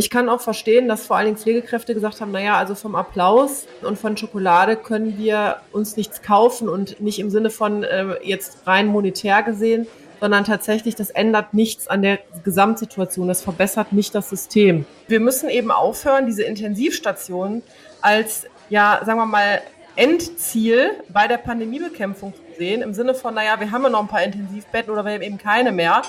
Ich 0.00 0.08
kann 0.08 0.30
auch 0.30 0.40
verstehen, 0.40 0.88
dass 0.88 1.04
vor 1.04 1.18
allen 1.18 1.26
Dingen 1.26 1.36
Pflegekräfte 1.36 1.92
gesagt 1.92 2.22
haben, 2.22 2.30
naja, 2.32 2.56
also 2.56 2.74
vom 2.74 2.94
Applaus 2.94 3.66
und 3.82 3.98
von 3.98 4.16
Schokolade 4.16 4.76
können 4.76 5.18
wir 5.18 5.58
uns 5.72 5.98
nichts 5.98 6.22
kaufen 6.22 6.70
und 6.70 7.02
nicht 7.02 7.18
im 7.18 7.28
Sinne 7.28 7.50
von 7.50 7.82
äh, 7.82 8.14
jetzt 8.22 8.66
rein 8.66 8.86
monetär 8.86 9.42
gesehen, 9.42 9.86
sondern 10.18 10.44
tatsächlich, 10.44 10.94
das 10.94 11.10
ändert 11.10 11.52
nichts 11.52 11.86
an 11.86 12.00
der 12.00 12.18
Gesamtsituation, 12.44 13.28
das 13.28 13.42
verbessert 13.42 13.92
nicht 13.92 14.14
das 14.14 14.30
System. 14.30 14.86
Wir 15.06 15.20
müssen 15.20 15.50
eben 15.50 15.70
aufhören, 15.70 16.24
diese 16.24 16.44
Intensivstationen 16.44 17.62
als, 18.00 18.46
ja, 18.70 19.02
sagen 19.04 19.18
wir 19.18 19.26
mal, 19.26 19.60
Endziel 19.96 20.92
bei 21.10 21.28
der 21.28 21.36
Pandemiebekämpfung 21.36 22.32
zu 22.32 22.40
sehen, 22.56 22.80
im 22.80 22.94
Sinne 22.94 23.14
von, 23.14 23.34
naja, 23.34 23.60
wir 23.60 23.70
haben 23.70 23.82
ja 23.82 23.90
noch 23.90 24.00
ein 24.00 24.08
paar 24.08 24.22
Intensivbetten 24.22 24.90
oder 24.90 25.04
wir 25.04 25.12
haben 25.12 25.20
eben 25.22 25.36
keine 25.36 25.72
mehr. 25.72 26.00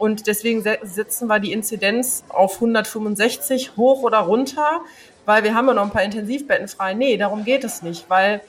Und 0.00 0.26
deswegen 0.26 0.62
setzen 0.62 1.28
wir 1.28 1.40
die 1.40 1.52
Inzidenz 1.52 2.24
auf 2.30 2.54
165 2.54 3.76
hoch 3.76 4.02
oder 4.02 4.20
runter, 4.20 4.80
weil 5.26 5.44
wir 5.44 5.54
haben 5.54 5.68
ja 5.68 5.74
noch 5.74 5.82
ein 5.82 5.90
paar 5.90 6.02
Intensivbetten 6.02 6.68
frei. 6.68 6.94
Nee, 6.94 7.18
darum 7.18 7.44
geht 7.44 7.64
es 7.64 7.82
nicht, 7.82 8.08
weil 8.08 8.40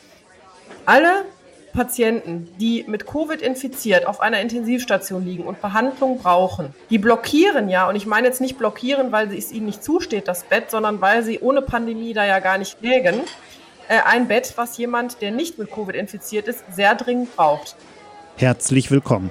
alle 0.86 1.26
Patienten, 1.74 2.48
die 2.58 2.86
mit 2.88 3.06
Covid 3.06 3.42
infiziert 3.42 4.08
auf 4.08 4.22
einer 4.22 4.40
Intensivstation 4.40 5.26
liegen 5.26 5.44
und 5.44 5.60
Behandlung 5.60 6.20
brauchen, 6.20 6.74
die 6.90 6.98
blockieren 6.98 7.68
ja, 7.68 7.90
und 7.90 7.98
ich 7.98 8.06
meine 8.06 8.28
jetzt 8.28 8.40
nicht 8.40 8.58
blockieren, 8.58 9.12
weil 9.12 9.36
es 9.36 9.52
ihnen 9.52 9.66
nicht 9.66 9.84
zusteht, 9.84 10.30
das 10.30 10.46
Bett, 10.46 10.72
sondern 10.72 11.02
weil 11.02 11.22
sie 11.22 11.40
ohne 11.42 11.62
Pandemie 11.62 12.14
da 12.14 12.26
ja 12.26 12.40
gar 12.40 12.60
nicht 12.60 12.82
lägen, 12.82 13.20
äh, 13.90 14.00
ein 14.06 14.30
Bett, 14.30 14.54
was 14.56 14.78
jemand, 14.78 15.22
der 15.22 15.32
nicht 15.32 15.60
mit 15.60 15.70
Covid 15.70 15.96
infiziert 15.98 16.48
ist, 16.48 16.64
sehr 16.74 16.96
dringend 16.96 17.36
braucht. 17.36 17.76
Herzlich 18.38 18.90
willkommen. 18.90 19.30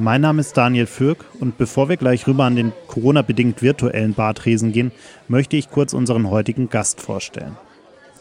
Mein 0.00 0.20
Name 0.20 0.42
ist 0.42 0.56
Daniel 0.56 0.86
Fürk 0.86 1.24
und 1.40 1.58
bevor 1.58 1.88
wir 1.88 1.96
gleich 1.96 2.28
rüber 2.28 2.44
an 2.44 2.54
den 2.54 2.72
Corona-bedingt 2.86 3.62
virtuellen 3.62 4.14
Bartresen 4.14 4.70
gehen, 4.70 4.92
möchte 5.26 5.56
ich 5.56 5.70
kurz 5.70 5.92
unseren 5.92 6.30
heutigen 6.30 6.70
Gast 6.70 7.00
vorstellen. 7.00 7.56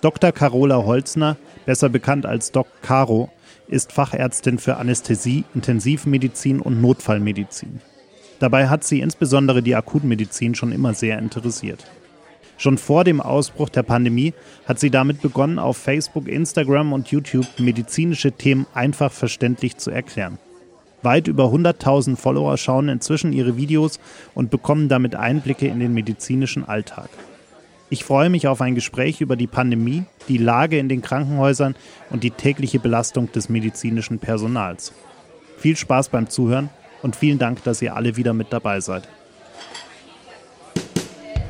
Dr. 0.02 0.32
Carola 0.32 0.78
Holzner, 0.86 1.38
besser 1.68 1.90
bekannt 1.90 2.26
als 2.26 2.52
Doc 2.52 2.66
Caro, 2.82 3.30
ist 3.68 3.92
Fachärztin 3.94 4.58
für 4.58 4.78
Anästhesie, 4.78 5.44
Intensivmedizin 5.54 6.62
und 6.62 6.82
Notfallmedizin. 6.82 7.80
Dabei 8.40 8.70
hat 8.70 8.84
sie 8.84 9.02
insbesondere 9.02 9.62
die 9.62 9.76
Akutmedizin 9.76 10.56
schon 10.56 10.72
immer 10.72 10.96
sehr 10.96 11.20
interessiert. 11.20 11.86
Schon 12.58 12.80
vor 12.80 13.04
dem 13.04 13.22
Ausbruch 13.22 13.70
der 13.70 13.84
Pandemie 13.84 14.34
hat 14.66 14.80
sie 14.80 14.90
damit 14.90 15.22
begonnen, 15.22 15.60
auf 15.60 15.78
Facebook, 15.78 16.28
Instagram 16.28 16.92
und 16.92 17.10
YouTube 17.10 17.46
medizinische 17.60 18.32
Themen 18.32 18.66
einfach 18.74 19.12
verständlich 19.12 19.78
zu 19.78 19.92
erklären. 19.92 20.40
Weit 21.04 21.28
über 21.28 21.46
100.000 21.46 22.16
Follower 22.16 22.58
schauen 22.58 22.90
inzwischen 22.90 23.34
ihre 23.34 23.58
Videos 23.58 24.00
und 24.34 24.50
bekommen 24.50 24.90
damit 24.90 25.16
Einblicke 25.16 25.68
in 25.68 25.80
den 25.80 25.94
medizinischen 25.94 26.68
Alltag. 26.68 27.10
Ich 27.90 28.04
freue 28.04 28.30
mich 28.30 28.48
auf 28.48 28.60
ein 28.62 28.76
Gespräch 28.76 29.22
über 29.22 29.36
die 29.36 29.48
Pandemie, 29.48 30.04
die 30.28 30.38
Lage 30.38 30.78
in 30.78 30.90
den 30.90 31.02
Krankenhäusern 31.02 31.76
und 32.10 32.24
die 32.24 32.32
tägliche 32.32 32.80
Belastung 32.80 33.32
des 33.32 33.48
medizinischen 33.48 34.20
Personals. 34.20 34.92
Viel 35.58 35.78
Spaß 35.78 36.10
beim 36.10 36.30
Zuhören 36.30 36.70
und 37.02 37.16
vielen 37.16 37.40
Dank, 37.40 37.64
dass 37.64 37.82
ihr 37.82 37.96
alle 37.96 38.18
wieder 38.18 38.34
mit 38.34 38.52
dabei 38.52 38.82
seid. 38.82 39.08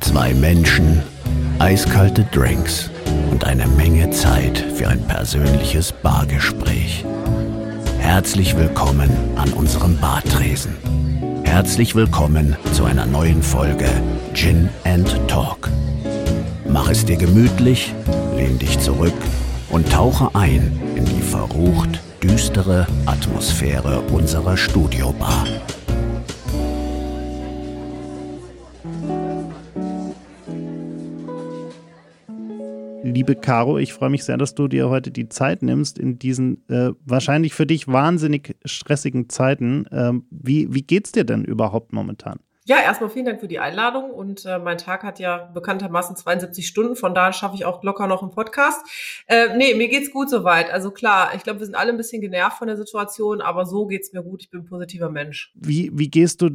Zwei 0.01 0.33
Menschen, 0.35 1.01
eiskalte 1.59 2.23
Drinks 2.31 2.91
und 3.31 3.43
eine 3.43 3.67
Menge 3.67 4.09
Zeit 4.11 4.59
für 4.75 4.87
ein 4.87 5.01
persönliches 5.07 5.91
Bargespräch. 5.91 7.03
Herzlich 8.07 8.55
willkommen 8.55 9.09
an 9.35 9.51
unserem 9.51 9.97
Bartresen. 9.97 10.77
Herzlich 11.43 11.93
willkommen 11.93 12.55
zu 12.71 12.85
einer 12.85 13.05
neuen 13.05 13.43
Folge 13.43 13.89
Gin 14.33 14.69
and 14.85 15.13
Talk. 15.27 15.69
Mach 16.69 16.89
es 16.89 17.03
dir 17.03 17.17
gemütlich, 17.17 17.93
lehn 18.37 18.57
dich 18.57 18.79
zurück 18.79 19.13
und 19.69 19.91
tauche 19.91 20.33
ein 20.35 20.79
in 20.95 21.03
die 21.03 21.21
verrucht 21.21 21.99
düstere 22.23 22.87
Atmosphäre 23.05 23.99
unserer 23.99 24.55
Studiobar. 24.55 25.45
Liebe 33.03 33.35
Caro, 33.35 33.77
ich 33.77 33.93
freue 33.93 34.09
mich 34.09 34.23
sehr, 34.23 34.37
dass 34.37 34.55
du 34.55 34.67
dir 34.67 34.89
heute 34.89 35.11
die 35.11 35.29
Zeit 35.29 35.61
nimmst 35.61 35.97
in 35.97 36.19
diesen 36.19 36.67
äh, 36.69 36.91
wahrscheinlich 37.05 37.53
für 37.53 37.65
dich 37.65 37.87
wahnsinnig 37.87 38.55
stressigen 38.65 39.29
Zeiten. 39.29 39.85
Ähm, 39.91 40.25
wie, 40.29 40.73
wie 40.73 40.83
geht's 40.83 41.11
dir 41.11 41.23
denn 41.23 41.43
überhaupt 41.43 41.93
momentan? 41.93 42.39
Ja, 42.67 42.81
erstmal 42.81 43.09
vielen 43.09 43.23
Dank 43.23 43.39
für 43.39 43.47
die 43.47 43.59
Einladung 43.59 44.11
und 44.11 44.45
äh, 44.45 44.59
mein 44.59 44.77
Tag 44.77 45.03
hat 45.03 45.19
ja 45.19 45.49
bekanntermaßen 45.53 46.17
72 46.17 46.67
Stunden, 46.67 46.97
von 46.97 47.15
daher 47.15 47.31
schaffe 47.31 47.55
ich 47.55 47.63
auch 47.63 47.81
locker 47.81 48.07
noch 48.07 48.21
einen 48.21 48.31
Podcast. 48.31 48.85
Äh, 49.27 49.55
nee, 49.55 49.73
mir 49.73 49.87
geht's 49.87 50.11
gut 50.11 50.29
soweit. 50.29 50.69
Also 50.69 50.91
klar, 50.91 51.31
ich 51.33 51.43
glaube, 51.43 51.59
wir 51.59 51.65
sind 51.65 51.75
alle 51.75 51.91
ein 51.91 51.97
bisschen 51.97 52.21
genervt 52.21 52.57
von 52.57 52.67
der 52.67 52.75
Situation, 52.75 53.39
aber 53.39 53.65
so 53.65 53.85
geht's 53.85 54.11
mir 54.11 54.21
gut. 54.21 54.43
Ich 54.43 54.49
bin 54.49 54.59
ein 54.59 54.65
positiver 54.65 55.09
Mensch. 55.09 55.53
Wie, 55.55 55.91
wie 55.93 56.09
gehst 56.09 56.41
du, 56.41 56.49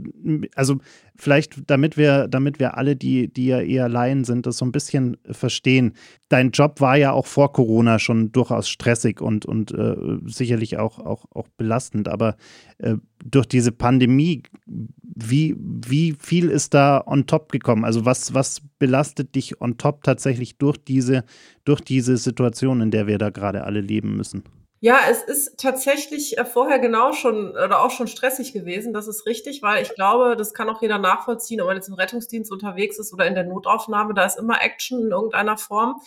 also 0.55 0.81
vielleicht, 1.17 1.71
damit 1.71 1.97
wir, 1.97 2.29
damit 2.29 2.59
wir 2.59 2.77
alle, 2.77 2.95
die, 2.95 3.33
die 3.33 3.47
ja 3.47 3.63
eher 3.63 3.89
Laien 3.89 4.25
sind, 4.25 4.45
das 4.45 4.59
so 4.59 4.67
ein 4.67 4.73
bisschen 4.73 5.17
verstehen. 5.31 5.95
Dein 6.33 6.51
Job 6.51 6.81
war 6.81 6.97
ja 6.97 7.13
auch 7.13 7.27
vor 7.27 7.53
Corona 7.53 7.99
schon 7.99 8.33
durchaus 8.33 8.67
stressig 8.67 9.21
und, 9.21 9.45
und 9.45 9.71
äh, 9.73 9.95
sicherlich 10.25 10.79
auch, 10.79 10.99
auch, 10.99 11.27
auch 11.31 11.47
belastend, 11.59 12.09
aber 12.09 12.37
äh, 12.79 12.97
durch 13.23 13.45
diese 13.45 13.71
Pandemie, 13.71 14.43
wie, 14.65 15.55
wie 15.59 16.17
viel 16.19 16.49
ist 16.49 16.73
da 16.73 17.03
on 17.07 17.27
top 17.27 17.53
gekommen? 17.53 17.85
Also 17.85 18.07
was, 18.07 18.33
was 18.33 18.63
belastet 18.79 19.35
dich 19.35 19.61
on 19.61 19.77
top 19.77 20.05
tatsächlich 20.05 20.57
durch 20.57 20.79
diese, 20.79 21.25
durch 21.67 21.83
diese 21.83 22.17
Situation, 22.17 22.81
in 22.81 22.91
der 22.91 23.07
wir 23.07 23.19
da 23.19 23.29
gerade 23.29 23.65
alle 23.65 23.83
leben 23.83 24.17
müssen? 24.17 24.43
Ja, 24.85 24.99
es 25.09 25.23
ist 25.23 25.61
tatsächlich 25.61 26.39
äh, 26.39 26.45
vorher 26.45 26.81
genau 26.81 27.13
schon 27.13 27.51
oder 27.51 27.85
auch 27.85 27.93
schon 27.93 28.09
stressig 28.09 28.53
gewesen. 28.53 28.93
Das 28.93 29.07
ist 29.07 29.27
richtig, 29.27 29.63
weil 29.63 29.81
ich 29.81 29.95
glaube, 29.95 30.35
das 30.37 30.55
kann 30.55 30.69
auch 30.69 30.83
jeder 30.83 30.99
nachvollziehen, 30.99 31.61
ob 31.61 31.69
man 31.69 31.77
jetzt 31.77 31.87
im 31.87 31.95
Rettungsdienst 31.95 32.51
unterwegs 32.51 32.99
ist 32.99 33.13
oder 33.13 33.25
in 33.29 33.37
der 33.37 33.45
Notaufnahme. 33.45 34.13
Da 34.13 34.25
ist 34.25 34.41
immer 34.41 34.61
Action 34.61 35.01
in 35.03 35.13
irgendeiner 35.13 35.57
Form. 35.57 36.01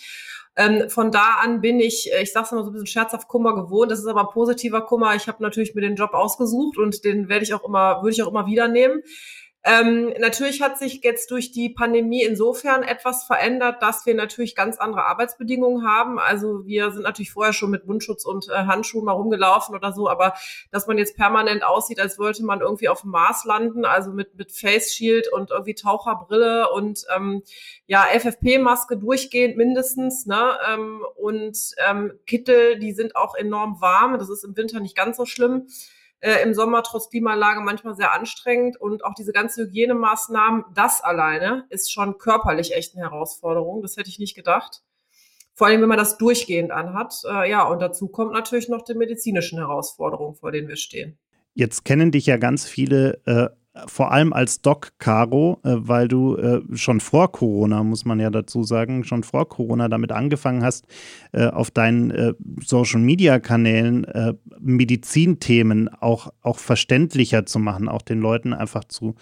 Ähm, 0.57 0.89
von 0.89 1.09
da 1.09 1.37
an 1.41 1.61
bin 1.61 1.79
ich, 1.79 2.11
äh, 2.11 2.21
ich 2.23 2.33
sag's 2.33 2.51
mal 2.51 2.65
so 2.65 2.71
ein 2.71 2.73
bisschen 2.73 2.87
scherzhaft 2.87 3.29
Kummer 3.29 3.55
gewohnt. 3.55 3.91
Das 3.91 3.99
ist 3.99 4.07
aber 4.07 4.25
positiver 4.25 4.81
Kummer. 4.81 5.15
Ich 5.15 5.29
habe 5.29 5.41
natürlich 5.41 5.73
mir 5.73 5.79
den 5.79 5.95
Job 5.95 6.13
ausgesucht 6.13 6.77
und 6.77 7.05
den 7.05 7.29
werde 7.29 7.45
ich 7.45 7.53
auch 7.53 7.63
immer, 7.63 8.01
würde 8.01 8.11
ich 8.11 8.23
auch 8.23 8.29
immer 8.29 8.45
wieder 8.45 8.67
nehmen. 8.67 9.03
Ähm, 9.67 10.13
natürlich 10.19 10.61
hat 10.61 10.77
sich 10.77 11.01
jetzt 11.03 11.31
durch 11.31 11.51
die 11.51 11.69
Pandemie 11.69 12.21
insofern 12.21 12.83
etwas 12.83 13.23
verändert, 13.23 13.81
dass 13.81 14.05
wir 14.05 14.13
natürlich 14.13 14.55
ganz 14.55 14.77
andere 14.77 15.05
Arbeitsbedingungen 15.05 15.87
haben. 15.87 16.19
Also 16.19 16.67
wir 16.67 16.91
sind 16.91 17.01
natürlich 17.01 17.31
vorher 17.31 17.51
schon 17.51 17.71
mit 17.71 17.87
Mundschutz 17.87 18.25
und 18.25 18.47
äh, 18.47 18.53
Handschuhen 18.53 19.05
mal 19.05 19.13
rumgelaufen 19.13 19.73
oder 19.75 19.91
so, 19.91 20.07
aber 20.07 20.35
dass 20.69 20.85
man 20.85 20.99
jetzt 20.99 21.17
permanent 21.17 21.63
aussieht, 21.63 21.99
als 21.99 22.19
wollte 22.19 22.45
man 22.45 22.61
irgendwie 22.61 22.89
auf 22.89 23.01
dem 23.01 23.09
Mars 23.09 23.43
landen, 23.43 23.85
also 23.85 24.11
mit, 24.11 24.35
mit 24.35 24.51
Face 24.51 24.93
Shield 24.93 25.33
und 25.33 25.49
irgendwie 25.49 25.73
Taucherbrille 25.73 26.69
und 26.71 27.03
ähm, 27.15 27.41
ja, 27.87 28.03
FFP-Maske 28.03 28.97
durchgehend 28.97 29.57
mindestens, 29.57 30.27
ne? 30.27 30.59
Ähm, 30.71 31.03
und 31.15 31.57
ähm, 31.89 32.13
Kittel, 32.27 32.77
die 32.77 32.93
sind 32.93 33.15
auch 33.15 33.33
enorm 33.33 33.81
warm. 33.81 34.19
Das 34.19 34.29
ist 34.29 34.43
im 34.43 34.55
Winter 34.55 34.79
nicht 34.79 34.95
ganz 34.95 35.17
so 35.17 35.25
schlimm 35.25 35.65
äh, 36.25 36.41
im 36.41 36.55
Sommer 36.55 36.81
trotz 36.81 37.09
Klimaanlage 37.09 37.61
manchmal 37.61 37.95
sehr 37.95 38.11
anstrengend 38.11 38.81
und 38.81 39.05
auch 39.05 39.13
diese 39.13 39.31
ganze 39.31 39.65
Hygienemaßnahmen, 39.65 40.65
das 40.73 41.01
alleine 41.01 41.65
ist 41.69 41.91
schon 41.91 42.17
körperlich 42.17 42.73
echt 42.73 42.95
eine 42.95 43.03
Herausforderung. 43.03 43.83
Das 43.83 43.95
hätte 43.95 44.09
ich 44.09 44.17
nicht 44.17 44.33
gedacht. 44.33 44.81
Vor 45.53 45.67
allem, 45.67 45.81
wenn 45.81 45.89
man 45.89 45.99
das 45.99 46.17
durchgehend 46.17 46.71
anhat. 46.71 47.13
Äh, 47.29 47.49
ja, 47.51 47.63
und 47.63 47.79
dazu 47.79 48.07
kommt 48.07 48.33
natürlich 48.33 48.69
noch 48.69 48.81
die 48.81 48.95
medizinischen 48.95 49.59
Herausforderungen, 49.59 50.33
vor 50.33 50.51
denen 50.51 50.67
wir 50.67 50.77
stehen. 50.77 51.19
Jetzt 51.53 51.85
kennen 51.85 52.11
dich 52.11 52.25
ja 52.25 52.37
ganz 52.37 52.65
viele 52.65 53.21
äh, 53.25 53.49
vor 53.87 54.11
allem 54.11 54.33
als 54.33 54.61
Doc 54.61 54.93
Caro, 54.99 55.59
äh, 55.63 55.75
weil 55.75 56.07
du 56.07 56.35
äh, 56.37 56.61
schon 56.73 56.99
vor 56.99 57.31
Corona, 57.31 57.83
muss 57.83 58.05
man 58.05 58.19
ja 58.19 58.29
dazu 58.29 58.63
sagen, 58.63 59.03
schon 59.03 59.23
vor 59.23 59.49
Corona 59.49 59.89
damit 59.89 60.11
angefangen 60.11 60.63
hast, 60.63 60.85
äh, 61.31 61.47
auf 61.47 61.71
deinen 61.71 62.35
Social 62.63 63.01
Media 63.01 63.39
Kanälen 63.39 64.05
äh, 64.05 64.33
Medizinthemen 64.59 65.89
auch, 65.89 66.31
auch 66.41 66.59
verständlicher 66.59 67.45
zu 67.45 67.59
machen, 67.59 67.89
auch 67.89 68.01
den 68.01 68.19
Leuten 68.19 68.53
einfach 68.53 68.85
zu, 68.85 69.15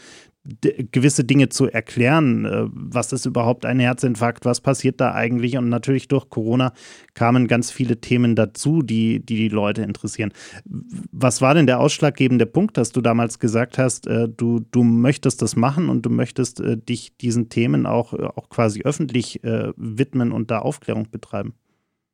gewisse 0.92 1.24
Dinge 1.24 1.50
zu 1.50 1.70
erklären. 1.70 2.46
Äh, 2.46 2.66
was 2.74 3.14
ist 3.14 3.26
überhaupt 3.26 3.66
ein 3.66 3.80
Herzinfarkt? 3.80 4.46
Was 4.46 4.60
passiert 4.60 5.00
da 5.00 5.14
eigentlich? 5.14 5.58
Und 5.58 5.70
natürlich 5.70 6.08
durch 6.10 6.30
Corona 6.30 6.74
kamen 7.14 7.48
ganz 7.48 7.72
viele 7.72 8.02
Themen 8.02 8.36
dazu, 8.36 8.82
die 8.82 9.26
die, 9.26 9.38
die 9.38 9.50
Leute 9.50 9.84
interessieren. 9.84 10.34
Was 10.66 11.42
war 11.42 11.54
denn 11.54 11.66
der 11.66 11.80
ausschlaggebende 11.80 12.46
Punkt, 12.46 12.78
dass 12.78 12.92
du 12.92 13.02
damals 13.02 13.40
gesagt 13.40 13.78
hast, 13.78 14.08
äh, 14.08 14.28
du, 14.28 14.60
du 14.72 14.84
möchtest 14.84 15.42
das 15.42 15.56
machen 15.56 15.90
und 15.90 16.06
du 16.06 16.10
möchtest 16.10 16.60
äh, 16.60 16.78
dich 16.78 17.16
diesen 17.18 17.50
Themen 17.50 17.86
auch, 17.86 18.14
auch 18.14 18.50
quasi 18.50 18.82
öffentlich 18.84 19.42
widmen 19.44 20.32
und 20.32 20.52
da 20.52 20.60
Aufklärung 20.60 21.10
betreiben? 21.12 21.54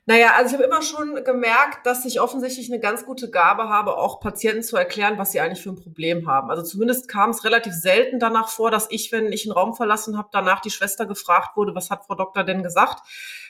Naja, 0.10 0.34
also 0.36 0.48
ich 0.48 0.54
habe 0.56 0.64
immer 0.64 0.82
schon 0.82 1.24
gemerkt, 1.24 1.86
dass 1.86 2.04
ich 2.04 2.20
offensichtlich 2.20 2.72
eine 2.72 2.80
ganz 2.80 3.06
gute 3.06 3.30
Gabe 3.30 3.70
habe, 3.70 3.96
auch 3.96 4.20
Patienten 4.20 4.64
zu 4.64 4.76
erklären, 4.76 5.20
was 5.20 5.34
sie 5.34 5.40
eigentlich 5.40 5.62
für 5.62 5.70
ein 5.70 5.76
Problem 5.76 6.28
haben. 6.28 6.50
Also 6.50 6.64
zumindest 6.64 7.08
kam 7.08 7.30
es 7.30 7.44
relativ 7.44 7.74
selten 7.74 8.18
danach 8.18 8.50
vor, 8.50 8.72
dass 8.72 8.88
ich, 8.90 9.12
wenn 9.12 9.32
ich 9.32 9.46
einen 9.46 9.52
Raum 9.52 9.76
verlassen 9.76 10.18
habe, 10.18 10.30
danach 10.32 10.62
die 10.62 10.72
Schwester 10.72 11.06
gefragt 11.06 11.56
wurde, 11.56 11.76
was 11.76 11.92
hat 11.92 12.06
Frau 12.06 12.16
Doktor 12.16 12.44
denn 12.44 12.64
gesagt? 12.64 13.04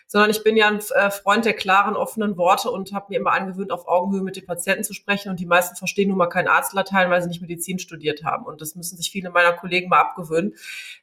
Sondern 0.05 0.31
ich 0.31 0.43
bin 0.43 0.57
ja 0.57 0.67
ein 0.67 0.81
äh, 0.95 1.11
Freund 1.11 1.45
der 1.45 1.53
klaren, 1.53 1.95
offenen 1.95 2.35
Worte 2.35 2.71
und 2.71 2.91
habe 2.91 3.05
mir 3.07 3.19
immer 3.21 3.31
angewöhnt, 3.31 3.71
auf 3.71 3.87
Augenhöhe 3.87 4.21
mit 4.21 4.35
den 4.35 4.45
Patienten 4.45 4.83
zu 4.83 4.93
sprechen. 4.93 5.29
Und 5.29 5.39
die 5.39 5.45
meisten 5.45 5.77
verstehen 5.77 6.09
nun 6.09 6.17
mal 6.17 6.27
kein 6.27 6.49
Arztlatein, 6.49 7.09
weil 7.09 7.21
sie 7.21 7.29
nicht 7.29 7.39
Medizin 7.39 7.79
studiert 7.79 8.25
haben. 8.25 8.45
Und 8.45 8.59
das 8.59 8.75
müssen 8.75 8.97
sich 8.97 9.11
viele 9.11 9.29
meiner 9.29 9.53
Kollegen 9.53 9.87
mal 9.87 10.01
abgewöhnen, 10.01 10.55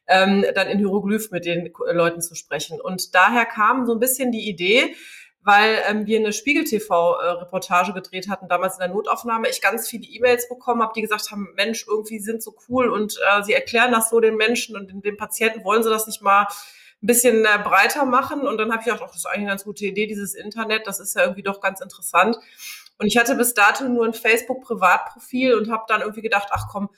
ähm, 0.05 0.45
dann 0.53 0.67
in 0.67 0.77
Hieroglyph 0.77 1.31
mit 1.31 1.45
den 1.45 1.73
Leuten 1.93 2.21
zu 2.21 2.35
sprechen. 2.35 2.79
Und 2.79 3.15
daher 3.15 3.45
kam 3.45 3.87
so 3.87 3.93
ein 3.93 3.99
bisschen 3.99 4.31
die 4.31 4.47
Idee, 4.47 4.93
weil 5.47 5.81
ähm, 5.87 6.05
wir 6.05 6.19
eine 6.19 6.33
Spiegel-TV-Reportage 6.33 7.93
gedreht 7.93 8.27
hatten, 8.27 8.49
damals 8.49 8.73
in 8.73 8.79
der 8.79 8.89
Notaufnahme, 8.89 9.47
ich 9.47 9.61
ganz 9.61 9.87
viele 9.87 10.05
E-Mails 10.05 10.49
bekommen 10.49 10.81
habe, 10.81 10.91
die 10.93 11.01
gesagt 11.01 11.31
haben, 11.31 11.47
Mensch, 11.55 11.85
irgendwie 11.87 12.19
sind 12.19 12.43
so 12.43 12.53
cool 12.67 12.89
und 12.89 13.17
äh, 13.31 13.43
sie 13.43 13.53
erklären 13.53 13.93
das 13.93 14.09
so 14.09 14.19
den 14.19 14.35
Menschen 14.35 14.75
und 14.75 14.91
den, 14.91 15.01
den 15.01 15.15
Patienten, 15.15 15.63
wollen 15.63 15.83
sie 15.83 15.89
das 15.89 16.05
nicht 16.05 16.21
mal 16.21 16.47
ein 17.01 17.07
bisschen 17.07 17.45
äh, 17.45 17.59
breiter 17.63 18.03
machen? 18.03 18.41
Und 18.41 18.57
dann 18.57 18.71
habe 18.73 18.81
ich 18.81 18.87
gedacht, 18.87 19.01
ach, 19.01 19.07
das 19.07 19.19
ist 19.19 19.25
eigentlich 19.25 19.37
eine 19.37 19.51
ganz 19.51 19.63
gute 19.63 19.85
Idee, 19.85 20.05
dieses 20.05 20.35
Internet, 20.35 20.85
das 20.85 20.99
ist 20.99 21.15
ja 21.15 21.21
irgendwie 21.21 21.43
doch 21.43 21.61
ganz 21.61 21.79
interessant. 21.79 22.37
Und 22.97 23.07
ich 23.07 23.15
hatte 23.15 23.35
bis 23.35 23.53
dato 23.53 23.87
nur 23.87 24.03
ein 24.03 24.13
Facebook-Privatprofil 24.13 25.53
und 25.53 25.71
habe 25.71 25.85
dann 25.87 26.01
irgendwie 26.01 26.23
gedacht, 26.23 26.49
ach 26.51 26.65
komm, 26.69 26.89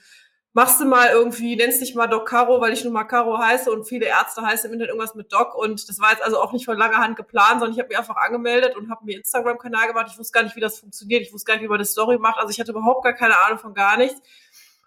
machst 0.59 0.81
du 0.81 0.85
mal 0.85 1.07
irgendwie, 1.07 1.55
nennst 1.55 1.79
dich 1.79 1.95
mal 1.95 2.07
Doc 2.07 2.27
Caro, 2.27 2.59
weil 2.59 2.73
ich 2.73 2.83
nun 2.83 2.91
mal 2.91 3.05
Caro 3.05 3.37
heiße 3.37 3.71
und 3.71 3.85
viele 3.85 4.07
Ärzte 4.07 4.41
heißen 4.41 4.67
im 4.67 4.73
Internet 4.73 4.89
irgendwas 4.89 5.15
mit 5.15 5.31
Doc 5.31 5.55
und 5.55 5.87
das 5.87 6.01
war 6.01 6.11
jetzt 6.11 6.21
also 6.21 6.37
auch 6.37 6.51
nicht 6.51 6.65
von 6.65 6.77
langer 6.77 6.97
Hand 6.97 7.15
geplant, 7.15 7.61
sondern 7.61 7.71
ich 7.71 7.79
habe 7.79 7.87
mich 7.87 7.97
einfach 7.97 8.17
angemeldet 8.17 8.75
und 8.75 8.89
habe 8.89 9.05
mir 9.05 9.15
Instagram-Kanal 9.15 9.87
gemacht. 9.87 10.07
Ich 10.11 10.19
wusste 10.19 10.33
gar 10.33 10.43
nicht, 10.43 10.57
wie 10.57 10.59
das 10.59 10.77
funktioniert, 10.77 11.21
ich 11.21 11.31
wusste 11.31 11.47
gar 11.47 11.53
nicht, 11.53 11.63
wie 11.63 11.69
man 11.69 11.79
das 11.79 11.91
Story 11.91 12.17
macht, 12.17 12.39
also 12.39 12.51
ich 12.51 12.59
hatte 12.59 12.71
überhaupt 12.71 13.05
gar 13.05 13.13
keine 13.13 13.37
Ahnung 13.37 13.57
von 13.57 13.73
gar 13.73 13.95
nichts 13.95 14.21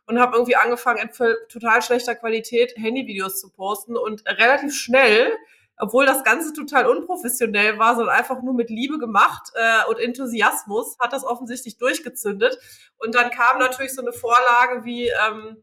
und 0.04 0.20
habe 0.20 0.36
irgendwie 0.36 0.56
angefangen, 0.56 1.08
in 1.08 1.34
total 1.48 1.80
schlechter 1.80 2.16
Qualität 2.16 2.74
Handyvideos 2.76 3.40
zu 3.40 3.48
posten 3.48 3.96
und 3.96 4.26
relativ 4.26 4.74
schnell 4.74 5.32
obwohl 5.78 6.06
das 6.06 6.22
Ganze 6.24 6.52
total 6.52 6.86
unprofessionell 6.86 7.78
war, 7.78 7.96
sondern 7.96 8.14
einfach 8.14 8.42
nur 8.42 8.54
mit 8.54 8.70
Liebe 8.70 8.98
gemacht 8.98 9.50
äh, 9.54 9.90
und 9.90 9.98
Enthusiasmus, 9.98 10.96
hat 11.00 11.12
das 11.12 11.24
offensichtlich 11.24 11.78
durchgezündet. 11.78 12.58
Und 12.98 13.14
dann 13.14 13.30
kam 13.30 13.58
natürlich 13.58 13.94
so 13.94 14.02
eine 14.02 14.12
Vorlage 14.12 14.84
wie 14.84 15.08
ähm, 15.08 15.62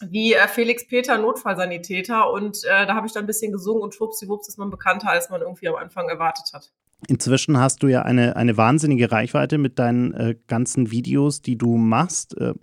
wie 0.00 0.34
äh, 0.34 0.46
Felix 0.48 0.86
Peter 0.86 1.18
Notfallsanitäter 1.18 2.30
und 2.30 2.64
äh, 2.64 2.86
da 2.86 2.94
habe 2.94 3.06
ich 3.06 3.12
dann 3.12 3.24
ein 3.24 3.26
bisschen 3.26 3.52
gesungen 3.52 3.82
und 3.82 3.94
schwuppsiwupps 3.94 4.48
ist 4.48 4.58
man 4.58 4.70
bekannter, 4.70 5.10
als 5.10 5.28
man 5.30 5.40
irgendwie 5.40 5.68
am 5.68 5.74
Anfang 5.76 6.08
erwartet 6.08 6.52
hat. 6.52 6.70
Inzwischen 7.06 7.58
hast 7.58 7.84
du 7.84 7.86
ja 7.86 8.02
eine, 8.02 8.34
eine 8.34 8.56
wahnsinnige 8.56 9.12
Reichweite 9.12 9.56
mit 9.56 9.78
deinen 9.78 10.12
äh, 10.14 10.34
ganzen 10.48 10.90
Videos, 10.90 11.40
die 11.40 11.56
du 11.56 11.76
machst. 11.76 12.36
Äh, 12.36 12.54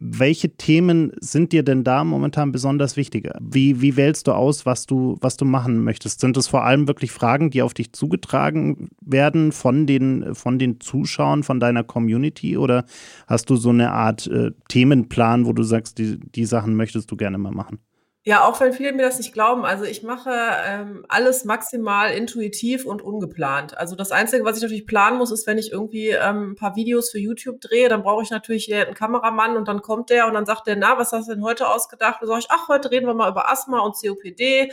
welche 0.00 0.56
Themen 0.56 1.12
sind 1.20 1.52
dir 1.52 1.62
denn 1.62 1.84
da 1.84 2.02
momentan 2.02 2.50
besonders 2.50 2.96
wichtiger? 2.96 3.38
Wie, 3.40 3.80
wie 3.80 3.96
wählst 3.96 4.26
du 4.26 4.32
aus, 4.32 4.66
was 4.66 4.86
du, 4.86 5.16
was 5.20 5.36
du 5.36 5.44
machen 5.44 5.84
möchtest? 5.84 6.18
Sind 6.18 6.36
es 6.36 6.48
vor 6.48 6.64
allem 6.64 6.88
wirklich 6.88 7.12
Fragen, 7.12 7.50
die 7.50 7.62
auf 7.62 7.72
dich 7.72 7.92
zugetragen 7.92 8.88
werden 9.00 9.52
von 9.52 9.86
den, 9.86 10.34
von 10.34 10.58
den 10.58 10.80
Zuschauern, 10.80 11.44
von 11.44 11.60
deiner 11.60 11.84
Community? 11.84 12.56
Oder 12.56 12.84
hast 13.28 13.48
du 13.48 13.54
so 13.54 13.70
eine 13.70 13.92
Art 13.92 14.26
äh, 14.26 14.50
Themenplan, 14.68 15.46
wo 15.46 15.52
du 15.52 15.62
sagst, 15.62 15.98
die, 15.98 16.18
die 16.18 16.46
Sachen 16.46 16.74
möchtest 16.74 17.12
du 17.12 17.16
gerne 17.16 17.38
mal 17.38 17.52
machen? 17.52 17.78
Ja, 18.24 18.44
auch 18.44 18.60
wenn 18.60 18.72
viele 18.72 18.92
mir 18.92 19.02
das 19.02 19.18
nicht 19.18 19.32
glauben. 19.32 19.64
Also 19.64 19.82
ich 19.82 20.04
mache 20.04 20.30
ähm, 20.64 21.04
alles 21.08 21.44
maximal 21.44 22.12
intuitiv 22.12 22.86
und 22.86 23.02
ungeplant. 23.02 23.76
Also 23.76 23.96
das 23.96 24.12
Einzige, 24.12 24.44
was 24.44 24.56
ich 24.56 24.62
natürlich 24.62 24.86
planen 24.86 25.18
muss, 25.18 25.32
ist, 25.32 25.44
wenn 25.48 25.58
ich 25.58 25.72
irgendwie 25.72 26.10
ähm, 26.10 26.52
ein 26.52 26.54
paar 26.54 26.76
Videos 26.76 27.10
für 27.10 27.18
YouTube 27.18 27.60
drehe, 27.60 27.88
dann 27.88 28.04
brauche 28.04 28.22
ich 28.22 28.30
natürlich 28.30 28.72
einen 28.72 28.94
Kameramann 28.94 29.56
und 29.56 29.66
dann 29.66 29.82
kommt 29.82 30.08
der 30.10 30.28
und 30.28 30.34
dann 30.34 30.46
sagt 30.46 30.68
der, 30.68 30.76
na, 30.76 30.96
was 30.98 31.10
hast 31.10 31.28
du 31.28 31.34
denn 31.34 31.42
heute 31.42 31.68
ausgedacht? 31.68 32.22
Und 32.22 32.28
sage 32.28 32.38
ich, 32.40 32.46
ach, 32.50 32.68
heute 32.68 32.92
reden 32.92 33.08
wir 33.08 33.14
mal 33.14 33.28
über 33.28 33.50
Asthma 33.50 33.80
und 33.80 33.96
COPD 34.00 34.70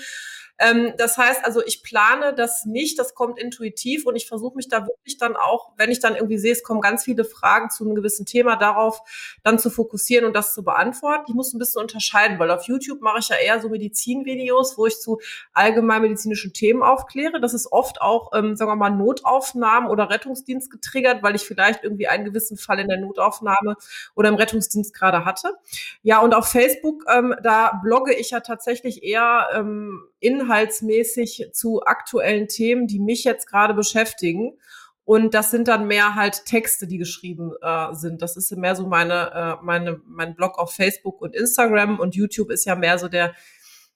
ähm, 0.59 0.93
das 0.97 1.17
heißt 1.17 1.45
also, 1.45 1.63
ich 1.65 1.83
plane 1.83 2.33
das 2.33 2.65
nicht, 2.65 2.99
das 2.99 3.15
kommt 3.15 3.39
intuitiv 3.39 4.05
und 4.05 4.17
ich 4.17 4.27
versuche 4.27 4.57
mich 4.57 4.67
da 4.67 4.85
wirklich 4.85 5.17
dann 5.17 5.37
auch, 5.37 5.71
wenn 5.77 5.89
ich 5.89 5.99
dann 5.99 6.15
irgendwie 6.15 6.37
sehe, 6.37 6.51
es 6.51 6.63
kommen 6.63 6.81
ganz 6.81 7.05
viele 7.05 7.23
Fragen 7.23 7.69
zu 7.69 7.85
einem 7.85 7.95
gewissen 7.95 8.25
Thema, 8.25 8.57
darauf 8.57 9.01
dann 9.43 9.57
zu 9.57 9.69
fokussieren 9.69 10.25
und 10.25 10.35
das 10.35 10.53
zu 10.53 10.63
beantworten. 10.63 11.25
Ich 11.29 11.33
muss 11.33 11.53
ein 11.53 11.59
bisschen 11.59 11.81
unterscheiden, 11.81 12.39
weil 12.39 12.51
auf 12.51 12.63
YouTube 12.63 13.01
mache 13.01 13.19
ich 13.19 13.29
ja 13.29 13.37
eher 13.37 13.61
so 13.61 13.69
Medizinvideos, 13.69 14.77
wo 14.77 14.85
ich 14.85 14.99
zu 14.99 15.19
allgemeinmedizinischen 15.53 16.51
Themen 16.51 16.83
aufkläre. 16.83 17.39
Das 17.39 17.53
ist 17.53 17.71
oft 17.71 18.01
auch, 18.01 18.31
ähm, 18.33 18.57
sagen 18.57 18.69
wir 18.69 18.75
mal, 18.75 18.89
Notaufnahmen 18.89 19.89
oder 19.89 20.09
Rettungsdienst 20.09 20.69
getriggert, 20.69 21.23
weil 21.23 21.35
ich 21.35 21.43
vielleicht 21.43 21.85
irgendwie 21.85 22.07
einen 22.07 22.25
gewissen 22.25 22.57
Fall 22.57 22.79
in 22.79 22.89
der 22.89 22.99
Notaufnahme 22.99 23.75
oder 24.13 24.27
im 24.27 24.35
Rettungsdienst 24.35 24.93
gerade 24.93 25.23
hatte. 25.23 25.53
Ja, 26.01 26.19
und 26.19 26.33
auf 26.33 26.47
Facebook, 26.47 27.05
ähm, 27.07 27.33
da 27.43 27.79
blogge 27.81 28.13
ich 28.13 28.31
ja 28.31 28.41
tatsächlich 28.41 29.03
eher 29.03 29.47
ähm, 29.53 30.08
inhaltsmäßig 30.19 31.49
zu 31.53 31.83
aktuellen 31.83 32.47
Themen, 32.47 32.87
die 32.87 32.99
mich 32.99 33.23
jetzt 33.23 33.47
gerade 33.47 33.73
beschäftigen. 33.73 34.57
Und 35.05 35.33
das 35.33 35.49
sind 35.49 35.67
dann 35.67 35.87
mehr 35.87 36.13
halt 36.13 36.45
Texte, 36.45 36.85
die 36.85 36.99
geschrieben 36.99 37.53
äh, 37.61 37.93
sind. 37.93 38.21
Das 38.21 38.37
ist 38.37 38.55
mehr 38.55 38.75
so 38.75 38.85
meine, 38.85 39.31
äh, 39.33 39.63
meine, 39.63 40.01
mein 40.05 40.35
Blog 40.35 40.59
auf 40.59 40.73
Facebook 40.73 41.21
und 41.21 41.35
Instagram 41.35 41.99
und 41.99 42.15
YouTube 42.15 42.51
ist 42.51 42.65
ja 42.65 42.75
mehr 42.75 42.99
so 42.99 43.07
der 43.07 43.33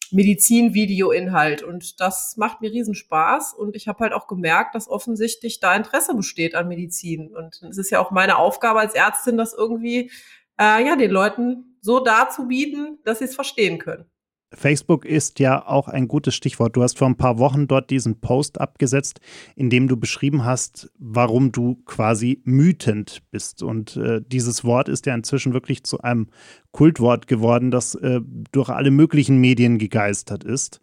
Medizin-Video-Inhalt. 0.09 1.61
Und 1.61 1.99
das 1.99 2.35
macht 2.37 2.61
mir 2.61 2.71
riesen 2.71 2.95
Spaß. 2.95 3.53
Und 3.53 3.75
ich 3.75 3.87
habe 3.87 3.99
halt 3.99 4.13
auch 4.13 4.27
gemerkt, 4.27 4.75
dass 4.75 4.87
offensichtlich 4.87 5.59
da 5.59 5.75
Interesse 5.75 6.15
besteht 6.15 6.55
an 6.55 6.67
Medizin. 6.67 7.35
Und 7.35 7.61
es 7.61 7.77
ist 7.77 7.91
ja 7.91 7.99
auch 7.99 8.11
meine 8.11 8.37
Aufgabe 8.37 8.79
als 8.79 8.95
Ärztin, 8.95 9.37
das 9.37 9.53
irgendwie 9.53 10.11
äh, 10.59 10.85
ja 10.85 10.95
den 10.95 11.11
Leuten 11.11 11.77
so 11.81 11.99
darzubieten, 11.99 12.99
dass 13.03 13.19
sie 13.19 13.25
es 13.25 13.35
verstehen 13.35 13.79
können. 13.79 14.05
Facebook 14.53 15.05
ist 15.05 15.39
ja 15.39 15.65
auch 15.67 15.87
ein 15.87 16.07
gutes 16.07 16.35
Stichwort. 16.35 16.75
Du 16.75 16.83
hast 16.83 16.97
vor 16.97 17.07
ein 17.07 17.17
paar 17.17 17.37
Wochen 17.39 17.67
dort 17.67 17.89
diesen 17.89 18.19
Post 18.19 18.61
abgesetzt, 18.61 19.19
in 19.55 19.69
dem 19.69 19.87
du 19.87 19.97
beschrieben 19.97 20.45
hast, 20.45 20.91
warum 20.99 21.51
du 21.51 21.75
quasi 21.85 22.41
mütend 22.43 23.23
bist. 23.31 23.63
Und 23.63 23.97
äh, 23.97 24.21
dieses 24.25 24.63
Wort 24.63 24.89
ist 24.89 25.05
ja 25.05 25.15
inzwischen 25.15 25.53
wirklich 25.53 25.83
zu 25.83 26.01
einem 26.01 26.27
Kultwort 26.71 27.27
geworden, 27.27 27.71
das 27.71 27.95
äh, 27.95 28.21
durch 28.51 28.69
alle 28.69 28.91
möglichen 28.91 29.37
Medien 29.37 29.77
gegeistert 29.77 30.43
ist. 30.43 30.79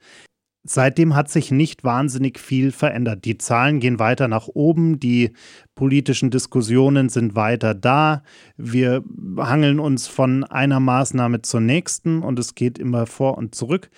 Seitdem 0.62 1.16
hat 1.16 1.30
sich 1.30 1.50
nicht 1.50 1.84
wahnsinnig 1.84 2.38
viel 2.38 2.70
verändert. 2.70 3.24
Die 3.24 3.38
Zahlen 3.38 3.80
gehen 3.80 3.98
weiter 3.98 4.28
nach 4.28 4.46
oben, 4.46 5.00
die 5.00 5.32
politischen 5.74 6.30
Diskussionen 6.30 7.08
sind 7.08 7.34
weiter 7.34 7.74
da. 7.74 8.22
Wir 8.58 9.02
hangeln 9.38 9.80
uns 9.80 10.06
von 10.06 10.44
einer 10.44 10.78
Maßnahme 10.78 11.40
zur 11.40 11.60
nächsten 11.60 12.22
und 12.22 12.38
es 12.38 12.54
geht 12.54 12.78
immer 12.78 13.06
vor 13.06 13.38
und 13.38 13.54
zurück. 13.54 13.88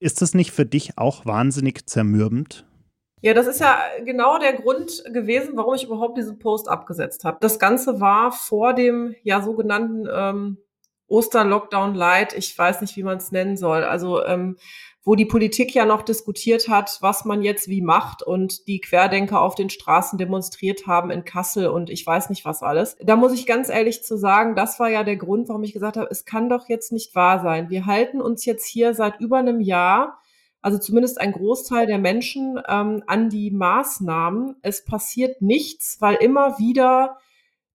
Ist 0.00 0.22
das 0.22 0.32
nicht 0.32 0.50
für 0.50 0.64
dich 0.64 0.96
auch 0.96 1.26
wahnsinnig 1.26 1.86
zermürbend? 1.86 2.66
Ja, 3.20 3.34
das 3.34 3.46
ist 3.46 3.60
ja 3.60 3.78
genau 4.04 4.38
der 4.38 4.54
Grund 4.54 5.04
gewesen, 5.12 5.56
warum 5.56 5.74
ich 5.74 5.84
überhaupt 5.84 6.16
diesen 6.16 6.38
Post 6.40 6.68
abgesetzt 6.68 7.22
habe. 7.24 7.36
Das 7.40 7.58
Ganze 7.58 8.00
war 8.00 8.32
vor 8.32 8.74
dem 8.74 9.14
ja 9.22 9.42
sogenannten 9.42 10.08
ähm, 10.12 10.56
Oster-Lockdown 11.06 11.94
Light. 11.94 12.32
Ich 12.36 12.58
weiß 12.58 12.80
nicht, 12.80 12.96
wie 12.96 13.04
man 13.04 13.18
es 13.18 13.30
nennen 13.30 13.56
soll. 13.56 13.84
Also 13.84 14.24
ähm, 14.24 14.56
wo 15.04 15.16
die 15.16 15.26
Politik 15.26 15.74
ja 15.74 15.84
noch 15.84 16.02
diskutiert 16.02 16.68
hat, 16.68 16.98
was 17.00 17.24
man 17.24 17.42
jetzt 17.42 17.68
wie 17.68 17.82
macht 17.82 18.22
und 18.22 18.68
die 18.68 18.80
Querdenker 18.80 19.40
auf 19.40 19.54
den 19.54 19.70
Straßen 19.70 20.18
demonstriert 20.18 20.86
haben 20.86 21.10
in 21.10 21.24
Kassel 21.24 21.68
und 21.68 21.90
ich 21.90 22.06
weiß 22.06 22.30
nicht 22.30 22.44
was 22.44 22.62
alles. 22.62 22.96
Da 23.00 23.16
muss 23.16 23.32
ich 23.32 23.46
ganz 23.46 23.68
ehrlich 23.68 24.04
zu 24.04 24.16
sagen, 24.16 24.54
das 24.54 24.78
war 24.78 24.90
ja 24.90 25.02
der 25.02 25.16
Grund, 25.16 25.48
warum 25.48 25.64
ich 25.64 25.72
gesagt 25.72 25.96
habe, 25.96 26.08
es 26.10 26.24
kann 26.24 26.48
doch 26.48 26.68
jetzt 26.68 26.92
nicht 26.92 27.14
wahr 27.14 27.40
sein. 27.40 27.68
Wir 27.68 27.86
halten 27.86 28.20
uns 28.20 28.44
jetzt 28.44 28.66
hier 28.66 28.94
seit 28.94 29.20
über 29.20 29.38
einem 29.38 29.60
Jahr 29.60 30.18
also 30.62 30.78
zumindest 30.78 31.20
ein 31.20 31.32
Großteil 31.32 31.86
der 31.86 31.98
Menschen 31.98 32.58
ähm, 32.68 33.02
an 33.08 33.28
die 33.28 33.50
Maßnahmen. 33.50 34.56
Es 34.62 34.84
passiert 34.84 35.42
nichts, 35.42 35.96
weil 36.00 36.14
immer 36.14 36.58
wieder 36.58 37.18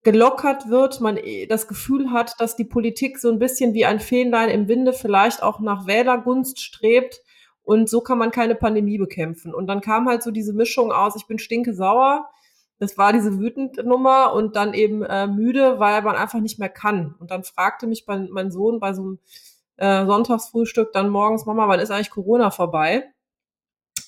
gelockert 0.07 0.69
wird, 0.69 1.01
man 1.01 1.17
eh 1.17 1.47
das 1.47 1.67
Gefühl 1.67 2.13
hat, 2.13 2.39
dass 2.39 2.55
die 2.55 2.63
Politik 2.63 3.19
so 3.19 3.29
ein 3.29 3.39
bisschen 3.39 3.73
wie 3.73 3.83
ein 3.83 3.99
Fähnlein 3.99 4.49
im 4.49 4.69
Winde 4.69 4.93
vielleicht 4.93 5.43
auch 5.43 5.59
nach 5.59 5.85
Wählergunst 5.85 6.61
strebt 6.61 7.21
und 7.61 7.89
so 7.89 7.99
kann 7.99 8.17
man 8.17 8.31
keine 8.31 8.55
Pandemie 8.55 8.97
bekämpfen. 8.97 9.53
Und 9.53 9.67
dann 9.67 9.81
kam 9.81 10.07
halt 10.07 10.23
so 10.23 10.31
diese 10.31 10.53
Mischung 10.53 10.93
aus, 10.93 11.17
ich 11.17 11.27
bin 11.27 11.39
stinke 11.39 11.73
sauer, 11.73 12.29
das 12.79 12.97
war 12.97 13.11
diese 13.11 13.37
wütende 13.37 13.83
Nummer 13.83 14.31
und 14.31 14.55
dann 14.55 14.73
eben 14.73 15.03
äh, 15.03 15.27
müde, 15.27 15.77
weil 15.77 16.01
man 16.03 16.15
einfach 16.15 16.39
nicht 16.39 16.57
mehr 16.57 16.69
kann. 16.69 17.13
Und 17.19 17.29
dann 17.29 17.43
fragte 17.43 17.85
mich 17.85 18.05
mein, 18.07 18.29
mein 18.29 18.49
Sohn 18.49 18.79
bei 18.79 18.93
so 18.93 19.01
einem 19.01 19.19
äh, 19.75 20.05
Sonntagsfrühstück 20.05 20.93
dann 20.93 21.09
morgens, 21.09 21.45
Mama, 21.45 21.67
wann 21.67 21.81
ist 21.81 21.91
eigentlich 21.91 22.11
Corona 22.11 22.49
vorbei? 22.49 23.03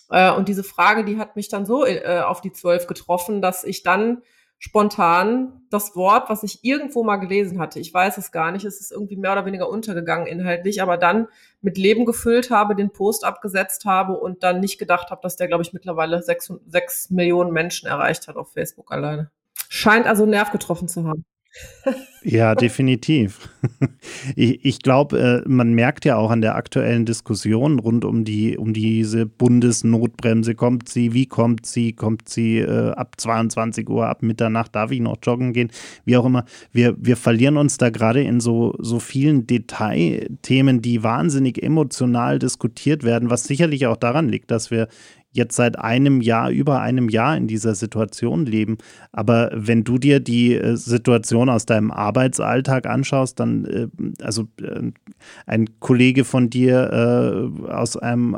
Äh, 0.09 0.31
und 0.31 0.47
diese 0.47 0.63
Frage, 0.63 1.03
die 1.03 1.17
hat 1.17 1.35
mich 1.35 1.49
dann 1.49 1.65
so 1.65 1.85
äh, 1.85 2.21
auf 2.25 2.39
die 2.39 2.53
Zwölf 2.53 2.87
getroffen, 2.87 3.41
dass 3.41 3.65
ich 3.65 3.83
dann 3.83 4.21
spontan 4.59 5.61
das 5.69 5.95
Wort, 5.95 6.29
was 6.29 6.43
ich 6.43 6.63
irgendwo 6.63 7.03
mal 7.03 7.15
gelesen 7.15 7.59
hatte. 7.59 7.79
Ich 7.79 7.93
weiß 7.93 8.17
es 8.17 8.31
gar 8.31 8.51
nicht. 8.51 8.65
Es 8.65 8.79
ist 8.81 8.91
irgendwie 8.91 9.15
mehr 9.15 9.31
oder 9.31 9.45
weniger 9.45 9.69
untergegangen 9.69 10.27
inhaltlich, 10.27 10.81
aber 10.81 10.97
dann 10.97 11.27
mit 11.61 11.77
Leben 11.77 12.05
gefüllt 12.05 12.51
habe, 12.51 12.75
den 12.75 12.91
Post 12.91 13.23
abgesetzt 13.23 13.85
habe 13.85 14.13
und 14.17 14.43
dann 14.43 14.59
nicht 14.59 14.77
gedacht 14.77 15.09
habe, 15.11 15.21
dass 15.23 15.37
der, 15.37 15.47
glaube 15.47 15.63
ich, 15.63 15.73
mittlerweile 15.73 16.21
sechs, 16.21 16.51
sechs 16.67 17.09
Millionen 17.09 17.51
Menschen 17.53 17.87
erreicht 17.87 18.27
hat 18.27 18.35
auf 18.35 18.51
Facebook 18.51 18.91
alleine. 18.91 19.31
Scheint 19.69 20.07
also 20.07 20.25
Nerv 20.25 20.51
getroffen 20.51 20.87
zu 20.87 21.07
haben. 21.07 21.23
Ja, 22.23 22.55
definitiv. 22.55 23.49
Ich, 24.35 24.63
ich 24.65 24.79
glaube, 24.79 25.43
äh, 25.45 25.49
man 25.49 25.73
merkt 25.73 26.05
ja 26.05 26.17
auch 26.17 26.29
an 26.29 26.41
der 26.41 26.55
aktuellen 26.55 27.05
Diskussion 27.05 27.79
rund 27.79 28.05
um 28.05 28.25
die 28.25 28.57
um 28.57 28.73
diese 28.73 29.25
Bundesnotbremse. 29.25 30.55
Kommt 30.55 30.89
sie? 30.89 31.13
Wie 31.13 31.25
kommt 31.25 31.65
sie? 31.65 31.93
Kommt 31.93 32.27
sie 32.29 32.59
äh, 32.59 32.91
ab 32.91 33.15
22 33.17 33.89
Uhr, 33.89 34.07
ab 34.07 34.21
Mitternacht? 34.21 34.75
Darf 34.75 34.91
ich 34.91 34.99
noch 34.99 35.17
joggen 35.23 35.53
gehen? 35.53 35.71
Wie 36.05 36.17
auch 36.17 36.25
immer. 36.25 36.45
Wir, 36.71 36.95
wir 36.99 37.17
verlieren 37.17 37.57
uns 37.57 37.77
da 37.77 37.89
gerade 37.89 38.21
in 38.21 38.39
so, 38.39 38.75
so 38.79 38.99
vielen 38.99 39.47
Detailthemen, 39.47 40.81
die 40.81 41.03
wahnsinnig 41.03 41.61
emotional 41.63 42.39
diskutiert 42.39 43.03
werden, 43.03 43.29
was 43.29 43.45
sicherlich 43.45 43.87
auch 43.87 43.97
daran 43.97 44.29
liegt, 44.29 44.51
dass 44.51 44.69
wir 44.71 44.87
jetzt 45.31 45.55
seit 45.55 45.77
einem 45.77 46.21
Jahr, 46.21 46.49
über 46.49 46.81
einem 46.81 47.07
Jahr 47.07 47.37
in 47.37 47.47
dieser 47.47 47.75
Situation 47.75 48.45
leben. 48.45 48.77
Aber 49.11 49.51
wenn 49.53 49.83
du 49.83 49.97
dir 49.97 50.19
die 50.19 50.55
äh, 50.55 50.75
Situation 50.75 51.49
aus 51.49 51.65
deinem 51.65 51.91
Arbeitsalltag 51.91 52.87
anschaust, 52.87 53.39
dann, 53.39 53.65
äh, 53.65 53.87
also 54.23 54.47
äh, 54.61 54.91
ein 55.45 55.79
Kollege 55.79 56.23
von 56.25 56.49
dir 56.49 57.49
aus 57.69 57.97
einem 57.97 58.35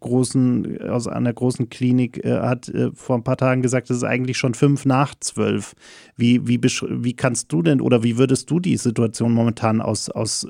großen, 0.00 0.82
aus 0.88 1.06
einer 1.06 1.32
großen 1.32 1.68
Klinik 1.68 2.24
hat 2.24 2.70
vor 2.94 3.16
ein 3.16 3.24
paar 3.24 3.36
Tagen 3.36 3.62
gesagt, 3.62 3.90
es 3.90 3.98
ist 3.98 4.04
eigentlich 4.04 4.38
schon 4.38 4.54
fünf 4.54 4.84
nach 4.84 5.14
zwölf. 5.20 5.74
Wie, 6.16 6.46
wie, 6.46 6.60
wie 6.62 7.14
kannst 7.14 7.52
du 7.52 7.62
denn 7.62 7.80
oder 7.80 8.02
wie 8.02 8.18
würdest 8.18 8.50
du 8.50 8.60
die 8.60 8.76
Situation 8.76 9.32
momentan 9.32 9.80
aus, 9.80 10.08
aus 10.10 10.46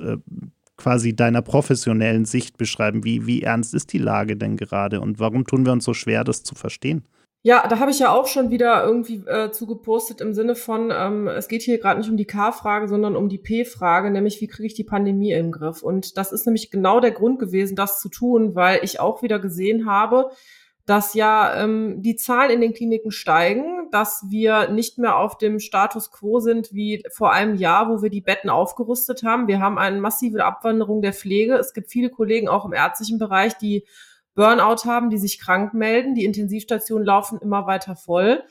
quasi 0.81 1.15
deiner 1.15 1.43
professionellen 1.43 2.25
Sicht 2.25 2.57
beschreiben. 2.57 3.03
Wie, 3.03 3.27
wie 3.27 3.43
ernst 3.43 3.73
ist 3.75 3.93
die 3.93 3.99
Lage 3.99 4.35
denn 4.35 4.57
gerade 4.57 4.99
und 4.99 5.19
warum 5.19 5.45
tun 5.45 5.65
wir 5.65 5.73
uns 5.73 5.85
so 5.85 5.93
schwer, 5.93 6.23
das 6.23 6.43
zu 6.43 6.55
verstehen? 6.55 7.03
Ja, 7.43 7.67
da 7.67 7.79
habe 7.79 7.89
ich 7.89 7.97
ja 7.97 8.13
auch 8.13 8.27
schon 8.27 8.51
wieder 8.51 8.83
irgendwie 8.83 9.23
äh, 9.25 9.49
zu 9.51 9.65
gepostet 9.65 10.21
im 10.21 10.33
Sinne 10.33 10.53
von, 10.53 10.91
ähm, 10.95 11.27
es 11.27 11.47
geht 11.47 11.63
hier 11.63 11.79
gerade 11.79 11.99
nicht 11.99 12.09
um 12.09 12.17
die 12.17 12.25
K-Frage, 12.25 12.87
sondern 12.87 13.15
um 13.15 13.29
die 13.29 13.39
P-Frage, 13.39 14.11
nämlich 14.11 14.41
wie 14.41 14.47
kriege 14.47 14.67
ich 14.67 14.75
die 14.75 14.83
Pandemie 14.83 15.31
im 15.31 15.51
Griff? 15.51 15.81
Und 15.81 16.17
das 16.17 16.31
ist 16.31 16.45
nämlich 16.45 16.69
genau 16.69 16.99
der 16.99 17.11
Grund 17.11 17.39
gewesen, 17.39 17.75
das 17.75 17.99
zu 17.99 18.09
tun, 18.09 18.53
weil 18.53 18.81
ich 18.83 18.99
auch 18.99 19.23
wieder 19.23 19.39
gesehen 19.39 19.87
habe, 19.87 20.29
dass 20.85 21.13
ja 21.13 21.63
ähm, 21.63 22.01
die 22.01 22.15
Zahlen 22.15 22.51
in 22.51 22.61
den 22.61 22.73
Kliniken 22.73 23.11
steigen, 23.11 23.89
dass 23.91 24.25
wir 24.29 24.69
nicht 24.69 24.97
mehr 24.97 25.17
auf 25.17 25.37
dem 25.37 25.59
Status 25.59 26.11
quo 26.11 26.39
sind 26.39 26.73
wie 26.73 27.03
vor 27.11 27.31
einem 27.31 27.55
Jahr, 27.55 27.89
wo 27.89 28.01
wir 28.01 28.09
die 28.09 28.21
Betten 28.21 28.49
aufgerüstet 28.49 29.23
haben. 29.23 29.47
Wir 29.47 29.59
haben 29.59 29.77
eine 29.77 29.99
massive 29.99 30.43
Abwanderung 30.43 31.01
der 31.01 31.13
Pflege. 31.13 31.55
Es 31.55 31.73
gibt 31.73 31.91
viele 31.91 32.09
Kollegen 32.09 32.47
auch 32.47 32.65
im 32.65 32.73
ärztlichen 32.73 33.19
Bereich, 33.19 33.57
die 33.57 33.85
Burnout 34.33 34.85
haben, 34.85 35.09
die 35.09 35.17
sich 35.17 35.39
krank 35.39 35.73
melden. 35.73 36.15
Die 36.15 36.25
Intensivstationen 36.25 37.05
laufen 37.05 37.39
immer 37.39 37.67
weiter 37.67 37.95
voll. 37.95 38.43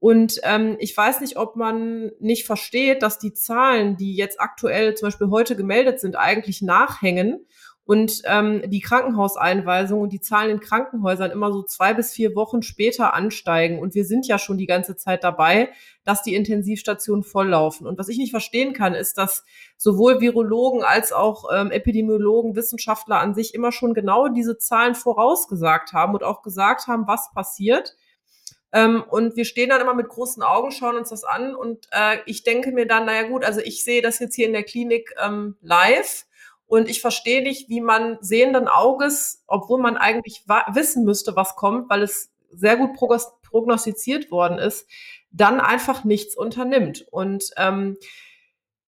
Und 0.00 0.40
ähm, 0.44 0.76
ich 0.78 0.96
weiß 0.96 1.20
nicht, 1.20 1.36
ob 1.36 1.56
man 1.56 2.12
nicht 2.20 2.46
versteht, 2.46 3.02
dass 3.02 3.18
die 3.18 3.34
Zahlen, 3.34 3.96
die 3.96 4.14
jetzt 4.14 4.40
aktuell 4.40 4.94
zum 4.94 5.08
Beispiel 5.08 5.30
heute 5.30 5.56
gemeldet 5.56 6.00
sind, 6.00 6.16
eigentlich 6.16 6.62
nachhängen 6.62 7.46
und 7.88 8.20
ähm, 8.26 8.60
die 8.66 8.80
Krankenhauseinweisung 8.80 10.02
und 10.02 10.12
die 10.12 10.20
Zahlen 10.20 10.50
in 10.50 10.60
Krankenhäusern 10.60 11.30
immer 11.30 11.50
so 11.50 11.62
zwei 11.62 11.94
bis 11.94 12.12
vier 12.12 12.36
Wochen 12.36 12.60
später 12.60 13.14
ansteigen. 13.14 13.78
Und 13.78 13.94
wir 13.94 14.04
sind 14.04 14.26
ja 14.26 14.38
schon 14.38 14.58
die 14.58 14.66
ganze 14.66 14.94
Zeit 14.94 15.24
dabei, 15.24 15.70
dass 16.04 16.22
die 16.22 16.34
Intensivstationen 16.34 17.24
volllaufen. 17.24 17.86
Und 17.86 17.98
was 17.98 18.10
ich 18.10 18.18
nicht 18.18 18.30
verstehen 18.30 18.74
kann, 18.74 18.92
ist, 18.92 19.16
dass 19.16 19.42
sowohl 19.78 20.20
Virologen 20.20 20.82
als 20.82 21.14
auch 21.14 21.46
ähm, 21.50 21.70
Epidemiologen, 21.70 22.56
Wissenschaftler 22.56 23.20
an 23.20 23.32
sich 23.32 23.54
immer 23.54 23.72
schon 23.72 23.94
genau 23.94 24.28
diese 24.28 24.58
Zahlen 24.58 24.94
vorausgesagt 24.94 25.94
haben 25.94 26.12
und 26.12 26.22
auch 26.22 26.42
gesagt 26.42 26.88
haben, 26.88 27.06
was 27.06 27.30
passiert. 27.32 27.96
Ähm, 28.70 29.02
und 29.08 29.34
wir 29.34 29.46
stehen 29.46 29.70
dann 29.70 29.80
immer 29.80 29.94
mit 29.94 30.10
großen 30.10 30.42
Augen, 30.42 30.72
schauen 30.72 30.96
uns 30.96 31.08
das 31.08 31.24
an 31.24 31.54
und 31.54 31.88
äh, 31.92 32.18
ich 32.26 32.42
denke 32.42 32.70
mir 32.70 32.86
dann, 32.86 33.06
naja 33.06 33.22
gut, 33.22 33.46
also 33.46 33.60
ich 33.60 33.82
sehe 33.82 34.02
das 34.02 34.18
jetzt 34.18 34.34
hier 34.34 34.46
in 34.46 34.52
der 34.52 34.64
Klinik 34.64 35.14
ähm, 35.24 35.56
live 35.62 36.26
und 36.68 36.88
ich 36.88 37.00
verstehe 37.00 37.42
nicht, 37.42 37.68
wie 37.70 37.80
man 37.80 38.18
sehenden 38.20 38.68
Auges, 38.68 39.42
obwohl 39.46 39.80
man 39.80 39.96
eigentlich 39.96 40.44
wissen 40.72 41.04
müsste, 41.04 41.34
was 41.34 41.56
kommt, 41.56 41.88
weil 41.88 42.02
es 42.02 42.30
sehr 42.50 42.76
gut 42.76 42.90
prognostiziert 43.42 44.30
worden 44.30 44.58
ist, 44.58 44.86
dann 45.30 45.60
einfach 45.60 46.04
nichts 46.04 46.36
unternimmt. 46.36 47.06
Und 47.10 47.50
ähm, 47.56 47.96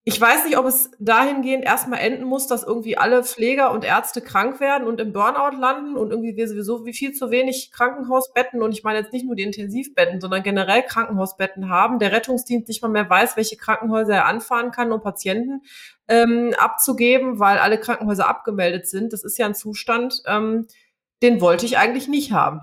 ich 0.04 0.18
weiß 0.18 0.46
nicht, 0.46 0.56
ob 0.56 0.64
es 0.64 0.90
dahingehend 0.98 1.62
erstmal 1.62 2.00
enden 2.00 2.24
muss, 2.24 2.46
dass 2.46 2.62
irgendwie 2.62 2.96
alle 2.96 3.22
Pfleger 3.22 3.70
und 3.70 3.84
Ärzte 3.84 4.22
krank 4.22 4.58
werden 4.58 4.88
und 4.88 4.98
im 4.98 5.12
Burnout 5.12 5.56
landen 5.56 5.96
und 5.96 6.10
irgendwie 6.10 6.36
wir 6.36 6.48
sowieso 6.48 6.86
wie 6.86 6.94
viel 6.94 7.12
zu 7.12 7.30
wenig 7.30 7.70
Krankenhausbetten 7.70 8.62
und 8.62 8.72
ich 8.72 8.82
meine 8.82 8.98
jetzt 8.98 9.12
nicht 9.12 9.26
nur 9.26 9.36
die 9.36 9.42
Intensivbetten, 9.42 10.20
sondern 10.20 10.42
generell 10.42 10.82
Krankenhausbetten 10.82 11.68
haben. 11.68 11.98
Der 11.98 12.12
Rettungsdienst 12.12 12.68
nicht 12.68 12.80
mal 12.82 12.88
mehr 12.88 13.08
weiß, 13.08 13.36
welche 13.36 13.56
Krankenhäuser 13.56 14.14
er 14.14 14.26
anfahren 14.26 14.70
kann, 14.70 14.90
um 14.90 15.02
Patienten 15.02 15.62
ähm, 16.10 16.52
abzugeben, 16.58 17.38
weil 17.38 17.58
alle 17.58 17.78
Krankenhäuser 17.78 18.28
abgemeldet 18.28 18.86
sind. 18.86 19.12
Das 19.12 19.24
ist 19.24 19.38
ja 19.38 19.46
ein 19.46 19.54
Zustand, 19.54 20.22
ähm, 20.26 20.66
den 21.22 21.40
wollte 21.40 21.64
ich 21.64 21.78
eigentlich 21.78 22.08
nicht 22.08 22.32
haben. 22.32 22.60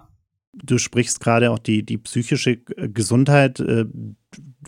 Du 0.53 0.77
sprichst 0.77 1.19
gerade 1.19 1.51
auch 1.51 1.59
die, 1.59 1.83
die 1.83 1.97
psychische 1.97 2.57
Gesundheit. 2.57 3.59
Äh 3.59 3.85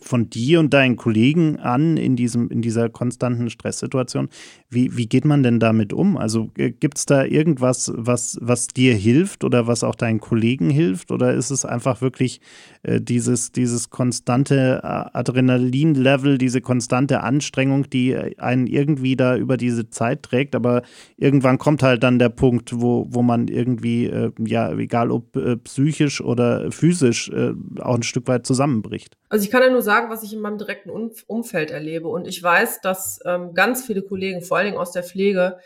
von 0.01 0.29
dir 0.29 0.59
und 0.59 0.73
deinen 0.73 0.95
Kollegen 0.95 1.57
an 1.59 1.97
in, 1.97 2.15
diesem, 2.15 2.49
in 2.49 2.61
dieser 2.61 2.89
konstanten 2.89 3.49
Stresssituation. 3.49 4.29
Wie, 4.69 4.95
wie 4.97 5.07
geht 5.07 5.25
man 5.25 5.43
denn 5.43 5.59
damit 5.59 5.93
um? 5.93 6.17
Also 6.17 6.49
äh, 6.57 6.71
gibt 6.71 6.97
es 6.97 7.05
da 7.05 7.23
irgendwas, 7.23 7.91
was, 7.95 8.37
was 8.41 8.67
dir 8.67 8.95
hilft 8.95 9.43
oder 9.43 9.67
was 9.67 9.83
auch 9.83 9.95
deinen 9.95 10.19
Kollegen 10.19 10.69
hilft? 10.69 11.11
Oder 11.11 11.33
ist 11.33 11.49
es 11.49 11.65
einfach 11.65 12.01
wirklich 12.01 12.41
äh, 12.83 13.01
dieses, 13.01 13.51
dieses 13.51 13.89
konstante 13.89 14.81
äh, 14.83 14.87
Adrenalin-Level, 14.87 16.37
diese 16.37 16.61
konstante 16.61 17.21
Anstrengung, 17.21 17.89
die 17.89 18.15
einen 18.37 18.67
irgendwie 18.67 19.15
da 19.15 19.35
über 19.35 19.57
diese 19.57 19.89
Zeit 19.89 20.23
trägt? 20.23 20.55
Aber 20.55 20.83
irgendwann 21.17 21.57
kommt 21.57 21.83
halt 21.83 22.03
dann 22.03 22.19
der 22.19 22.29
Punkt, 22.29 22.79
wo, 22.79 23.07
wo 23.09 23.21
man 23.21 23.47
irgendwie, 23.47 24.05
äh, 24.05 24.31
ja, 24.45 24.71
egal 24.73 25.11
ob 25.11 25.35
äh, 25.35 25.57
psychisch 25.57 26.21
oder 26.21 26.71
physisch, 26.71 27.29
äh, 27.29 27.53
auch 27.79 27.95
ein 27.95 28.03
Stück 28.03 28.27
weit 28.27 28.45
zusammenbricht. 28.45 29.18
Also 29.29 29.45
ich 29.45 29.51
kann 29.51 29.61
ja 29.61 29.69
nur 29.69 29.83
sagen, 29.83 30.09
was 30.09 30.23
ich 30.23 30.33
in 30.33 30.39
meinem 30.39 30.57
direkten 30.57 30.89
Umfeld 30.89 31.69
erlebe. 31.69 32.07
Und 32.07 32.27
ich 32.27 32.41
weiß, 32.41 32.81
dass 32.81 33.19
ähm, 33.25 33.53
ganz 33.53 33.85
viele 33.85 34.01
Kollegen, 34.01 34.41
vor 34.41 34.57
allen 34.57 34.65
Dingen 34.65 34.77
aus 34.79 34.91
der 34.91 35.03
Pflege, 35.03 35.59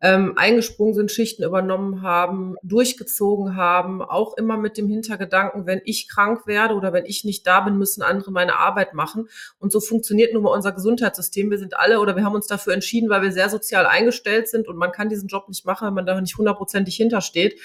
ähm, 0.00 0.34
eingesprungen 0.36 0.94
sind, 0.94 1.10
Schichten 1.10 1.42
übernommen 1.42 2.02
haben, 2.02 2.54
durchgezogen 2.62 3.56
haben, 3.56 4.00
auch 4.00 4.36
immer 4.36 4.56
mit 4.56 4.78
dem 4.78 4.88
Hintergedanken, 4.88 5.66
wenn 5.66 5.80
ich 5.84 6.08
krank 6.08 6.46
werde 6.46 6.74
oder 6.74 6.92
wenn 6.92 7.04
ich 7.04 7.24
nicht 7.24 7.44
da 7.46 7.60
bin, 7.60 7.76
müssen 7.76 8.02
andere 8.02 8.30
meine 8.30 8.56
Arbeit 8.56 8.94
machen. 8.94 9.28
Und 9.58 9.72
so 9.72 9.80
funktioniert 9.80 10.32
nun 10.32 10.44
mal 10.44 10.54
unser 10.54 10.70
Gesundheitssystem. 10.70 11.50
Wir 11.50 11.58
sind 11.58 11.76
alle 11.76 11.98
oder 11.98 12.14
wir 12.14 12.24
haben 12.24 12.36
uns 12.36 12.46
dafür 12.46 12.74
entschieden, 12.74 13.10
weil 13.10 13.22
wir 13.22 13.32
sehr 13.32 13.48
sozial 13.48 13.86
eingestellt 13.86 14.48
sind 14.48 14.68
und 14.68 14.76
man 14.76 14.92
kann 14.92 15.08
diesen 15.08 15.26
Job 15.26 15.48
nicht 15.48 15.66
machen, 15.66 15.88
wenn 15.88 15.94
man 15.94 16.06
da 16.06 16.20
nicht 16.20 16.38
hundertprozentig 16.38 16.94
hintersteht 16.94 17.60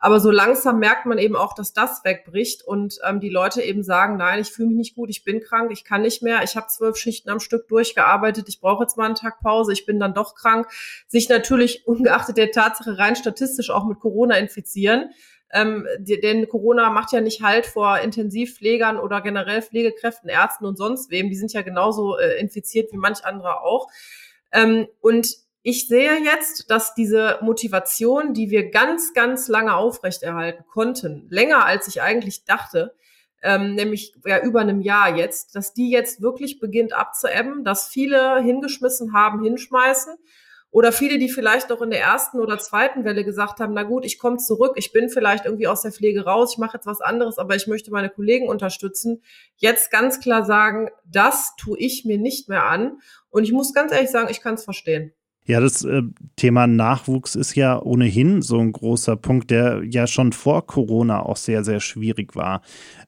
aber 0.00 0.20
so 0.20 0.30
langsam 0.30 0.78
merkt 0.78 1.06
man 1.06 1.18
eben 1.18 1.34
auch, 1.34 1.54
dass 1.54 1.72
das 1.72 2.04
wegbricht 2.04 2.62
und 2.62 2.98
ähm, 3.04 3.20
die 3.20 3.28
Leute 3.28 3.62
eben 3.62 3.82
sagen, 3.82 4.16
nein, 4.16 4.40
ich 4.40 4.52
fühle 4.52 4.68
mich 4.68 4.76
nicht 4.76 4.94
gut, 4.94 5.10
ich 5.10 5.24
bin 5.24 5.40
krank, 5.40 5.72
ich 5.72 5.84
kann 5.84 6.02
nicht 6.02 6.22
mehr, 6.22 6.42
ich 6.44 6.56
habe 6.56 6.68
zwölf 6.68 6.96
Schichten 6.96 7.30
am 7.30 7.40
Stück 7.40 7.66
durchgearbeitet, 7.68 8.48
ich 8.48 8.60
brauche 8.60 8.84
jetzt 8.84 8.96
mal 8.96 9.06
einen 9.06 9.16
Tag 9.16 9.40
Pause, 9.40 9.72
ich 9.72 9.86
bin 9.86 9.98
dann 9.98 10.14
doch 10.14 10.36
krank, 10.36 10.68
sich 11.08 11.28
natürlich 11.28 11.86
ungeachtet 11.86 12.36
der 12.36 12.52
Tatsache 12.52 12.98
rein 12.98 13.16
statistisch 13.16 13.70
auch 13.70 13.86
mit 13.86 13.98
Corona 13.98 14.36
infizieren. 14.36 15.10
Ähm, 15.50 15.86
denn 15.98 16.46
Corona 16.46 16.90
macht 16.90 17.12
ja 17.12 17.22
nicht 17.22 17.42
halt 17.42 17.64
vor 17.64 17.98
Intensivpflegern 18.00 18.98
oder 18.98 19.22
generell 19.22 19.62
Pflegekräften, 19.62 20.28
Ärzten 20.28 20.66
und 20.66 20.76
sonst 20.76 21.10
wem. 21.10 21.30
Die 21.30 21.36
sind 21.36 21.54
ja 21.54 21.62
genauso 21.62 22.18
äh, 22.18 22.38
infiziert 22.38 22.92
wie 22.92 22.98
manch 22.98 23.24
andere 23.24 23.62
auch. 23.62 23.88
Ähm, 24.52 24.88
und 25.00 25.47
ich 25.62 25.88
sehe 25.88 26.22
jetzt, 26.22 26.70
dass 26.70 26.94
diese 26.94 27.38
Motivation, 27.42 28.32
die 28.32 28.50
wir 28.50 28.70
ganz, 28.70 29.12
ganz 29.12 29.48
lange 29.48 29.74
aufrechterhalten 29.74 30.64
konnten, 30.66 31.26
länger 31.30 31.64
als 31.64 31.88
ich 31.88 32.00
eigentlich 32.00 32.44
dachte, 32.44 32.94
ähm, 33.42 33.74
nämlich 33.74 34.14
ja 34.24 34.42
über 34.42 34.60
einem 34.60 34.80
Jahr 34.80 35.16
jetzt, 35.16 35.54
dass 35.54 35.74
die 35.74 35.90
jetzt 35.90 36.20
wirklich 36.20 36.58
beginnt 36.58 36.92
abzuebben, 36.92 37.64
dass 37.64 37.88
viele 37.88 38.40
hingeschmissen 38.42 39.12
haben, 39.12 39.42
hinschmeißen 39.42 40.16
oder 40.70 40.92
viele, 40.92 41.18
die 41.18 41.30
vielleicht 41.30 41.70
noch 41.70 41.80
in 41.80 41.90
der 41.90 42.00
ersten 42.00 42.40
oder 42.40 42.58
zweiten 42.58 43.04
Welle 43.04 43.24
gesagt 43.24 43.60
haben, 43.60 43.72
na 43.72 43.84
gut, 43.84 44.04
ich 44.04 44.18
komme 44.18 44.36
zurück, 44.36 44.74
ich 44.76 44.92
bin 44.92 45.08
vielleicht 45.08 45.46
irgendwie 45.46 45.66
aus 45.66 45.82
der 45.82 45.92
Pflege 45.92 46.24
raus, 46.24 46.52
ich 46.52 46.58
mache 46.58 46.76
jetzt 46.76 46.86
was 46.86 47.00
anderes, 47.00 47.38
aber 47.38 47.56
ich 47.56 47.66
möchte 47.66 47.90
meine 47.90 48.10
Kollegen 48.10 48.48
unterstützen, 48.48 49.22
jetzt 49.56 49.90
ganz 49.90 50.20
klar 50.20 50.44
sagen, 50.44 50.90
das 51.06 51.56
tue 51.56 51.78
ich 51.78 52.04
mir 52.04 52.18
nicht 52.18 52.48
mehr 52.48 52.64
an. 52.64 53.00
Und 53.30 53.44
ich 53.44 53.52
muss 53.52 53.72
ganz 53.72 53.92
ehrlich 53.92 54.10
sagen, 54.10 54.28
ich 54.30 54.42
kann 54.42 54.54
es 54.54 54.64
verstehen. 54.64 55.14
Ja, 55.48 55.60
das 55.60 55.82
äh, 55.82 56.02
Thema 56.36 56.66
Nachwuchs 56.66 57.34
ist 57.34 57.54
ja 57.54 57.80
ohnehin 57.80 58.42
so 58.42 58.58
ein 58.58 58.70
großer 58.70 59.16
Punkt, 59.16 59.50
der 59.50 59.82
ja 59.82 60.06
schon 60.06 60.32
vor 60.32 60.66
Corona 60.66 61.22
auch 61.22 61.38
sehr, 61.38 61.64
sehr 61.64 61.80
schwierig 61.80 62.36
war. 62.36 62.60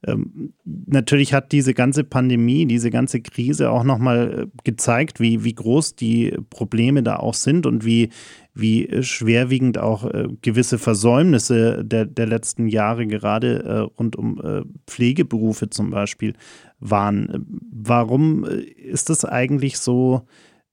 Ähm, 0.06 0.54
natürlich 0.64 1.34
hat 1.34 1.52
diese 1.52 1.74
ganze 1.74 2.02
Pandemie, 2.02 2.64
diese 2.64 2.90
ganze 2.90 3.20
Krise 3.20 3.70
auch 3.70 3.84
nochmal 3.84 4.48
äh, 4.48 4.60
gezeigt, 4.64 5.20
wie, 5.20 5.44
wie 5.44 5.52
groß 5.52 5.96
die 5.96 6.34
Probleme 6.48 7.02
da 7.02 7.16
auch 7.16 7.34
sind 7.34 7.66
und 7.66 7.84
wie, 7.84 8.08
wie 8.54 8.88
schwerwiegend 9.02 9.76
auch 9.76 10.06
äh, 10.06 10.28
gewisse 10.40 10.78
Versäumnisse 10.78 11.84
der, 11.84 12.06
der 12.06 12.26
letzten 12.26 12.68
Jahre 12.68 13.06
gerade 13.06 13.90
rund 13.98 14.16
um 14.16 14.40
Pflegeberufe 14.86 15.68
zum 15.68 15.90
Beispiel 15.90 16.32
waren. 16.78 17.46
Warum 17.70 18.44
ist 18.44 19.10
das 19.10 19.26
eigentlich 19.26 19.78
so? 19.78 20.26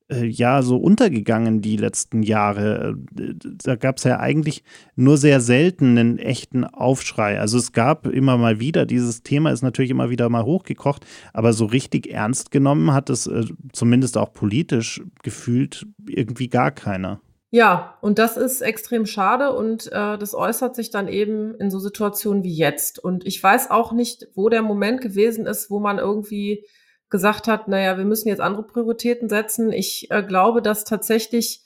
Äh, 0.10 0.26
ja 0.26 0.62
so 0.62 0.78
untergegangen 0.78 1.62
die 1.62 1.76
letzten 1.76 2.24
Jahre. 2.24 2.98
Äh, 3.20 3.34
da 3.64 3.76
gab 3.76 3.98
es 3.98 4.06
ja 4.06 4.20
eigentlich 4.20 4.64
nur 4.96 5.18
sehr 5.18 5.42
selten 5.42 5.98
einen 5.98 6.18
echten 6.18 6.64
Aufschrei. 6.64 7.40
Also 7.40 7.58
es 7.58 7.74
gab 7.74 8.08
immer 8.08 8.38
mal 8.38 8.60
wieder, 8.60 8.86
dieses 8.86 9.24
Thema 9.24 9.52
ist 9.52 9.64
natürlich 9.64 9.92
immer 9.92 10.10
wieder 10.10 10.30
mal 10.30 10.46
hochgekocht, 10.46 11.06
aber 11.34 11.52
so 11.52 11.66
richtig 11.66 12.10
ernst 12.10 12.52
genommen 12.52 12.94
hat 12.94 13.10
es 13.10 13.28
äh, 13.28 13.44
zumindest 13.74 14.18
auch 14.18 14.32
politisch 14.32 15.02
gefühlt 15.24 15.86
irgendwie 16.08 16.48
gar 16.48 16.72
keiner. 16.72 17.20
Ja, 17.50 17.98
und 18.02 18.20
das 18.20 18.38
ist 18.38 18.62
extrem 18.62 19.06
schade 19.06 19.54
und 19.54 19.88
äh, 19.88 20.18
das 20.18 20.36
äußert 20.36 20.76
sich 20.76 20.90
dann 20.90 21.08
eben 21.08 21.56
in 21.56 21.70
so 21.70 21.80
Situationen 21.80 22.44
wie 22.44 22.54
jetzt. 22.54 23.00
Und 23.00 23.26
ich 23.26 23.42
weiß 23.42 23.72
auch 23.72 23.92
nicht, 23.92 24.28
wo 24.36 24.48
der 24.50 24.62
Moment 24.62 25.02
gewesen 25.02 25.46
ist, 25.46 25.70
wo 25.70 25.80
man 25.80 25.98
irgendwie 25.98 26.66
gesagt 27.10 27.48
hat, 27.48 27.68
naja, 27.68 27.98
wir 27.98 28.06
müssen 28.06 28.28
jetzt 28.28 28.42
andere 28.42 28.64
Prioritäten 28.64 29.30
setzen. 29.30 29.72
Ich 29.72 30.12
äh, 30.12 30.24
glaube, 30.24 30.62
dass 30.62 30.84
tatsächlich 30.84 31.64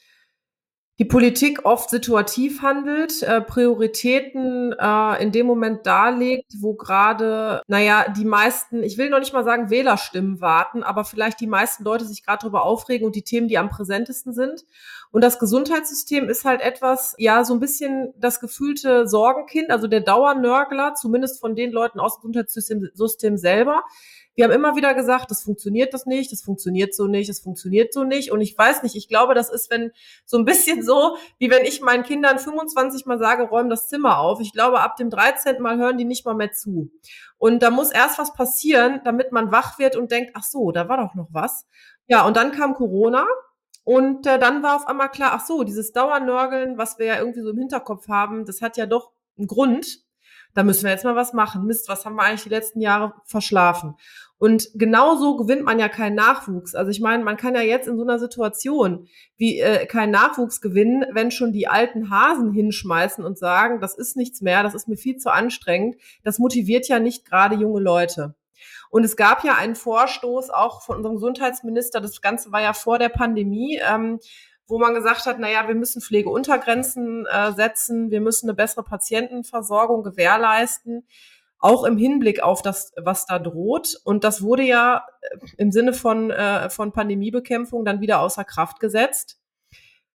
die 1.02 1.06
Politik 1.06 1.66
oft 1.66 1.90
situativ 1.90 2.62
handelt, 2.62 3.24
äh, 3.24 3.42
Prioritäten 3.42 4.76
äh, 4.78 5.24
in 5.24 5.32
dem 5.32 5.48
Moment 5.48 5.88
darlegt, 5.88 6.54
wo 6.60 6.76
gerade, 6.76 7.64
naja, 7.66 8.06
die 8.16 8.24
meisten, 8.24 8.84
ich 8.84 9.00
will 9.00 9.10
noch 9.10 9.18
nicht 9.18 9.34
mal 9.34 9.44
sagen 9.44 9.72
Wählerstimmen 9.72 10.42
warten, 10.42 10.84
aber 10.84 11.04
vielleicht 11.04 11.40
die 11.40 11.48
meisten 11.48 11.84
Leute 11.86 12.06
sich 12.06 12.24
gerade 12.24 12.42
darüber 12.42 12.66
aufregen 12.66 13.08
und 13.08 13.16
die 13.16 13.24
Themen, 13.24 13.48
die 13.48 13.58
am 13.58 13.70
präsentesten 13.70 14.32
sind. 14.32 14.64
Und 15.10 15.24
das 15.24 15.40
Gesundheitssystem 15.40 16.30
ist 16.30 16.46
halt 16.46 16.62
etwas, 16.62 17.16
ja, 17.18 17.44
so 17.46 17.56
ein 17.56 17.60
bisschen 17.60 18.14
das 18.18 18.40
gefühlte 18.40 19.08
Sorgenkind, 19.08 19.72
also 19.72 19.88
der 19.88 20.02
Dauernörgler, 20.02 20.94
zumindest 20.94 21.40
von 21.40 21.56
den 21.56 21.72
Leuten 21.72 22.00
aus 22.00 22.18
dem 22.18 22.32
Gesundheitssystem 22.32 22.92
System 22.94 23.38
selber, 23.38 23.82
wir 24.36 24.46
haben 24.46 24.52
immer 24.52 24.76
wieder 24.76 24.94
gesagt, 24.94 25.30
das 25.30 25.44
funktioniert 25.44 25.94
das 25.94 26.06
nicht, 26.06 26.32
das 26.32 26.42
funktioniert 26.42 26.96
so 26.96 27.08
nicht, 27.08 27.30
das 27.30 27.40
funktioniert 27.40 27.94
so 27.94 28.04
nicht. 28.04 28.32
Und 28.32 28.42
ich 28.42 28.58
weiß 28.58 28.84
nicht, 28.84 28.96
ich 28.96 29.08
glaube, 29.08 29.34
das 29.34 29.50
ist, 29.50 29.70
wenn 29.70 29.92
so 30.26 30.38
ein 30.38 30.46
bisschen 30.46 30.84
so, 30.84 31.18
wie 31.38 31.52
wenn 31.52 31.66
ich 31.66 31.82
meinen 31.82 32.04
Kindern 32.04 32.40
25 32.40 33.06
Mal 33.06 33.20
sage, 33.20 33.44
räum 33.44 33.70
das 33.70 33.88
Zimmer 33.90 34.20
auf. 34.20 34.40
Ich 34.40 34.54
glaube, 34.54 34.80
ab 34.80 34.96
dem 34.96 35.10
13. 35.10 35.62
Mal 35.62 35.78
hören 35.78 35.98
die 35.98 36.06
nicht 36.06 36.26
mal 36.26 36.36
mehr 36.36 36.52
zu. 36.52 36.92
Und 37.38 37.62
da 37.62 37.72
muss 37.72 37.92
erst 37.92 38.20
was 38.20 38.34
passieren, 38.34 39.02
damit 39.04 39.32
man 39.32 39.52
wach 39.52 39.80
wird 39.80 39.96
und 39.96 40.12
denkt, 40.12 40.32
ach 40.36 40.44
so, 40.44 40.72
da 40.72 40.88
war 40.88 40.98
doch 40.98 41.16
noch 41.16 41.28
was. 41.32 41.66
Ja, 42.08 42.26
und 42.26 42.38
dann 42.38 42.52
kam 42.52 42.74
Corona. 42.74 43.26
Und 43.84 44.28
äh, 44.28 44.38
dann 44.38 44.62
war 44.64 44.76
auf 44.76 44.88
einmal 44.88 45.10
klar, 45.10 45.32
ach 45.34 45.46
so, 45.46 45.64
dieses 45.64 45.92
Dauernörgeln, 45.92 46.78
was 46.78 47.00
wir 47.00 47.08
ja 47.08 47.18
irgendwie 47.18 47.42
so 47.42 47.50
im 47.50 47.58
Hinterkopf 47.58 48.08
haben, 48.08 48.46
das 48.46 48.62
hat 48.62 48.78
ja 48.78 48.86
doch 48.86 49.12
einen 49.38 49.48
Grund 49.48 50.06
da 50.53 50.63
müssen 50.63 50.84
wir 50.84 50.91
jetzt 50.91 51.05
mal 51.05 51.15
was 51.15 51.34
machen. 51.34 51.65
Mist, 51.65 51.89
was 51.89 52.05
haben 52.05 52.15
wir 52.15 52.24
eigentlich 52.24 52.43
die 52.43 52.50
letzten 52.50 52.81
Jahre 52.81 53.13
verschlafen? 53.25 53.96
Und 54.38 54.70
genauso 54.74 55.38
gewinnt 55.38 55.63
man 55.63 55.77
ja 55.77 55.88
keinen 55.88 56.15
Nachwuchs. 56.15 56.74
Also 56.74 56.89
ich 56.89 57.00
meine, 57.00 57.24
man 57.24 57.38
kann 57.38 57.53
ja 57.53 57.62
jetzt 57.62 57.88
in 57.88 57.96
so 57.96 58.01
einer 58.01 58.17
Situation 58.17 59.08
wie 59.38 59.60
äh, 59.60 59.86
keinen 59.86 60.10
Nachwuchs 60.10 60.62
gewinnen, 60.62 61.05
wenn 61.12 61.29
schon 61.29 61.51
die 61.51 61.67
alten 61.67 62.10
Hasen 62.10 62.51
hinschmeißen 62.51 63.24
und 63.24 63.38
sagen, 63.38 63.79
das 63.81 63.96
ist 63.96 64.17
nichts 64.17 64.41
mehr, 64.41 64.63
das 64.63 64.74
ist 64.74 64.88
mir 64.88 64.98
viel 64.98 65.17
zu 65.17 65.31
anstrengend. 65.31 65.96
Das 66.24 66.39
motiviert 66.39 66.88
ja 66.88 67.00
nicht 67.00 67.29
gerade 67.29 67.55
junge 67.55 67.81
Leute. 67.81 68.34
Und 68.89 69.03
es 69.03 69.15
gab 69.15 69.43
ja 69.43 69.53
einen 69.55 69.75
Vorstoß 69.75 70.50
auch 70.50 70.81
von 70.81 70.98
unserem 70.98 71.17
Gesundheitsminister, 71.17 72.01
das 72.01 72.20
Ganze 72.20 72.51
war 72.51 72.62
ja 72.62 72.74
vor 72.74 72.98
der 72.98 73.10
Pandemie, 73.10 73.79
ähm, 73.88 74.20
wo 74.72 74.80
man 74.80 74.94
gesagt 74.94 75.25
hat, 75.25 75.38
naja, 75.38 75.68
wir 75.68 75.75
müssen 75.75 76.01
Pflegeuntergrenzen 76.01 77.25
äh, 77.25 77.51
setzen, 77.51 78.10
wir 78.10 78.22
müssen 78.22 78.50
eine 78.50 78.56
bessere 78.56 78.84
Patientenversorgung 78.84 80.01
gewährleisten, 80.01 81.06
auch 81.60 81.84
im 81.84 81.98
Hinblick 81.98 82.42
auf 82.42 82.62
das, 82.62 82.94
was 82.98 83.25
da 83.25 83.38
droht. 83.38 84.00
Und 84.06 84.24
das 84.24 84.42
wurde 84.42 84.63
ja 84.63 85.06
äh, 85.22 85.38
im 85.58 85.72
Sinne 85.72 85.94
von, 85.94 86.32
äh, 86.32 86.70
von 86.70 86.94
Pandemiebekämpfung 86.94 87.84
dann 87.84 88.01
wieder 88.01 88.22
außer 88.22 88.46
Kraft 88.46 88.80
gesetzt. 88.80 89.38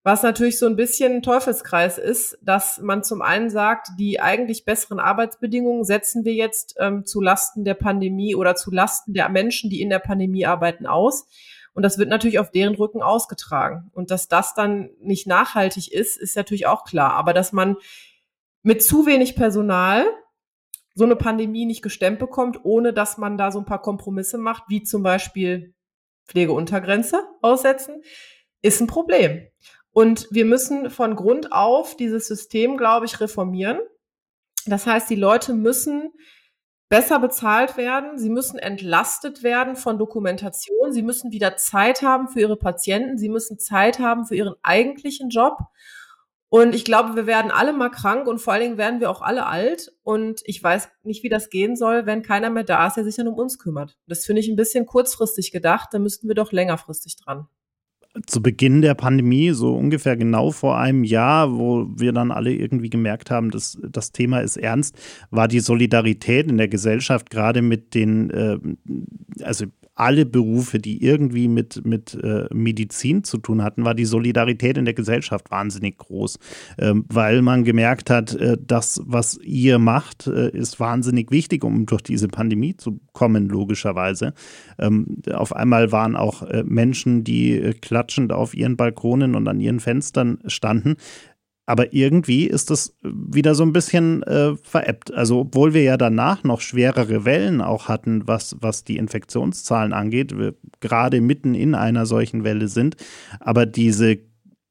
Was 0.03 0.23
natürlich 0.23 0.59
so 0.59 0.67
ein 0.67 0.75
bisschen 0.75 1.15
ein 1.15 1.21
Teufelskreis 1.23 1.97
ist, 1.97 2.37
dass 2.41 2.79
man 2.79 3.03
zum 3.03 3.21
einen 3.21 3.49
sagt, 3.49 3.87
die 3.97 4.21
eigentlich 4.21 4.63
besseren 4.63 4.99
Arbeitsbedingungen 4.99 5.83
setzen 5.83 6.23
wir 6.23 6.33
jetzt 6.33 6.75
ähm, 6.79 7.05
zu 7.05 7.21
Lasten 7.21 7.65
der 7.65 7.73
Pandemie 7.73 8.35
oder 8.35 8.55
zu 8.55 8.71
Lasten 8.71 9.13
der 9.13 9.29
Menschen, 9.29 9.69
die 9.69 9.81
in 9.81 9.89
der 9.89 9.99
Pandemie 9.99 10.45
arbeiten, 10.45 10.85
aus. 10.85 11.27
Und 11.75 11.83
das 11.83 11.97
wird 11.97 12.09
natürlich 12.09 12.39
auf 12.39 12.51
deren 12.51 12.73
Rücken 12.73 13.03
ausgetragen. 13.03 13.91
Und 13.93 14.09
dass 14.09 14.29
das 14.29 14.53
dann 14.53 14.89
nicht 14.99 15.27
nachhaltig 15.27 15.91
ist, 15.91 16.17
ist 16.17 16.37
natürlich 16.37 16.67
auch 16.67 16.85
klar. 16.85 17.13
Aber 17.13 17.33
dass 17.33 17.51
man 17.51 17.75
mit 18.63 18.81
zu 18.81 19.05
wenig 19.05 19.35
Personal 19.35 20.05
so 20.95 21.03
eine 21.03 21.17
Pandemie 21.17 21.65
nicht 21.65 21.81
gestemmt 21.81 22.17
bekommt, 22.17 22.63
ohne 22.63 22.93
dass 22.93 23.17
man 23.17 23.37
da 23.37 23.51
so 23.51 23.59
ein 23.59 23.65
paar 23.65 23.81
Kompromisse 23.81 24.37
macht, 24.37 24.63
wie 24.69 24.83
zum 24.83 25.03
Beispiel 25.03 25.75
Pflegeuntergrenze 26.27 27.23
aussetzen, 27.41 28.01
ist 28.61 28.79
ein 28.79 28.87
Problem. 28.87 29.45
Und 29.91 30.29
wir 30.31 30.45
müssen 30.45 30.89
von 30.89 31.15
Grund 31.15 31.51
auf 31.51 31.97
dieses 31.97 32.27
System, 32.27 32.77
glaube 32.77 33.05
ich, 33.05 33.19
reformieren. 33.19 33.79
Das 34.65 34.87
heißt, 34.87 35.09
die 35.09 35.15
Leute 35.15 35.53
müssen 35.53 36.13
besser 36.89 37.19
bezahlt 37.19 37.77
werden. 37.77 38.17
Sie 38.17 38.29
müssen 38.29 38.59
entlastet 38.59 39.43
werden 39.43 39.75
von 39.75 39.97
Dokumentation. 39.97 40.91
Sie 40.91 41.01
müssen 41.01 41.31
wieder 41.31 41.57
Zeit 41.57 42.01
haben 42.01 42.27
für 42.27 42.41
ihre 42.41 42.57
Patienten. 42.57 43.17
Sie 43.17 43.29
müssen 43.29 43.59
Zeit 43.59 43.99
haben 43.99 44.25
für 44.25 44.35
ihren 44.35 44.55
eigentlichen 44.61 45.29
Job. 45.29 45.57
Und 46.49 46.75
ich 46.75 46.85
glaube, 46.85 47.15
wir 47.15 47.27
werden 47.27 47.51
alle 47.51 47.73
mal 47.73 47.89
krank 47.89 48.27
und 48.27 48.39
vor 48.39 48.53
allen 48.53 48.61
Dingen 48.61 48.77
werden 48.77 48.99
wir 48.99 49.09
auch 49.09 49.21
alle 49.21 49.45
alt. 49.45 49.93
Und 50.03 50.41
ich 50.45 50.63
weiß 50.63 50.89
nicht, 51.03 51.23
wie 51.23 51.29
das 51.29 51.49
gehen 51.49 51.75
soll, 51.75 52.05
wenn 52.05 52.21
keiner 52.21 52.49
mehr 52.49 52.63
da 52.63 52.87
ist, 52.87 52.97
der 52.97 53.03
sich 53.03 53.15
dann 53.15 53.27
um 53.27 53.35
uns 53.35 53.57
kümmert. 53.59 53.97
Das 54.07 54.25
finde 54.25 54.41
ich 54.41 54.47
ein 54.47 54.55
bisschen 54.55 54.85
kurzfristig 54.85 55.51
gedacht. 55.51 55.89
Da 55.91 55.99
müssten 55.99 56.27
wir 56.27 56.35
doch 56.35 56.51
längerfristig 56.51 57.17
dran 57.17 57.47
zu 58.25 58.41
Beginn 58.41 58.81
der 58.81 58.95
Pandemie, 58.95 59.51
so 59.51 59.75
ungefähr 59.75 60.15
genau 60.15 60.51
vor 60.51 60.77
einem 60.77 61.03
Jahr, 61.03 61.57
wo 61.57 61.87
wir 61.95 62.13
dann 62.13 62.31
alle 62.31 62.53
irgendwie 62.53 62.89
gemerkt 62.89 63.29
haben, 63.31 63.51
dass 63.51 63.77
das 63.81 64.11
Thema 64.11 64.39
ist 64.39 64.57
ernst, 64.57 64.97
war 65.31 65.47
die 65.47 65.59
Solidarität 65.59 66.49
in 66.49 66.57
der 66.57 66.67
Gesellschaft 66.67 67.29
gerade 67.29 67.61
mit 67.61 67.93
den, 67.93 68.29
äh, 68.29 68.57
also 69.43 69.65
alle 69.95 70.25
Berufe, 70.25 70.79
die 70.79 71.01
irgendwie 71.03 71.47
mit, 71.47 71.85
mit 71.85 72.13
äh, 72.21 72.45
Medizin 72.53 73.23
zu 73.23 73.37
tun 73.37 73.63
hatten, 73.63 73.85
war 73.85 73.95
die 73.95 74.05
Solidarität 74.05 74.77
in 74.77 74.85
der 74.85 74.93
Gesellschaft 74.93 75.49
wahnsinnig 75.51 75.97
groß, 75.97 76.37
ähm, 76.77 77.05
weil 77.07 77.41
man 77.41 77.63
gemerkt 77.63 78.09
hat, 78.09 78.35
äh, 78.35 78.57
das, 78.59 79.01
was 79.05 79.39
ihr 79.41 79.79
macht, 79.79 80.27
äh, 80.27 80.49
ist 80.49 80.79
wahnsinnig 80.79 81.31
wichtig, 81.31 81.63
um 81.63 81.85
durch 81.85 82.01
diese 82.01 82.27
Pandemie 82.27 82.75
zu 82.75 82.99
kommen, 83.13 83.47
logischerweise. 83.47 84.33
Ähm, 84.77 85.21
auf 85.33 85.55
einmal 85.55 85.93
waren 85.93 86.17
auch 86.17 86.43
äh, 86.43 86.63
Menschen, 86.63 87.23
die 87.23 87.53
äh, 87.53 87.73
klatschend 87.73 88.33
auf 88.33 88.53
ihren 88.53 88.75
Balkonen 88.75 89.33
und 89.33 89.47
an 89.47 89.61
ihren 89.61 89.79
Fenstern 89.79 90.39
standen, 90.47 90.95
aber 91.65 91.93
irgendwie 91.93 92.45
ist 92.45 92.69
das 92.69 92.95
wieder 93.01 93.55
so 93.55 93.63
ein 93.63 93.73
bisschen 93.73 94.23
äh, 94.23 94.55
veräppt. 94.55 95.13
Also, 95.13 95.39
obwohl 95.39 95.73
wir 95.73 95.83
ja 95.83 95.97
danach 95.97 96.43
noch 96.43 96.61
schwerere 96.61 97.25
Wellen 97.25 97.61
auch 97.61 97.87
hatten, 97.87 98.27
was, 98.27 98.55
was 98.59 98.83
die 98.83 98.97
Infektionszahlen 98.97 99.93
angeht, 99.93 100.37
wir 100.37 100.55
gerade 100.79 101.21
mitten 101.21 101.55
in 101.55 101.73
einer 101.73 102.05
solchen 102.05 102.43
Welle 102.43 102.67
sind. 102.67 102.97
Aber 103.39 103.65
diese 103.65 104.19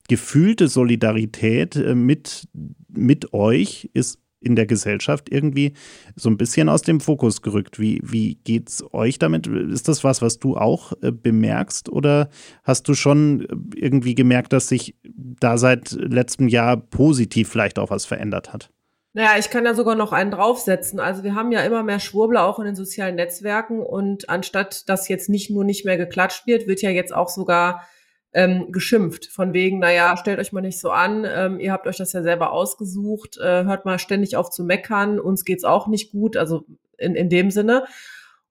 gefühlte 0.08 0.68
Solidarität 0.68 1.76
äh, 1.76 1.94
mit, 1.94 2.48
mit 2.88 3.32
euch 3.32 3.90
ist 3.92 4.20
in 4.44 4.56
der 4.56 4.66
Gesellschaft 4.66 5.30
irgendwie 5.30 5.72
so 6.16 6.28
ein 6.28 6.36
bisschen 6.36 6.68
aus 6.68 6.82
dem 6.82 7.00
Fokus 7.00 7.42
gerückt. 7.42 7.78
Wie, 7.80 8.00
wie 8.04 8.38
es 8.46 8.84
euch 8.92 9.18
damit? 9.18 9.46
Ist 9.46 9.88
das 9.88 10.04
was, 10.04 10.22
was 10.22 10.38
du 10.38 10.56
auch 10.56 10.92
äh, 11.02 11.10
bemerkst 11.10 11.88
oder 11.88 12.28
hast 12.62 12.88
du 12.88 12.94
schon 12.94 13.46
irgendwie 13.74 14.14
gemerkt, 14.14 14.52
dass 14.52 14.68
sich 14.68 14.94
da 15.04 15.58
seit 15.58 15.92
letztem 15.92 16.48
Jahr 16.48 16.76
positiv 16.76 17.48
vielleicht 17.48 17.78
auch 17.78 17.90
was 17.90 18.04
verändert 18.04 18.52
hat? 18.52 18.70
Naja, 19.16 19.38
ich 19.38 19.48
kann 19.48 19.62
da 19.62 19.74
sogar 19.74 19.94
noch 19.94 20.12
einen 20.12 20.32
draufsetzen. 20.32 20.98
Also 20.98 21.22
wir 21.22 21.36
haben 21.36 21.52
ja 21.52 21.60
immer 21.60 21.84
mehr 21.84 22.00
Schwurbler 22.00 22.44
auch 22.44 22.58
in 22.58 22.64
den 22.64 22.74
sozialen 22.74 23.14
Netzwerken 23.14 23.80
und 23.80 24.28
anstatt 24.28 24.88
dass 24.88 25.08
jetzt 25.08 25.28
nicht 25.28 25.50
nur 25.50 25.64
nicht 25.64 25.84
mehr 25.84 25.96
geklatscht 25.96 26.48
wird, 26.48 26.66
wird 26.66 26.82
ja 26.82 26.90
jetzt 26.90 27.14
auch 27.14 27.28
sogar 27.28 27.86
ähm, 28.34 28.72
geschimpft. 28.72 29.26
Von 29.26 29.52
wegen, 29.52 29.78
naja, 29.78 30.16
stellt 30.16 30.38
euch 30.38 30.52
mal 30.52 30.60
nicht 30.60 30.80
so 30.80 30.90
an, 30.90 31.24
ähm, 31.26 31.60
ihr 31.60 31.72
habt 31.72 31.86
euch 31.86 31.96
das 31.96 32.12
ja 32.12 32.22
selber 32.22 32.52
ausgesucht, 32.52 33.38
äh, 33.38 33.64
hört 33.64 33.84
mal 33.84 33.98
ständig 33.98 34.36
auf 34.36 34.50
zu 34.50 34.64
meckern, 34.64 35.18
uns 35.18 35.44
geht's 35.44 35.64
auch 35.64 35.86
nicht 35.86 36.12
gut, 36.12 36.36
also 36.36 36.66
in, 36.98 37.14
in 37.14 37.28
dem 37.28 37.50
Sinne. 37.50 37.86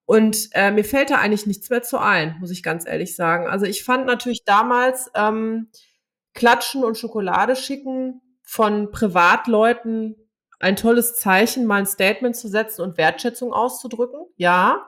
Und 0.06 0.50
äh, 0.54 0.72
mir 0.72 0.84
fällt 0.84 1.12
da 1.12 1.16
eigentlich 1.16 1.46
nichts 1.46 1.70
mehr 1.70 1.82
zu 1.82 1.98
ein, 1.98 2.38
muss 2.40 2.52
ich 2.52 2.64
ganz 2.64 2.88
ehrlich 2.88 3.16
sagen. 3.16 3.48
Also 3.48 3.66
ich 3.66 3.84
fand 3.84 4.06
natürlich 4.06 4.44
damals, 4.44 5.12
ähm, 5.16 5.70
Klatschen 6.34 6.84
und 6.84 6.98
Schokolade 6.98 7.56
schicken 7.56 8.22
von 8.42 8.92
Privatleuten 8.92 10.16
ein 10.60 10.76
tolles 10.76 11.16
Zeichen, 11.16 11.66
mal 11.66 11.78
ein 11.78 11.86
Statement 11.86 12.36
zu 12.36 12.48
setzen 12.48 12.82
und 12.82 12.98
Wertschätzung 12.98 13.54
auszudrücken. 13.54 14.22
Ja. 14.38 14.88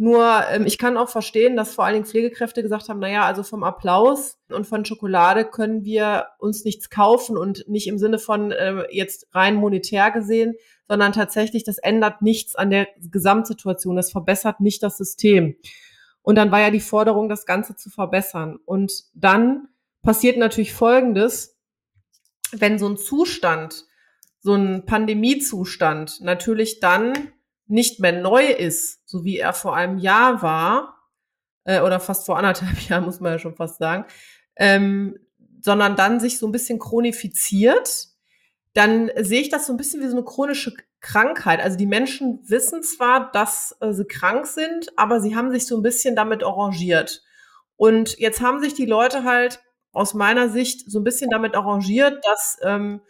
Nur 0.00 0.44
ähm, 0.50 0.64
ich 0.64 0.78
kann 0.78 0.96
auch 0.96 1.08
verstehen, 1.08 1.56
dass 1.56 1.74
vor 1.74 1.84
allen 1.84 1.94
Dingen 1.94 2.06
Pflegekräfte 2.06 2.62
gesagt 2.62 2.88
haben, 2.88 3.00
naja, 3.00 3.24
also 3.24 3.42
vom 3.42 3.64
Applaus 3.64 4.38
und 4.48 4.64
von 4.64 4.84
Schokolade 4.84 5.44
können 5.44 5.84
wir 5.84 6.28
uns 6.38 6.64
nichts 6.64 6.88
kaufen 6.88 7.36
und 7.36 7.68
nicht 7.68 7.88
im 7.88 7.98
Sinne 7.98 8.20
von 8.20 8.52
äh, 8.52 8.84
jetzt 8.92 9.26
rein 9.32 9.56
monetär 9.56 10.12
gesehen, 10.12 10.54
sondern 10.86 11.12
tatsächlich, 11.12 11.64
das 11.64 11.78
ändert 11.78 12.22
nichts 12.22 12.54
an 12.54 12.70
der 12.70 12.86
Gesamtsituation, 13.10 13.96
das 13.96 14.12
verbessert 14.12 14.60
nicht 14.60 14.84
das 14.84 14.96
System. 14.96 15.56
Und 16.22 16.36
dann 16.36 16.52
war 16.52 16.60
ja 16.60 16.70
die 16.70 16.80
Forderung, 16.80 17.28
das 17.28 17.44
Ganze 17.44 17.74
zu 17.74 17.90
verbessern. 17.90 18.58
Und 18.64 19.04
dann 19.14 19.66
passiert 20.02 20.36
natürlich 20.36 20.74
Folgendes, 20.74 21.56
wenn 22.52 22.78
so 22.78 22.88
ein 22.88 22.98
Zustand, 22.98 23.84
so 24.38 24.54
ein 24.54 24.84
Pandemiezustand 24.84 26.20
natürlich 26.20 26.78
dann 26.78 27.32
nicht 27.68 28.00
mehr 28.00 28.12
neu 28.12 28.46
ist, 28.46 29.08
so 29.08 29.24
wie 29.24 29.38
er 29.38 29.52
vor 29.52 29.76
einem 29.76 29.98
Jahr 29.98 30.42
war, 30.42 30.98
äh, 31.64 31.80
oder 31.80 32.00
fast 32.00 32.26
vor 32.26 32.38
anderthalb 32.38 32.80
Jahren, 32.88 33.04
muss 33.04 33.20
man 33.20 33.32
ja 33.32 33.38
schon 33.38 33.54
fast 33.54 33.78
sagen, 33.78 34.04
ähm, 34.56 35.18
sondern 35.60 35.96
dann 35.96 36.20
sich 36.20 36.38
so 36.38 36.46
ein 36.46 36.52
bisschen 36.52 36.78
chronifiziert, 36.78 38.08
dann 38.74 39.10
sehe 39.16 39.40
ich 39.40 39.48
das 39.48 39.66
so 39.66 39.72
ein 39.72 39.76
bisschen 39.76 40.00
wie 40.00 40.08
so 40.08 40.16
eine 40.16 40.24
chronische 40.24 40.74
Krankheit. 41.00 41.60
Also 41.60 41.76
die 41.76 41.86
Menschen 41.86 42.40
wissen 42.48 42.82
zwar, 42.82 43.30
dass 43.32 43.76
äh, 43.80 43.92
sie 43.92 44.06
krank 44.06 44.46
sind, 44.46 44.90
aber 44.96 45.20
sie 45.20 45.36
haben 45.36 45.50
sich 45.50 45.66
so 45.66 45.76
ein 45.76 45.82
bisschen 45.82 46.16
damit 46.16 46.42
arrangiert. 46.42 47.22
Und 47.76 48.18
jetzt 48.18 48.40
haben 48.40 48.60
sich 48.60 48.74
die 48.74 48.86
Leute 48.86 49.24
halt 49.24 49.60
aus 49.92 50.14
meiner 50.14 50.48
Sicht 50.48 50.90
so 50.90 51.00
ein 51.00 51.04
bisschen 51.04 51.30
damit 51.30 51.54
arrangiert, 51.54 52.24
dass 52.24 52.58
ähm, 52.62 53.00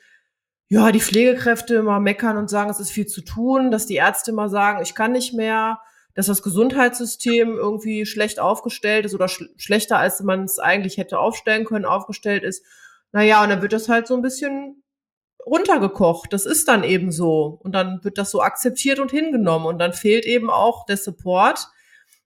ja, 0.68 0.92
die 0.92 1.00
Pflegekräfte 1.00 1.76
immer 1.76 1.98
meckern 1.98 2.36
und 2.36 2.50
sagen, 2.50 2.70
es 2.70 2.80
ist 2.80 2.90
viel 2.90 3.06
zu 3.06 3.22
tun, 3.22 3.70
dass 3.70 3.86
die 3.86 3.96
Ärzte 3.96 4.30
immer 4.30 4.48
sagen, 4.48 4.82
ich 4.82 4.94
kann 4.94 5.12
nicht 5.12 5.32
mehr, 5.32 5.80
dass 6.14 6.26
das 6.26 6.42
Gesundheitssystem 6.42 7.56
irgendwie 7.56 8.04
schlecht 8.04 8.38
aufgestellt 8.38 9.06
ist 9.06 9.14
oder 9.14 9.28
sch 9.28 9.44
schlechter, 9.56 9.98
als 9.98 10.20
man 10.20 10.44
es 10.44 10.58
eigentlich 10.58 10.98
hätte 10.98 11.18
aufstellen 11.18 11.64
können, 11.64 11.84
aufgestellt 11.84 12.42
ist. 12.42 12.64
Naja, 13.12 13.42
und 13.42 13.48
dann 13.48 13.62
wird 13.62 13.72
das 13.72 13.88
halt 13.88 14.06
so 14.06 14.14
ein 14.14 14.22
bisschen 14.22 14.82
runtergekocht. 15.46 16.32
Das 16.32 16.44
ist 16.44 16.68
dann 16.68 16.84
eben 16.84 17.12
so. 17.12 17.58
Und 17.62 17.72
dann 17.72 18.00
wird 18.02 18.18
das 18.18 18.30
so 18.30 18.42
akzeptiert 18.42 18.98
und 18.98 19.10
hingenommen. 19.10 19.66
Und 19.66 19.78
dann 19.78 19.94
fehlt 19.94 20.26
eben 20.26 20.50
auch 20.50 20.84
der 20.84 20.98
Support 20.98 21.68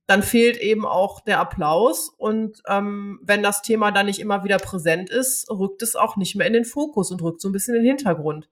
dann 0.06 0.22
fehlt 0.22 0.56
eben 0.58 0.84
auch 0.84 1.20
der 1.20 1.38
Applaus. 1.40 2.08
Und 2.08 2.62
ähm, 2.68 3.20
wenn 3.22 3.42
das 3.42 3.62
Thema 3.62 3.92
dann 3.92 4.06
nicht 4.06 4.20
immer 4.20 4.44
wieder 4.44 4.58
präsent 4.58 5.10
ist, 5.10 5.48
rückt 5.50 5.82
es 5.82 5.96
auch 5.96 6.16
nicht 6.16 6.34
mehr 6.34 6.46
in 6.46 6.52
den 6.52 6.64
Fokus 6.64 7.10
und 7.10 7.22
rückt 7.22 7.40
so 7.40 7.48
ein 7.48 7.52
bisschen 7.52 7.74
in 7.74 7.82
den 7.82 7.96
Hintergrund. 7.96 8.48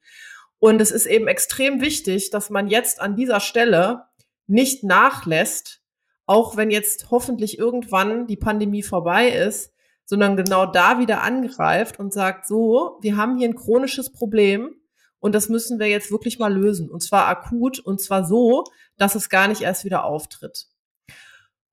Und 0.59 0.81
es 0.81 0.91
ist 0.91 1.07
eben 1.07 1.27
extrem 1.27 1.81
wichtig, 1.81 2.31
dass 2.31 2.51
man 2.51 2.69
jetzt 2.69 3.01
an 3.01 3.17
dieser 3.17 3.41
Stelle 3.41 4.05
nicht 4.47 4.85
nachlässt, 4.85 5.81
auch 6.27 6.57
wenn 6.57 6.71
jetzt 6.71 7.11
hoffentlich 7.11 7.59
irgendwann 7.59 8.27
die 8.27 8.37
Pandemie 8.37 8.83
vorbei 8.83 9.31
ist, 9.31 9.73
sondern 10.05 10.37
genau 10.37 10.67
da 10.67 10.99
wieder 10.99 11.23
angreift 11.23 11.99
und 11.99 12.13
sagt, 12.13 12.47
so, 12.47 12.99
wir 13.01 13.17
haben 13.17 13.39
hier 13.39 13.49
ein 13.49 13.55
chronisches 13.55 14.13
Problem 14.13 14.75
und 15.19 15.35
das 15.35 15.49
müssen 15.49 15.79
wir 15.79 15.87
jetzt 15.87 16.11
wirklich 16.11 16.39
mal 16.39 16.53
lösen. 16.53 16.91
Und 16.91 17.01
zwar 17.01 17.29
akut 17.29 17.79
und 17.79 18.01
zwar 18.01 18.25
so, 18.25 18.65
dass 18.97 19.15
es 19.15 19.29
gar 19.29 19.49
nicht 19.49 19.63
erst 19.63 19.85
wieder 19.85 20.05
auftritt. 20.05 20.67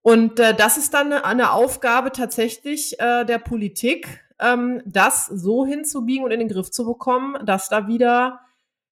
Und 0.08 0.39
äh, 0.39 0.56
das 0.56 0.78
ist 0.78 0.93
dann 0.93 1.12
eine 1.12 1.52
Aufgabe 1.52 2.13
tatsächlich 2.13 2.98
äh, 2.98 3.26
der 3.26 3.39
Politik, 3.39 4.26
ähm, 4.39 4.82
das 4.86 5.26
so 5.26 5.65
hinzubiegen 5.65 6.24
und 6.24 6.32
in 6.32 6.39
den 6.39 6.48
Griff 6.48 6.72
zu 6.72 6.86
bekommen, 6.86 7.46
dass 7.46 7.67
da 7.67 7.89
wieder 7.89 8.39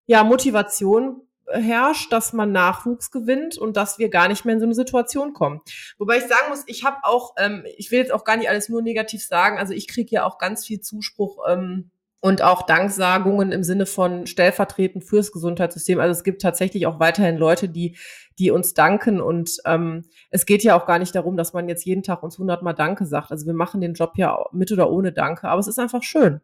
ja 0.08 0.26
Motivation 0.26 1.22
herrscht, 1.48 2.12
dass 2.12 2.34
man 2.34 2.52
Nachwuchs 2.52 3.12
gewinnt 3.12 3.58
und 3.58 3.78
dass 3.78 3.98
wir 3.98 4.10
gar 4.10 4.28
nicht 4.28 4.44
mehr 4.44 4.56
in 4.56 4.60
so 4.60 4.66
eine 4.66 4.76
Situation 4.76 5.32
kommen. 5.32 5.62
Wobei 5.98 6.18
ich 6.18 6.24
sagen 6.24 6.50
muss, 6.50 6.64
ich 6.66 6.84
habe 6.84 6.98
auch, 7.04 7.36
ähm, 7.38 7.64
ich 7.78 7.92
will 7.92 8.00
jetzt 8.00 8.12
auch 8.12 8.26
gar 8.26 8.36
nicht 8.36 8.50
alles 8.50 8.68
nur 8.68 8.82
negativ 8.82 9.26
sagen, 9.26 9.58
also 9.58 9.72
ich 9.72 9.88
kriege 9.88 10.12
ja 10.12 10.26
auch 10.26 10.38
ganz 10.38 10.66
viel 10.66 10.82
Zuspruch 10.82 11.38
ähm, 11.48 11.92
und 12.26 12.42
auch 12.42 12.64
Danksagungen 12.64 13.52
im 13.52 13.64
Sinne 13.64 13.86
von 13.86 14.26
stellvertretend 14.26 15.04
fürs 15.04 15.32
Gesundheitssystem. 15.32 16.00
Also 16.00 16.12
es 16.18 16.24
gibt 16.24 16.42
tatsächlich 16.42 16.88
auch 16.88 17.00
weiterhin 17.00 17.38
Leute, 17.38 17.70
die, 17.70 17.98
die 18.40 18.50
uns 18.50 18.74
danken 18.74 19.22
und 19.22 19.60
ähm, 19.66 20.06
es 20.32 20.48
geht 20.48 20.64
ja 20.64 20.76
auch 20.76 20.88
gar 20.88 20.98
nicht 20.98 21.14
darum, 21.14 21.38
dass 21.38 21.54
man 21.54 21.70
jetzt 21.70 21.86
jeden 21.86 22.02
Tag 22.02 22.24
uns 22.24 22.40
hundertmal 22.40 22.74
Danke 22.74 23.06
sagt. 23.06 23.30
Also 23.30 23.46
wir 23.46 23.54
machen 23.54 23.80
den 23.80 23.94
Job 23.94 24.14
ja 24.16 24.44
mit 24.52 24.72
oder 24.72 24.90
ohne 24.90 25.12
Danke, 25.12 25.48
aber 25.48 25.60
es 25.60 25.68
ist 25.68 25.78
einfach 25.78 26.02
schön. 26.02 26.42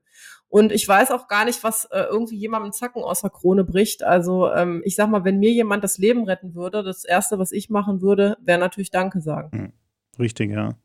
Und 0.49 0.71
ich 0.71 0.87
weiß 0.87 1.09
auch 1.09 1.27
gar 1.27 1.45
nicht, 1.45 1.63
was 1.63 1.85
äh, 1.85 2.01
irgendwie 2.11 2.37
jemandem 2.37 2.73
Zacken 2.73 3.01
aus 3.01 3.21
der 3.21 3.31
Krone 3.31 3.63
bricht. 3.63 4.03
Also 4.03 4.51
ähm, 4.51 4.83
ich 4.85 4.95
sag 4.95 5.09
mal, 5.09 5.23
wenn 5.23 5.39
mir 5.39 5.51
jemand 5.51 5.83
das 5.83 5.97
Leben 5.97 6.25
retten 6.25 6.53
würde, 6.53 6.83
das 6.83 7.05
Erste, 7.05 7.39
was 7.39 7.51
ich 7.51 7.71
machen 7.71 8.03
würde, 8.03 8.37
wäre 8.39 8.59
natürlich 8.59 8.91
Danke 8.91 9.19
sagen. 9.19 9.49
Hm. 9.51 9.73
Richtig, 10.21 10.51
ja. 10.51 10.75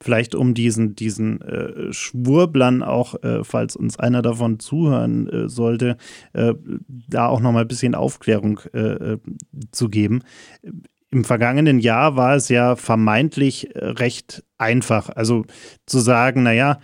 Vielleicht 0.00 0.34
um 0.34 0.54
diesen, 0.54 0.96
diesen 0.96 1.42
äh, 1.42 1.92
Schwurblern 1.92 2.82
auch, 2.82 3.22
äh, 3.22 3.44
falls 3.44 3.76
uns 3.76 3.98
einer 3.98 4.22
davon 4.22 4.58
zuhören 4.58 5.28
äh, 5.28 5.48
sollte, 5.50 5.98
äh, 6.32 6.54
da 6.88 7.28
auch 7.28 7.40
nochmal 7.40 7.62
ein 7.62 7.68
bisschen 7.68 7.94
Aufklärung 7.94 8.60
äh, 8.72 8.78
äh, 8.78 9.18
zu 9.72 9.90
geben. 9.90 10.22
Im 11.10 11.24
vergangenen 11.24 11.78
Jahr 11.78 12.16
war 12.16 12.36
es 12.36 12.48
ja 12.48 12.74
vermeintlich 12.74 13.68
recht 13.74 14.44
einfach. 14.56 15.10
Also 15.10 15.44
zu 15.84 15.98
sagen, 15.98 16.42
naja, 16.42 16.80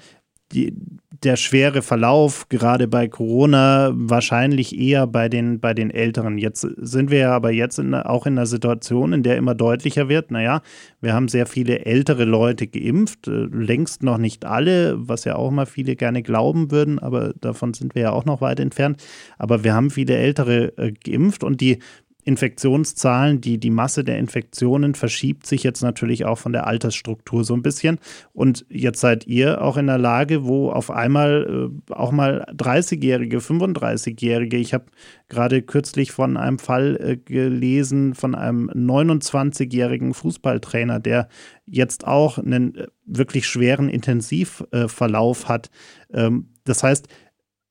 die, 0.53 0.75
der 1.25 1.37
schwere 1.37 1.83
Verlauf, 1.83 2.49
gerade 2.49 2.89
bei 2.89 3.09
Corona, 3.09 3.93
wahrscheinlich 3.95 4.79
eher 4.79 5.07
bei 5.07 5.29
den, 5.29 5.61
bei 5.61 5.75
den 5.75 5.91
Älteren. 5.91 6.39
Jetzt 6.39 6.61
sind 6.61 7.11
wir 7.11 7.19
ja 7.19 7.33
aber 7.33 7.53
jetzt 7.53 7.79
in, 7.79 7.95
auch 7.95 8.27
in 8.27 8.35
einer 8.35 8.47
Situation, 8.47 9.13
in 9.13 9.23
der 9.23 9.37
immer 9.37 9.55
deutlicher 9.55 10.09
wird, 10.09 10.31
naja, 10.31 10.63
wir 11.01 11.15
haben 11.15 11.29
sehr 11.29 11.47
viele 11.47 11.85
ältere 11.85 12.25
Leute 12.25 12.67
geimpft, 12.67 13.29
äh, 13.29 13.47
längst 13.51 14.03
noch 14.03 14.19
nicht 14.19 14.45
alle, 14.45 14.95
was 14.97 15.25
ja 15.25 15.37
auch 15.37 15.51
mal 15.51 15.67
viele 15.67 15.97
gerne 15.97 16.23
glauben 16.23 16.71
würden, 16.71 16.99
aber 16.99 17.33
davon 17.41 17.75
sind 17.75 17.95
wir 17.95 18.03
ja 18.03 18.13
auch 18.13 18.25
noch 18.25 18.41
weit 18.41 18.61
entfernt. 18.61 19.03
Aber 19.39 19.65
wir 19.65 19.75
haben 19.75 19.91
viele 19.91 20.17
Ältere 20.17 20.77
äh, 20.77 20.93
geimpft 20.93 21.45
und 21.45 21.61
die 21.61 21.79
Infektionszahlen, 22.25 23.41
die, 23.41 23.59
die 23.59 23.71
Masse 23.71 24.05
der 24.05 24.19
Infektionen 24.19 24.95
verschiebt 24.95 25.47
sich 25.47 25.65
jetzt 25.65 25.83
natürlich 25.83 26.25
auch 26.25 26.39
von 26.39 26.53
der 26.53 26.67
Altersstruktur 26.67 27.45
so 27.45 27.55
ein 27.55 27.63
bisschen. 27.63 27.99
Und 28.33 28.65
jetzt 28.69 29.01
seid 29.01 29.27
ihr 29.27 29.61
auch 29.61 29.77
in 29.77 29.89
der 29.89 29.99
Lage, 29.99 30.45
wo 30.45 30.71
auf 30.71 30.91
einmal 30.91 31.71
äh, 31.89 31.93
auch 31.93 32.13
mal 32.13 32.45
30-Jährige, 32.57 33.39
35-Jährige, 33.39 34.57
ich 34.57 34.73
habe 34.73 34.85
gerade 35.29 35.63
kürzlich 35.63 36.13
von 36.13 36.37
einem 36.37 36.61
Fall 36.61 36.97
äh, 37.01 37.17
gelesen, 37.17 38.15
von 38.15 38.37
einem 38.37 38.71
29-jährigen 38.71 40.15
Fußballtrainer, 40.15 41.01
der 41.01 41.29
jetzt 41.67 42.07
auch 42.07 42.39
einen 42.39 42.77
äh, 42.77 42.87
wirklich 43.05 43.49
schweren 43.49 43.89
Intensivverlauf 43.89 45.49
hat. 45.49 45.71
Ähm, 46.13 46.51
das 46.65 46.85
heißt, 46.85 47.09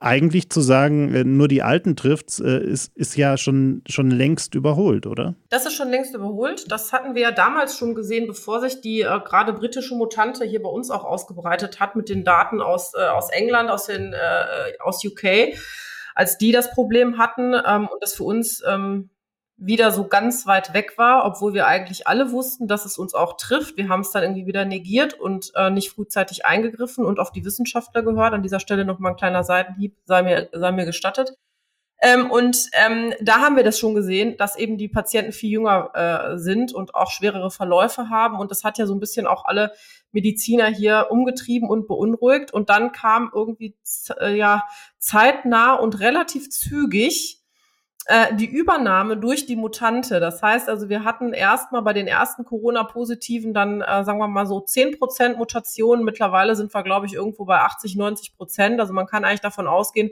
eigentlich 0.01 0.49
zu 0.49 0.61
sagen, 0.61 1.13
äh, 1.13 1.23
nur 1.23 1.47
die 1.47 1.61
Alten 1.61 1.95
trifft's, 1.95 2.39
äh, 2.39 2.57
ist, 2.59 2.95
ist 2.97 3.15
ja 3.15 3.37
schon, 3.37 3.83
schon 3.87 4.09
längst 4.09 4.55
überholt, 4.55 5.05
oder? 5.05 5.35
Das 5.49 5.65
ist 5.65 5.73
schon 5.73 5.89
längst 5.89 6.15
überholt. 6.15 6.71
Das 6.71 6.91
hatten 6.91 7.13
wir 7.13 7.21
ja 7.21 7.31
damals 7.31 7.77
schon 7.77 7.93
gesehen, 7.93 8.27
bevor 8.27 8.61
sich 8.61 8.81
die 8.81 9.01
äh, 9.01 9.19
gerade 9.23 9.53
britische 9.53 9.95
Mutante 9.95 10.43
hier 10.43 10.61
bei 10.61 10.69
uns 10.69 10.89
auch 10.89 11.05
ausgebreitet 11.05 11.79
hat 11.79 11.95
mit 11.95 12.09
den 12.09 12.23
Daten 12.23 12.61
aus, 12.61 12.93
äh, 12.95 13.07
aus 13.07 13.29
England, 13.29 13.69
aus, 13.69 13.85
den, 13.85 14.13
äh, 14.13 14.77
aus 14.79 15.05
UK, 15.05 15.55
als 16.15 16.37
die 16.37 16.51
das 16.51 16.71
Problem 16.71 17.19
hatten 17.19 17.53
ähm, 17.53 17.87
und 17.87 18.01
das 18.01 18.15
für 18.15 18.23
uns 18.23 18.63
ähm, 18.67 19.11
wieder 19.63 19.91
so 19.91 20.07
ganz 20.07 20.47
weit 20.47 20.73
weg 20.73 20.97
war, 20.97 21.23
obwohl 21.23 21.53
wir 21.53 21.67
eigentlich 21.67 22.07
alle 22.07 22.31
wussten, 22.31 22.67
dass 22.67 22.85
es 22.85 22.97
uns 22.97 23.13
auch 23.13 23.37
trifft. 23.37 23.77
Wir 23.77 23.89
haben 23.89 24.01
es 24.01 24.09
dann 24.09 24.23
irgendwie 24.23 24.47
wieder 24.47 24.65
negiert 24.65 25.13
und 25.13 25.51
äh, 25.55 25.69
nicht 25.69 25.91
frühzeitig 25.91 26.45
eingegriffen 26.45 27.05
und 27.05 27.19
auf 27.19 27.31
die 27.31 27.45
Wissenschaftler 27.45 28.01
gehört. 28.01 28.33
An 28.33 28.41
dieser 28.41 28.59
Stelle 28.59 28.85
noch 28.85 28.97
mal 28.97 29.09
ein 29.09 29.15
kleiner 29.17 29.43
Seitenhieb, 29.43 29.95
sei 30.05 30.23
mir, 30.23 30.49
sei 30.51 30.71
mir 30.71 30.85
gestattet. 30.85 31.37
Ähm, 32.03 32.31
und 32.31 32.69
ähm, 32.73 33.13
da 33.21 33.41
haben 33.41 33.55
wir 33.55 33.63
das 33.63 33.77
schon 33.77 33.93
gesehen, 33.93 34.35
dass 34.35 34.57
eben 34.57 34.79
die 34.79 34.87
Patienten 34.87 35.31
viel 35.31 35.51
jünger 35.51 35.91
äh, 35.93 36.39
sind 36.39 36.73
und 36.73 36.95
auch 36.95 37.11
schwerere 37.11 37.51
Verläufe 37.51 38.09
haben. 38.09 38.39
Und 38.39 38.49
das 38.49 38.63
hat 38.63 38.79
ja 38.79 38.87
so 38.87 38.95
ein 38.95 38.99
bisschen 38.99 39.27
auch 39.27 39.45
alle 39.45 39.73
Mediziner 40.11 40.65
hier 40.65 41.07
umgetrieben 41.11 41.69
und 41.69 41.87
beunruhigt. 41.87 42.51
Und 42.51 42.71
dann 42.71 42.91
kam 42.91 43.29
irgendwie 43.31 43.75
äh, 44.19 44.35
ja 44.35 44.63
zeitnah 44.97 45.75
und 45.75 45.99
relativ 45.99 46.49
zügig 46.49 47.40
äh, 48.11 48.35
die 48.35 48.45
Übernahme 48.45 49.15
durch 49.15 49.45
die 49.45 49.55
Mutante. 49.55 50.19
Das 50.19 50.41
heißt 50.41 50.67
also, 50.67 50.89
wir 50.89 51.05
hatten 51.05 51.31
erstmal 51.31 51.81
bei 51.81 51.93
den 51.93 52.07
ersten 52.07 52.43
Corona-Positiven 52.43 53.53
dann, 53.53 53.79
äh, 53.79 54.03
sagen 54.03 54.19
wir 54.19 54.27
mal 54.27 54.45
so, 54.45 54.59
zehn 54.59 54.99
Prozent 54.99 55.37
Mutationen. 55.37 56.03
Mittlerweile 56.03 56.55
sind 56.57 56.73
wir, 56.73 56.83
glaube 56.83 57.05
ich, 57.05 57.13
irgendwo 57.13 57.45
bei 57.45 57.59
80, 57.59 57.95
90 57.95 58.35
Prozent. 58.35 58.81
Also 58.81 58.91
man 58.91 59.07
kann 59.07 59.23
eigentlich 59.23 59.39
davon 59.39 59.65
ausgehen, 59.65 60.09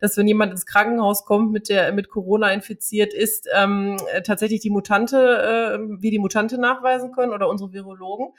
dass 0.00 0.16
wenn 0.16 0.26
jemand 0.26 0.52
ins 0.52 0.64
Krankenhaus 0.64 1.26
kommt, 1.26 1.52
mit 1.52 1.68
der 1.68 1.92
mit 1.92 2.08
Corona 2.08 2.50
infiziert 2.52 3.12
ist, 3.12 3.46
ähm, 3.54 3.98
tatsächlich 4.24 4.60
die 4.60 4.70
Mutante, 4.70 5.18
äh, 5.18 5.78
wie 6.00 6.10
die 6.10 6.18
Mutante 6.18 6.58
nachweisen 6.58 7.12
können 7.12 7.32
oder 7.32 7.50
unsere 7.50 7.74
Virologen. 7.74 8.32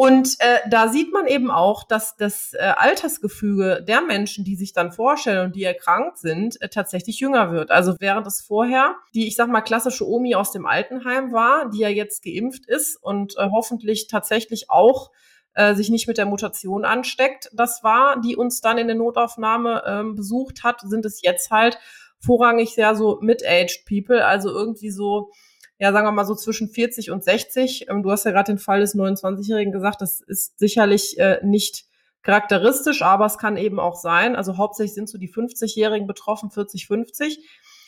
Und 0.00 0.36
äh, 0.38 0.60
da 0.70 0.86
sieht 0.86 1.12
man 1.12 1.26
eben 1.26 1.50
auch, 1.50 1.82
dass 1.82 2.14
das 2.14 2.54
äh, 2.54 2.58
Altersgefüge 2.58 3.82
der 3.82 4.00
Menschen, 4.00 4.44
die 4.44 4.54
sich 4.54 4.72
dann 4.72 4.92
vorstellen 4.92 5.46
und 5.46 5.56
die 5.56 5.64
erkrankt 5.64 6.18
sind, 6.18 6.62
äh, 6.62 6.68
tatsächlich 6.68 7.18
jünger 7.18 7.50
wird. 7.50 7.72
Also 7.72 7.96
während 7.98 8.24
es 8.28 8.40
vorher 8.40 8.94
die, 9.12 9.26
ich 9.26 9.34
sag 9.34 9.48
mal, 9.48 9.60
klassische 9.60 10.08
Omi 10.08 10.36
aus 10.36 10.52
dem 10.52 10.66
Altenheim 10.66 11.32
war, 11.32 11.68
die 11.70 11.80
ja 11.80 11.88
jetzt 11.88 12.22
geimpft 12.22 12.64
ist 12.66 12.94
und 13.02 13.36
äh, 13.38 13.48
hoffentlich 13.50 14.06
tatsächlich 14.06 14.70
auch 14.70 15.10
äh, 15.54 15.74
sich 15.74 15.90
nicht 15.90 16.06
mit 16.06 16.16
der 16.16 16.26
Mutation 16.26 16.84
ansteckt, 16.84 17.50
das 17.52 17.82
war, 17.82 18.20
die 18.20 18.36
uns 18.36 18.60
dann 18.60 18.78
in 18.78 18.86
der 18.86 18.96
Notaufnahme 18.96 19.82
ähm, 19.84 20.14
besucht 20.14 20.62
hat, 20.62 20.80
sind 20.82 21.06
es 21.06 21.22
jetzt 21.22 21.50
halt 21.50 21.76
vorrangig 22.20 22.72
sehr 22.72 22.94
so 22.94 23.18
mid-aged 23.20 23.84
people, 23.84 24.24
also 24.24 24.48
irgendwie 24.50 24.90
so 24.90 25.32
ja, 25.78 25.92
sagen 25.92 26.06
wir 26.06 26.12
mal 26.12 26.24
so 26.24 26.34
zwischen 26.34 26.68
40 26.68 27.10
und 27.10 27.22
60. 27.22 27.86
Ähm, 27.88 28.02
du 28.02 28.10
hast 28.10 28.24
ja 28.24 28.32
gerade 28.32 28.52
den 28.52 28.58
Fall 28.58 28.80
des 28.80 28.94
29-Jährigen 28.94 29.72
gesagt, 29.72 30.00
das 30.02 30.20
ist 30.20 30.58
sicherlich 30.58 31.18
äh, 31.18 31.40
nicht 31.42 31.86
charakteristisch, 32.22 33.02
aber 33.02 33.26
es 33.26 33.38
kann 33.38 33.56
eben 33.56 33.78
auch 33.78 33.94
sein. 33.94 34.36
Also 34.36 34.56
hauptsächlich 34.56 34.94
sind 34.94 35.08
so 35.08 35.18
die 35.18 35.32
50-Jährigen 35.32 36.06
betroffen, 36.06 36.50
40, 36.50 36.86
50. 36.86 37.38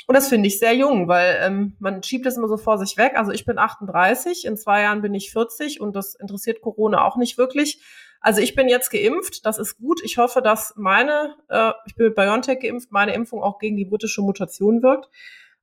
Und 0.07 0.15
das 0.15 0.29
finde 0.29 0.49
ich 0.49 0.59
sehr 0.59 0.75
jung, 0.75 1.09
weil 1.09 1.39
ähm, 1.41 1.77
man 1.79 2.03
schiebt 2.03 2.27
es 2.27 2.37
immer 2.37 2.49
so 2.49 2.57
vor 2.57 2.79
sich 2.79 2.97
weg. 2.97 3.13
Also 3.17 3.33
ich 3.33 3.45
bin 3.45 3.59
38, 3.59 4.45
in 4.45 4.57
zwei 4.57 4.83
Jahren 4.83 5.03
bin 5.03 5.15
ich 5.15 5.31
40 5.31 5.81
und 5.81 5.95
das 5.95 6.15
interessiert 6.15 6.61
Corona 6.63 7.05
auch 7.05 7.17
nicht 7.17 7.39
wirklich. 7.39 7.81
Also 8.21 8.41
ich 8.41 8.55
bin 8.55 8.69
jetzt 8.69 8.91
geimpft, 8.91 9.47
das 9.47 9.59
ist 9.59 9.79
gut. 9.79 10.01
Ich 10.03 10.19
hoffe, 10.19 10.43
dass 10.43 10.75
meine, 10.77 11.37
äh, 11.49 11.73
ich 11.87 11.95
bin 11.95 12.07
mit 12.07 12.17
BioNTech 12.17 12.61
geimpft, 12.61 12.93
meine 12.93 13.15
Impfung 13.15 13.43
auch 13.43 13.59
gegen 13.59 13.77
die 13.77 13.85
britische 13.85 14.21
Mutation 14.21 14.83
wirkt. 14.83 15.09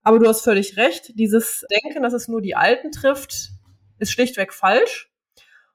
Aber 0.08 0.20
du 0.20 0.28
hast 0.30 0.46
völlig 0.46 0.78
recht. 0.78 1.20
Dieses 1.20 1.66
Denken, 1.70 2.02
dass 2.02 2.14
es 2.14 2.30
nur 2.30 2.42
die 2.42 2.56
Alten 2.56 2.94
trifft, 2.94 3.50
ist 4.00 4.10
schlichtweg 4.10 4.54
falsch. 4.54 5.12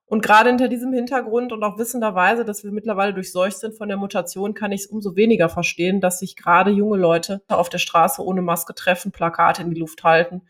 Und 0.07 0.23
gerade 0.23 0.49
hinter 0.49 0.68
diesem 0.68 0.90
Hintergrund 0.90 1.53
und 1.53 1.62
auch 1.62 1.77
wissenderweise, 1.77 2.42
dass 2.42 2.64
wir 2.64 2.73
mittlerweile 2.73 3.12
durchseucht 3.12 3.59
sind 3.59 3.77
von 3.77 3.88
der 3.88 3.99
Mutation, 3.99 4.55
kann 4.55 4.73
ich 4.73 4.85
es 4.85 4.87
umso 4.87 5.16
weniger 5.16 5.51
verstehen, 5.51 6.01
dass 6.01 6.21
sich 6.21 6.35
gerade 6.35 6.71
junge 6.71 6.97
Leute 6.97 7.42
auf 7.47 7.68
der 7.68 7.77
Straße 7.77 8.25
ohne 8.25 8.40
Maske 8.40 8.75
treffen, 8.75 9.12
Plakate 9.12 9.61
in 9.61 9.68
die 9.68 9.79
Luft 9.79 10.03
halten 10.03 10.40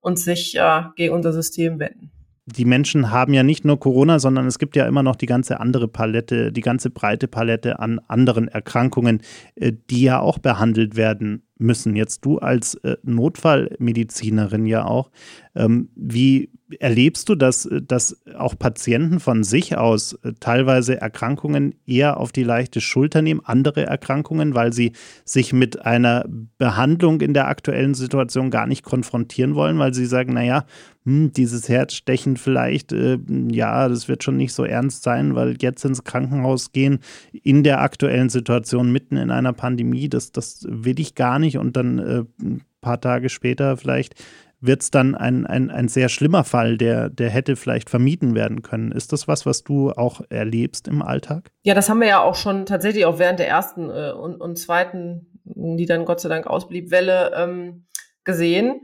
und 0.00 0.18
sich 0.18 0.54
äh, 0.56 0.82
gegen 0.96 1.14
unser 1.14 1.32
System 1.32 1.78
wenden 1.78 2.12
die 2.56 2.64
Menschen 2.64 3.12
haben 3.12 3.32
ja 3.32 3.44
nicht 3.44 3.64
nur 3.64 3.78
Corona, 3.78 4.18
sondern 4.18 4.46
es 4.46 4.58
gibt 4.58 4.74
ja 4.74 4.84
immer 4.86 5.04
noch 5.04 5.14
die 5.14 5.26
ganze 5.26 5.60
andere 5.60 5.86
Palette, 5.86 6.50
die 6.50 6.62
ganze 6.62 6.90
breite 6.90 7.28
Palette 7.28 7.78
an 7.78 8.00
anderen 8.08 8.48
Erkrankungen, 8.48 9.22
äh, 9.54 9.72
die 9.88 10.02
ja 10.02 10.18
auch 10.18 10.38
behandelt 10.38 10.96
werden 10.96 11.46
müssen. 11.60 11.96
Jetzt 11.96 12.24
du 12.24 12.38
als 12.38 12.74
äh, 12.76 12.96
Notfallmedizinerin 13.02 14.66
ja 14.66 14.84
auch. 14.84 15.10
Ähm, 15.54 15.88
wie 15.94 16.50
erlebst 16.78 17.28
du, 17.28 17.34
dass, 17.34 17.68
dass 17.86 18.16
auch 18.36 18.56
Patienten 18.58 19.18
von 19.18 19.42
sich 19.42 19.76
aus 19.76 20.12
äh, 20.22 20.32
teilweise 20.38 21.00
Erkrankungen 21.00 21.74
eher 21.86 22.18
auf 22.18 22.32
die 22.32 22.44
leichte 22.44 22.80
Schulter 22.80 23.22
nehmen, 23.22 23.40
andere 23.44 23.86
Erkrankungen, 23.86 24.54
weil 24.54 24.72
sie 24.72 24.92
sich 25.24 25.52
mit 25.52 25.84
einer 25.84 26.24
Behandlung 26.58 27.20
in 27.20 27.34
der 27.34 27.48
aktuellen 27.48 27.94
Situation 27.94 28.50
gar 28.50 28.66
nicht 28.66 28.84
konfrontieren 28.84 29.54
wollen, 29.54 29.78
weil 29.78 29.94
sie 29.94 30.06
sagen, 30.06 30.34
naja, 30.34 30.64
hm, 31.04 31.32
dieses 31.32 31.68
Herzstechen 31.68 32.36
vielleicht, 32.36 32.92
äh, 32.92 33.18
ja, 33.50 33.88
das 33.88 34.06
wird 34.06 34.22
schon 34.22 34.36
nicht 34.36 34.52
so 34.52 34.64
ernst 34.64 35.02
sein, 35.02 35.34
weil 35.34 35.56
jetzt 35.60 35.84
ins 35.84 36.04
Krankenhaus 36.04 36.72
gehen 36.72 36.98
in 37.32 37.64
der 37.64 37.80
aktuellen 37.80 38.28
Situation 38.28 38.92
mitten 38.92 39.16
in 39.16 39.30
einer 39.30 39.52
Pandemie, 39.52 40.08
das, 40.08 40.30
das 40.30 40.66
will 40.68 41.00
ich 41.00 41.14
gar 41.14 41.38
nicht 41.38 41.49
und 41.58 41.76
dann 41.76 41.98
äh, 41.98 42.24
ein 42.42 42.64
paar 42.80 43.00
Tage 43.00 43.28
später 43.28 43.76
vielleicht 43.76 44.14
wird 44.60 44.82
es 44.82 44.90
dann 44.90 45.14
ein, 45.14 45.46
ein, 45.46 45.70
ein 45.70 45.88
sehr 45.88 46.08
schlimmer 46.08 46.44
Fall, 46.44 46.76
der, 46.76 47.08
der 47.08 47.30
hätte 47.30 47.56
vielleicht 47.56 47.88
vermieden 47.88 48.34
werden 48.34 48.62
können. 48.62 48.92
Ist 48.92 49.12
das 49.12 49.26
was, 49.26 49.46
was 49.46 49.64
du 49.64 49.90
auch 49.92 50.20
erlebst 50.28 50.86
im 50.86 51.02
Alltag? 51.02 51.50
Ja, 51.62 51.74
das 51.74 51.88
haben 51.88 52.00
wir 52.00 52.08
ja 52.08 52.22
auch 52.22 52.34
schon 52.34 52.66
tatsächlich 52.66 53.06
auch 53.06 53.18
während 53.18 53.38
der 53.38 53.48
ersten 53.48 53.88
äh, 53.88 54.12
und, 54.12 54.40
und 54.40 54.58
zweiten, 54.58 55.40
die 55.44 55.86
dann 55.86 56.04
Gott 56.04 56.20
sei 56.20 56.28
Dank 56.28 56.46
ausblieb, 56.46 56.90
Welle 56.90 57.32
ähm, 57.34 57.86
gesehen, 58.24 58.82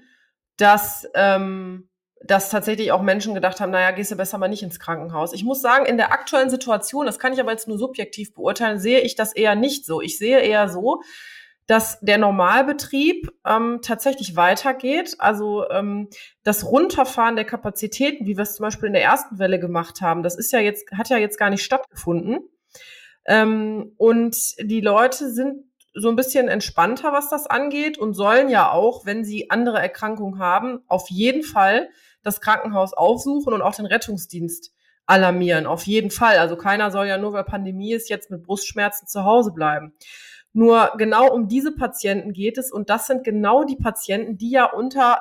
dass, 0.56 1.06
ähm, 1.14 1.90
dass 2.24 2.48
tatsächlich 2.48 2.90
auch 2.92 3.02
Menschen 3.02 3.34
gedacht 3.34 3.60
haben, 3.60 3.70
naja, 3.70 3.90
gehst 3.90 4.10
du 4.10 4.16
besser 4.16 4.38
mal 4.38 4.48
nicht 4.48 4.62
ins 4.62 4.80
Krankenhaus. 4.80 5.34
Ich 5.34 5.44
muss 5.44 5.60
sagen, 5.60 5.84
in 5.84 5.98
der 5.98 6.10
aktuellen 6.10 6.48
Situation, 6.48 7.04
das 7.04 7.18
kann 7.18 7.34
ich 7.34 7.40
aber 7.40 7.52
jetzt 7.52 7.68
nur 7.68 7.78
subjektiv 7.78 8.32
beurteilen, 8.32 8.78
sehe 8.78 9.00
ich 9.00 9.14
das 9.14 9.34
eher 9.34 9.54
nicht 9.54 9.84
so. 9.84 10.00
Ich 10.00 10.16
sehe 10.16 10.40
eher 10.40 10.70
so, 10.70 11.02
dass 11.66 11.98
der 12.00 12.18
Normalbetrieb 12.18 13.30
ähm, 13.44 13.80
tatsächlich 13.82 14.36
weitergeht. 14.36 15.16
Also 15.18 15.68
ähm, 15.70 16.08
das 16.44 16.64
Runterfahren 16.64 17.36
der 17.36 17.44
Kapazitäten, 17.44 18.26
wie 18.26 18.36
wir 18.36 18.42
es 18.42 18.54
zum 18.54 18.64
Beispiel 18.64 18.86
in 18.86 18.92
der 18.92 19.02
ersten 19.02 19.38
Welle 19.38 19.58
gemacht 19.58 20.00
haben, 20.00 20.22
das 20.22 20.36
ist 20.36 20.52
ja 20.52 20.60
jetzt, 20.60 20.90
hat 20.92 21.08
ja 21.08 21.18
jetzt 21.18 21.38
gar 21.38 21.50
nicht 21.50 21.64
stattgefunden. 21.64 22.38
Ähm, 23.26 23.94
und 23.96 24.36
die 24.60 24.80
Leute 24.80 25.30
sind 25.30 25.64
so 25.92 26.08
ein 26.08 26.16
bisschen 26.16 26.48
entspannter, 26.48 27.12
was 27.12 27.30
das 27.30 27.46
angeht 27.46 27.98
und 27.98 28.14
sollen 28.14 28.48
ja 28.48 28.70
auch, 28.70 29.06
wenn 29.06 29.24
sie 29.24 29.50
andere 29.50 29.78
Erkrankungen 29.78 30.38
haben, 30.38 30.80
auf 30.86 31.08
jeden 31.08 31.42
Fall 31.42 31.88
das 32.22 32.40
Krankenhaus 32.40 32.92
aufsuchen 32.92 33.52
und 33.52 33.62
auch 33.62 33.74
den 33.74 33.86
Rettungsdienst 33.86 34.72
alarmieren. 35.06 35.66
Auf 35.66 35.84
jeden 35.84 36.10
Fall. 36.10 36.38
Also 36.38 36.56
keiner 36.56 36.90
soll 36.90 37.06
ja 37.06 37.16
nur, 37.16 37.32
weil 37.32 37.44
Pandemie 37.44 37.92
ist, 37.92 38.10
jetzt 38.10 38.30
mit 38.30 38.42
Brustschmerzen 38.42 39.06
zu 39.06 39.24
Hause 39.24 39.52
bleiben. 39.52 39.94
Nur 40.56 40.92
genau 40.96 41.30
um 41.30 41.48
diese 41.48 41.70
Patienten 41.70 42.32
geht 42.32 42.56
es. 42.56 42.72
Und 42.72 42.88
das 42.88 43.06
sind 43.06 43.24
genau 43.24 43.64
die 43.64 43.76
Patienten, 43.76 44.38
die 44.38 44.50
ja 44.50 44.64
unter 44.64 45.20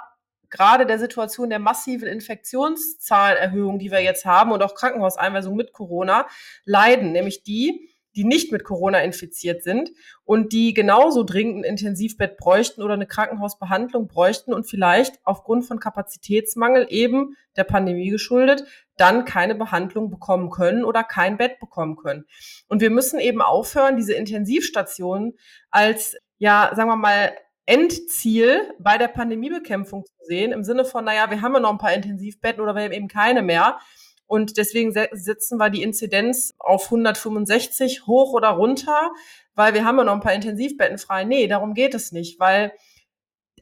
gerade 0.50 0.86
der 0.86 0.98
Situation 0.98 1.50
der 1.50 1.60
massiven 1.60 2.08
Infektionszahlerhöhung, 2.08 3.78
die 3.78 3.92
wir 3.92 4.00
jetzt 4.00 4.24
haben 4.24 4.54
und 4.54 4.64
auch 4.64 4.76
Krankenhauseinweisung 4.76 5.58
mit 5.58 5.74
Corona 5.74 6.26
leiden, 6.64 7.12
nämlich 7.12 7.44
die, 7.44 7.90
die 8.16 8.24
nicht 8.24 8.52
mit 8.52 8.64
Corona 8.64 9.00
infiziert 9.00 9.64
sind 9.64 9.92
und 10.24 10.54
die 10.54 10.74
genauso 10.74 11.24
dringend 11.24 11.66
ein 11.66 11.70
Intensivbett 11.70 12.38
bräuchten 12.38 12.82
oder 12.82 12.94
eine 12.94 13.08
Krankenhausbehandlung 13.08 14.08
bräuchten 14.08 14.54
und 14.54 14.70
vielleicht 14.70 15.20
aufgrund 15.24 15.66
von 15.66 15.80
Kapazitätsmangel 15.80 16.88
eben 16.90 17.36
der 17.56 17.64
Pandemie 17.64 18.10
geschuldet 18.10 18.66
dann 18.98 19.26
keine 19.26 19.56
Behandlung 19.56 20.10
bekommen 20.10 20.50
können 20.50 20.84
oder 20.84 21.04
kein 21.04 21.38
Bett 21.38 21.60
bekommen 21.60 21.96
können. 21.96 22.26
Und 22.68 22.82
wir 22.82 22.90
müssen 22.90 23.20
eben 23.20 23.42
aufhören, 23.42 23.98
diese 23.98 24.14
Intensivstationen 24.14 25.34
als, 25.70 26.16
ja, 26.38 26.72
sagen 26.76 26.90
wir 26.90 26.96
mal, 26.96 27.34
Endziel 27.66 28.62
bei 28.80 28.98
der 28.98 29.08
Pandemiebekämpfung 29.08 30.06
zu 30.06 30.14
sehen, 30.28 30.52
im 30.52 30.64
Sinne 30.64 30.86
von, 30.86 31.04
naja, 31.04 31.32
wir 31.32 31.42
haben 31.42 31.56
ja 31.56 31.60
noch 31.60 31.72
ein 31.72 31.80
paar 31.80 31.94
Intensivbetten 31.94 32.62
oder 32.62 32.76
wir 32.76 32.84
haben 32.84 32.92
eben 32.92 33.08
keine 33.08 33.42
mehr. 33.42 33.80
Und 34.28 34.58
deswegen 34.58 34.92
setzen 34.92 35.58
wir 35.58 35.70
die 35.70 35.84
Inzidenz 35.84 36.56
auf 36.58 36.86
165 36.86 38.08
hoch 38.08 38.34
oder 38.34 38.50
runter, 38.50 39.12
weil 39.54 39.74
wir 39.74 39.86
haben 39.86 39.98
ja 39.98 40.04
noch 40.04 40.14
ein 40.14 40.22
paar 40.22 40.34
Intensivbetten 40.34 40.98
frei. 40.98 41.24
Nee, 41.24 41.48
darum 41.48 41.74
geht 41.74 41.94
es 41.94 42.12
nicht, 42.12 42.40
weil 42.40 42.72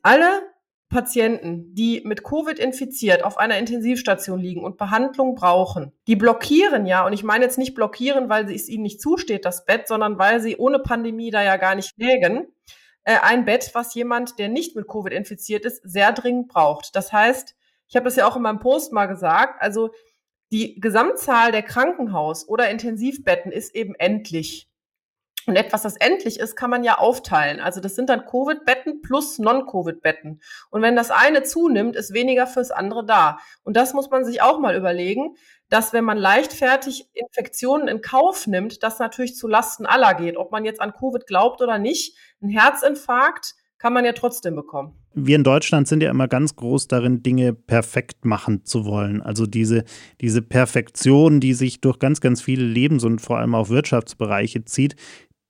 alle 0.02 0.43
Patienten, 0.93 1.73
die 1.73 2.02
mit 2.06 2.23
Covid 2.23 2.60
infiziert 2.60 3.23
auf 3.23 3.38
einer 3.38 3.58
Intensivstation 3.58 4.39
liegen 4.39 4.63
und 4.63 4.78
Behandlung 4.78 5.34
brauchen, 5.34 5.91
die 6.08 6.15
blockieren 6.15 6.86
ja, 6.86 7.06
und 7.06 7.13
ich 7.13 7.23
meine 7.23 7.43
jetzt 7.43 7.58
nicht 7.58 7.73
blockieren, 7.73 8.30
weil 8.30 8.49
es 8.54 8.69
ihnen 8.69 8.84
nicht 8.84 9.02
zusteht, 9.02 9.43
das 9.43 9.65
Bett, 9.65 9.88
sondern 9.88 10.19
weil 10.19 10.39
sie 10.39 10.56
ohne 10.56 10.80
Pandemie 10.80 11.32
da 11.32 11.41
ja 11.41 11.58
gar 11.58 11.73
nicht 11.73 11.97
lägen, 11.97 12.47
äh, 13.06 13.17
ein 13.21 13.43
Bett, 13.43 13.71
was 13.73 13.95
jemand, 13.95 14.38
der 14.38 14.49
nicht 14.49 14.76
mit 14.76 14.88
Covid 14.88 15.12
infiziert 15.12 15.65
ist, 15.65 15.82
sehr 15.84 16.13
dringend 16.13 16.47
braucht. 16.47 16.95
Das 16.95 17.12
heißt, 17.12 17.56
ich 17.88 17.95
habe 17.95 18.06
das 18.06 18.15
ja 18.15 18.28
auch 18.28 18.36
in 18.36 18.43
meinem 18.43 18.60
Post 18.60 18.93
mal 18.93 19.08
gesagt, 19.08 19.62
also 19.62 19.91
die 20.54 20.80
Gesamtzahl 20.80 21.52
der 21.52 21.63
Krankenhaus- 21.63 22.48
oder 22.48 22.70
Intensivbetten 22.70 23.52
ist 23.52 23.74
eben 23.74 23.96
endlich. 23.96 24.70
Und 25.48 25.56
etwas, 25.56 25.82
das 25.82 25.98
endlich 25.98 26.39
ist, 26.39 26.56
kann 26.56 26.70
man 26.70 26.84
ja 26.84 27.00
aufteilen. 27.00 27.60
Also 27.60 27.82
das 27.82 27.96
sind 27.96 28.08
dann 28.08 28.26
Covid-Betten 28.26 29.02
plus 29.02 29.39
Non-Covid-Betten. 29.39 30.42
Und 30.70 30.82
wenn 30.84 30.96
das 30.96 31.10
eine 31.10 31.42
zunimmt, 31.42 31.96
ist 31.96 32.13
weniger 32.13 32.46
fürs 32.46 32.70
andere 32.70 33.04
da. 33.04 33.39
Und 33.63 33.76
das 33.76 33.96
muss 33.96 34.12
man 34.12 34.24
sich 34.24 34.44
auch 34.44 34.60
mal 34.60 34.76
überlegen, 34.76 35.36
dass 35.70 35.92
wenn 35.92 36.06
man 36.06 36.20
leichtfertig 36.20 37.10
Infektionen 37.13 37.88
in 37.88 38.02
Kauf 38.02 38.46
nimmt, 38.46 38.84
das 38.84 39.00
natürlich 39.00 39.36
zu 39.36 39.48
Lasten 39.48 39.88
aller 39.88 40.13
geht. 40.13 40.38
Ob 40.38 40.52
man 40.52 40.66
jetzt 40.66 40.80
an 40.80 40.94
Covid 40.94 41.26
glaubt 41.26 41.62
oder 41.63 41.80
nicht, 41.80 42.16
ein 42.44 42.50
Herzinfarkt 42.50 43.56
kann 43.84 43.91
man 43.91 44.06
ja 44.06 44.13
trotzdem 44.13 44.56
bekommen. 44.56 44.93
Wir 45.13 45.36
in 45.36 45.43
Deutschland 45.43 45.89
sind 45.89 46.02
ja 46.02 46.10
immer 46.10 46.30
ganz 46.30 46.56
groß 46.56 46.88
darin, 46.88 47.22
Dinge 47.22 47.52
perfekt 47.52 48.24
machen 48.24 48.63
zu 48.63 48.86
wollen. 48.86 49.22
Also 49.22 49.46
diese, 49.46 49.84
diese 50.22 50.41
Perfektion, 50.41 51.41
die 51.41 51.54
sich 51.54 51.82
durch 51.82 52.00
ganz, 52.00 52.22
ganz 52.22 52.41
viele 52.41 52.63
Lebens- 52.63 53.04
und 53.04 53.19
vor 53.19 53.39
allem 53.39 53.54
auch 53.54 53.67
Wirtschaftsbereiche 53.67 54.63
zieht, 54.63 54.96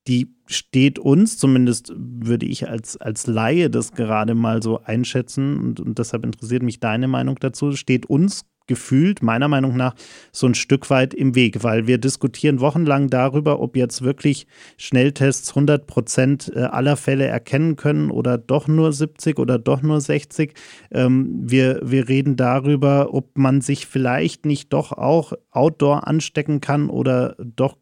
die 0.07 0.35
steht 0.47 0.97
uns, 0.97 1.37
zumindest 1.37 1.93
würde 1.95 2.47
ich 2.47 2.67
als, 2.67 2.97
als 2.97 3.27
Laie 3.27 3.69
das 3.69 3.91
gerade 3.91 4.33
mal 4.33 4.63
so 4.63 4.81
einschätzen 4.81 5.59
und, 5.59 5.79
und 5.79 5.99
deshalb 5.99 6.25
interessiert 6.25 6.63
mich 6.63 6.79
deine 6.79 7.07
Meinung 7.07 7.35
dazu, 7.39 7.73
steht 7.73 8.07
uns 8.07 8.45
gefühlt, 8.67 9.21
meiner 9.21 9.47
Meinung 9.47 9.75
nach, 9.75 9.95
so 10.31 10.47
ein 10.47 10.55
Stück 10.55 10.89
weit 10.89 11.13
im 11.13 11.35
Weg, 11.35 11.63
weil 11.63 11.87
wir 11.87 11.97
diskutieren 11.97 12.59
wochenlang 12.59 13.09
darüber, 13.09 13.59
ob 13.59 13.75
jetzt 13.75 14.01
wirklich 14.03 14.47
Schnelltests 14.77 15.49
100 15.49 15.85
Prozent 15.87 16.51
äh, 16.55 16.61
aller 16.61 16.95
Fälle 16.95 17.25
erkennen 17.25 17.75
können 17.75 18.09
oder 18.09 18.37
doch 18.37 18.67
nur 18.67 18.93
70 18.93 19.39
oder 19.39 19.59
doch 19.59 19.81
nur 19.81 19.99
60. 19.99 20.53
Ähm, 20.91 21.41
wir, 21.43 21.81
wir 21.83 22.07
reden 22.07 22.35
darüber, 22.35 23.13
ob 23.13 23.37
man 23.37 23.61
sich 23.61 23.85
vielleicht 23.85 24.45
nicht 24.45 24.71
doch 24.71 24.91
auch 24.91 25.33
outdoor 25.51 26.07
anstecken 26.07 26.61
kann 26.61 26.89
oder 26.89 27.35
doch 27.37 27.77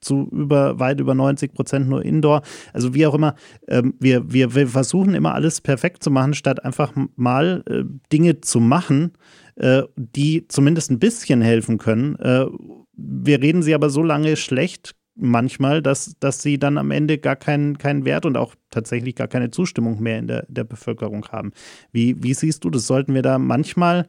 zu 0.00 0.28
über, 0.30 0.78
weit 0.78 1.00
über 1.00 1.14
90 1.14 1.52
Prozent 1.52 1.88
nur 1.88 2.04
indoor. 2.04 2.42
Also 2.72 2.94
wie 2.94 3.06
auch 3.06 3.14
immer, 3.14 3.34
ähm, 3.68 3.94
wir, 3.98 4.32
wir, 4.32 4.54
wir 4.54 4.68
versuchen 4.68 5.14
immer 5.14 5.34
alles 5.34 5.60
perfekt 5.60 6.02
zu 6.02 6.10
machen, 6.10 6.34
statt 6.34 6.64
einfach 6.64 6.92
mal 7.16 7.62
äh, 7.68 7.84
Dinge 8.12 8.40
zu 8.40 8.60
machen, 8.60 9.12
äh, 9.56 9.82
die 9.96 10.46
zumindest 10.48 10.90
ein 10.90 10.98
bisschen 10.98 11.42
helfen 11.42 11.78
können. 11.78 12.16
Äh, 12.16 12.46
wir 12.94 13.40
reden 13.40 13.62
sie 13.62 13.74
aber 13.74 13.90
so 13.90 14.02
lange 14.02 14.36
schlecht 14.36 14.94
manchmal, 15.14 15.82
dass, 15.82 16.16
dass 16.20 16.42
sie 16.42 16.58
dann 16.58 16.78
am 16.78 16.90
Ende 16.90 17.18
gar 17.18 17.36
keinen, 17.36 17.78
keinen 17.78 18.04
Wert 18.04 18.26
und 18.26 18.36
auch 18.36 18.54
tatsächlich 18.70 19.14
gar 19.14 19.28
keine 19.28 19.50
Zustimmung 19.50 20.00
mehr 20.02 20.18
in 20.18 20.26
der, 20.26 20.46
der 20.48 20.64
Bevölkerung 20.64 21.26
haben. 21.28 21.52
Wie, 21.92 22.22
wie 22.22 22.34
siehst 22.34 22.64
du 22.64 22.70
das? 22.70 22.86
Sollten 22.86 23.14
wir 23.14 23.22
da 23.22 23.38
manchmal 23.38 24.08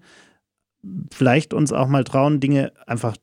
vielleicht 1.14 1.54
uns 1.54 1.72
auch 1.72 1.88
mal 1.88 2.04
trauen, 2.04 2.40
Dinge 2.40 2.72
einfach 2.88 3.16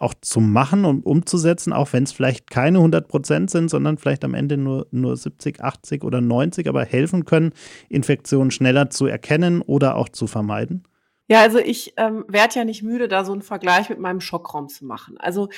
auch 0.00 0.14
zu 0.20 0.40
machen 0.40 0.84
und 0.84 1.04
umzusetzen, 1.04 1.72
auch 1.72 1.92
wenn 1.92 2.04
es 2.04 2.12
vielleicht 2.12 2.50
keine 2.50 2.78
100 2.78 3.08
Prozent 3.08 3.50
sind, 3.50 3.68
sondern 3.68 3.98
vielleicht 3.98 4.24
am 4.24 4.34
Ende 4.34 4.56
nur, 4.56 4.86
nur 4.92 5.16
70, 5.16 5.60
80 5.60 6.04
oder 6.04 6.20
90, 6.20 6.68
aber 6.68 6.84
helfen 6.84 7.24
können, 7.24 7.52
Infektionen 7.88 8.52
schneller 8.52 8.90
zu 8.90 9.06
erkennen 9.06 9.60
oder 9.60 9.96
auch 9.96 10.08
zu 10.08 10.26
vermeiden? 10.28 10.84
Ja, 11.28 11.42
also 11.42 11.58
ich 11.58 11.92
ähm, 11.98 12.24
werde 12.26 12.54
ja 12.54 12.64
nicht 12.64 12.82
müde, 12.82 13.06
da 13.06 13.24
so 13.24 13.32
einen 13.32 13.42
Vergleich 13.42 13.90
mit 13.90 13.98
meinem 13.98 14.20
Schockraum 14.20 14.68
zu 14.68 14.86
machen. 14.86 15.18
Also 15.18 15.48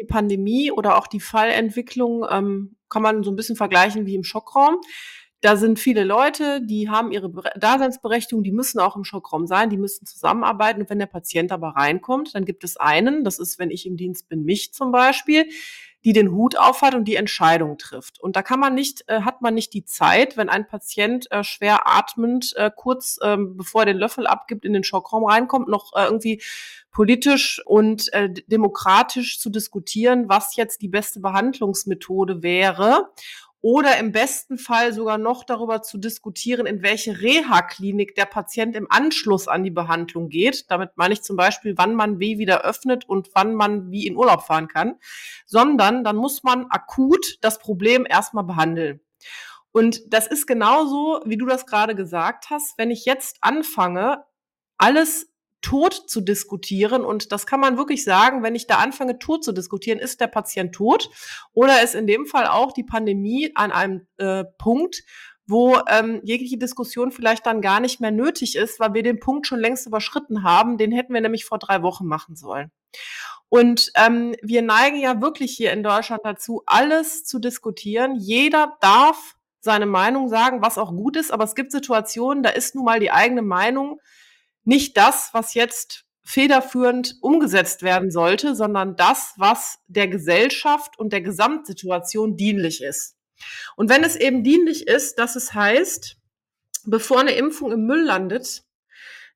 die 0.00 0.06
Pandemie 0.06 0.72
oder 0.72 0.98
auch 0.98 1.06
die 1.06 1.20
Fallentwicklung 1.20 2.26
ähm, 2.28 2.76
kann 2.88 3.02
man 3.02 3.22
so 3.22 3.30
ein 3.30 3.36
bisschen 3.36 3.56
vergleichen 3.56 4.04
wie 4.04 4.16
im 4.16 4.24
Schockraum. 4.24 4.80
Da 5.42 5.56
sind 5.56 5.80
viele 5.80 6.04
Leute, 6.04 6.60
die 6.64 6.88
haben 6.88 7.10
ihre 7.10 7.28
Daseinsberechtigung, 7.56 8.44
die 8.44 8.52
müssen 8.52 8.78
auch 8.78 8.94
im 8.94 9.02
Schockraum 9.02 9.48
sein, 9.48 9.70
die 9.70 9.76
müssen 9.76 10.06
zusammenarbeiten. 10.06 10.82
Und 10.82 10.88
wenn 10.88 11.00
der 11.00 11.06
Patient 11.06 11.50
aber 11.50 11.70
reinkommt, 11.70 12.36
dann 12.36 12.44
gibt 12.44 12.62
es 12.62 12.76
einen, 12.76 13.24
das 13.24 13.40
ist, 13.40 13.58
wenn 13.58 13.72
ich 13.72 13.84
im 13.84 13.96
Dienst 13.96 14.28
bin, 14.28 14.44
mich 14.44 14.72
zum 14.72 14.92
Beispiel, 14.92 15.46
die 16.04 16.12
den 16.12 16.30
Hut 16.30 16.56
aufhat 16.56 16.94
und 16.94 17.06
die 17.06 17.16
Entscheidung 17.16 17.76
trifft. 17.76 18.20
Und 18.20 18.36
da 18.36 18.42
kann 18.42 18.60
man 18.60 18.74
nicht, 18.74 19.02
äh, 19.08 19.22
hat 19.22 19.42
man 19.42 19.54
nicht 19.54 19.74
die 19.74 19.84
Zeit, 19.84 20.36
wenn 20.36 20.48
ein 20.48 20.66
Patient 20.66 21.30
äh, 21.32 21.42
schwer 21.42 21.88
atmend 21.88 22.54
äh, 22.56 22.70
kurz 22.74 23.18
ähm, 23.22 23.56
bevor 23.56 23.82
er 23.82 23.86
den 23.86 23.98
Löffel 23.98 24.28
abgibt 24.28 24.64
in 24.64 24.72
den 24.72 24.84
Schockraum 24.84 25.24
reinkommt, 25.24 25.66
noch 25.66 25.92
äh, 25.96 26.04
irgendwie 26.04 26.40
politisch 26.92 27.60
und 27.66 28.12
äh, 28.12 28.32
demokratisch 28.46 29.40
zu 29.40 29.50
diskutieren, 29.50 30.28
was 30.28 30.54
jetzt 30.54 30.82
die 30.82 30.88
beste 30.88 31.18
Behandlungsmethode 31.20 32.42
wäre 32.42 33.08
oder 33.62 33.96
im 33.98 34.10
besten 34.10 34.58
Fall 34.58 34.92
sogar 34.92 35.18
noch 35.18 35.44
darüber 35.44 35.82
zu 35.82 35.96
diskutieren, 35.96 36.66
in 36.66 36.82
welche 36.82 37.20
Reha-Klinik 37.20 38.16
der 38.16 38.26
Patient 38.26 38.74
im 38.74 38.90
Anschluss 38.90 39.46
an 39.46 39.62
die 39.62 39.70
Behandlung 39.70 40.28
geht. 40.28 40.70
Damit 40.70 40.90
meine 40.96 41.14
ich 41.14 41.22
zum 41.22 41.36
Beispiel, 41.36 41.74
wann 41.78 41.94
man 41.94 42.18
wie 42.18 42.38
wieder 42.38 42.64
öffnet 42.64 43.08
und 43.08 43.30
wann 43.34 43.54
man 43.54 43.92
wie 43.92 44.06
in 44.06 44.16
Urlaub 44.16 44.42
fahren 44.42 44.66
kann, 44.66 44.96
sondern 45.46 46.02
dann 46.02 46.16
muss 46.16 46.42
man 46.42 46.66
akut 46.70 47.38
das 47.40 47.60
Problem 47.60 48.04
erstmal 48.06 48.44
behandeln. 48.44 49.00
Und 49.70 50.12
das 50.12 50.26
ist 50.26 50.46
genauso, 50.46 51.20
wie 51.24 51.38
du 51.38 51.46
das 51.46 51.64
gerade 51.64 51.94
gesagt 51.94 52.50
hast. 52.50 52.76
Wenn 52.78 52.90
ich 52.90 53.04
jetzt 53.04 53.38
anfange, 53.40 54.24
alles 54.76 55.31
tot 55.62 55.94
zu 55.94 56.20
diskutieren. 56.20 57.04
Und 57.04 57.32
das 57.32 57.46
kann 57.46 57.60
man 57.60 57.78
wirklich 57.78 58.04
sagen, 58.04 58.42
wenn 58.42 58.54
ich 58.54 58.66
da 58.66 58.76
anfange, 58.76 59.18
tot 59.18 59.44
zu 59.44 59.52
diskutieren, 59.52 59.98
ist 59.98 60.20
der 60.20 60.26
Patient 60.26 60.74
tot 60.74 61.08
oder 61.52 61.82
ist 61.82 61.94
in 61.94 62.06
dem 62.06 62.26
Fall 62.26 62.46
auch 62.46 62.72
die 62.72 62.84
Pandemie 62.84 63.52
an 63.54 63.72
einem 63.72 64.06
äh, 64.18 64.44
Punkt, 64.58 65.04
wo 65.46 65.78
ähm, 65.88 66.20
jegliche 66.24 66.58
Diskussion 66.58 67.12
vielleicht 67.12 67.46
dann 67.46 67.60
gar 67.60 67.80
nicht 67.80 68.00
mehr 68.00 68.10
nötig 68.10 68.56
ist, 68.56 68.78
weil 68.80 68.94
wir 68.94 69.02
den 69.02 69.20
Punkt 69.20 69.46
schon 69.46 69.60
längst 69.60 69.86
überschritten 69.86 70.42
haben. 70.42 70.78
Den 70.78 70.92
hätten 70.92 71.14
wir 71.14 71.20
nämlich 71.20 71.44
vor 71.44 71.58
drei 71.58 71.82
Wochen 71.82 72.06
machen 72.06 72.36
sollen. 72.36 72.70
Und 73.48 73.92
ähm, 73.96 74.34
wir 74.42 74.62
neigen 74.62 74.98
ja 74.98 75.20
wirklich 75.20 75.52
hier 75.52 75.72
in 75.72 75.82
Deutschland 75.82 76.22
dazu, 76.24 76.62
alles 76.66 77.24
zu 77.24 77.38
diskutieren. 77.38 78.16
Jeder 78.16 78.78
darf 78.80 79.34
seine 79.60 79.86
Meinung 79.86 80.28
sagen, 80.28 80.62
was 80.62 80.78
auch 80.78 80.90
gut 80.90 81.16
ist, 81.16 81.30
aber 81.30 81.44
es 81.44 81.54
gibt 81.54 81.70
Situationen, 81.70 82.42
da 82.42 82.50
ist 82.50 82.74
nun 82.74 82.84
mal 82.84 82.98
die 82.98 83.10
eigene 83.10 83.42
Meinung 83.42 84.00
nicht 84.64 84.96
das, 84.96 85.30
was 85.32 85.54
jetzt 85.54 86.04
federführend 86.24 87.16
umgesetzt 87.20 87.82
werden 87.82 88.10
sollte, 88.10 88.54
sondern 88.54 88.96
das, 88.96 89.34
was 89.36 89.78
der 89.88 90.08
Gesellschaft 90.08 90.98
und 90.98 91.12
der 91.12 91.20
Gesamtsituation 91.20 92.36
dienlich 92.36 92.82
ist. 92.82 93.16
Und 93.76 93.90
wenn 93.90 94.04
es 94.04 94.16
eben 94.16 94.44
dienlich 94.44 94.86
ist, 94.86 95.18
dass 95.18 95.34
es 95.34 95.52
heißt, 95.52 96.16
bevor 96.84 97.20
eine 97.20 97.32
Impfung 97.32 97.72
im 97.72 97.86
Müll 97.86 98.04
landet, 98.04 98.64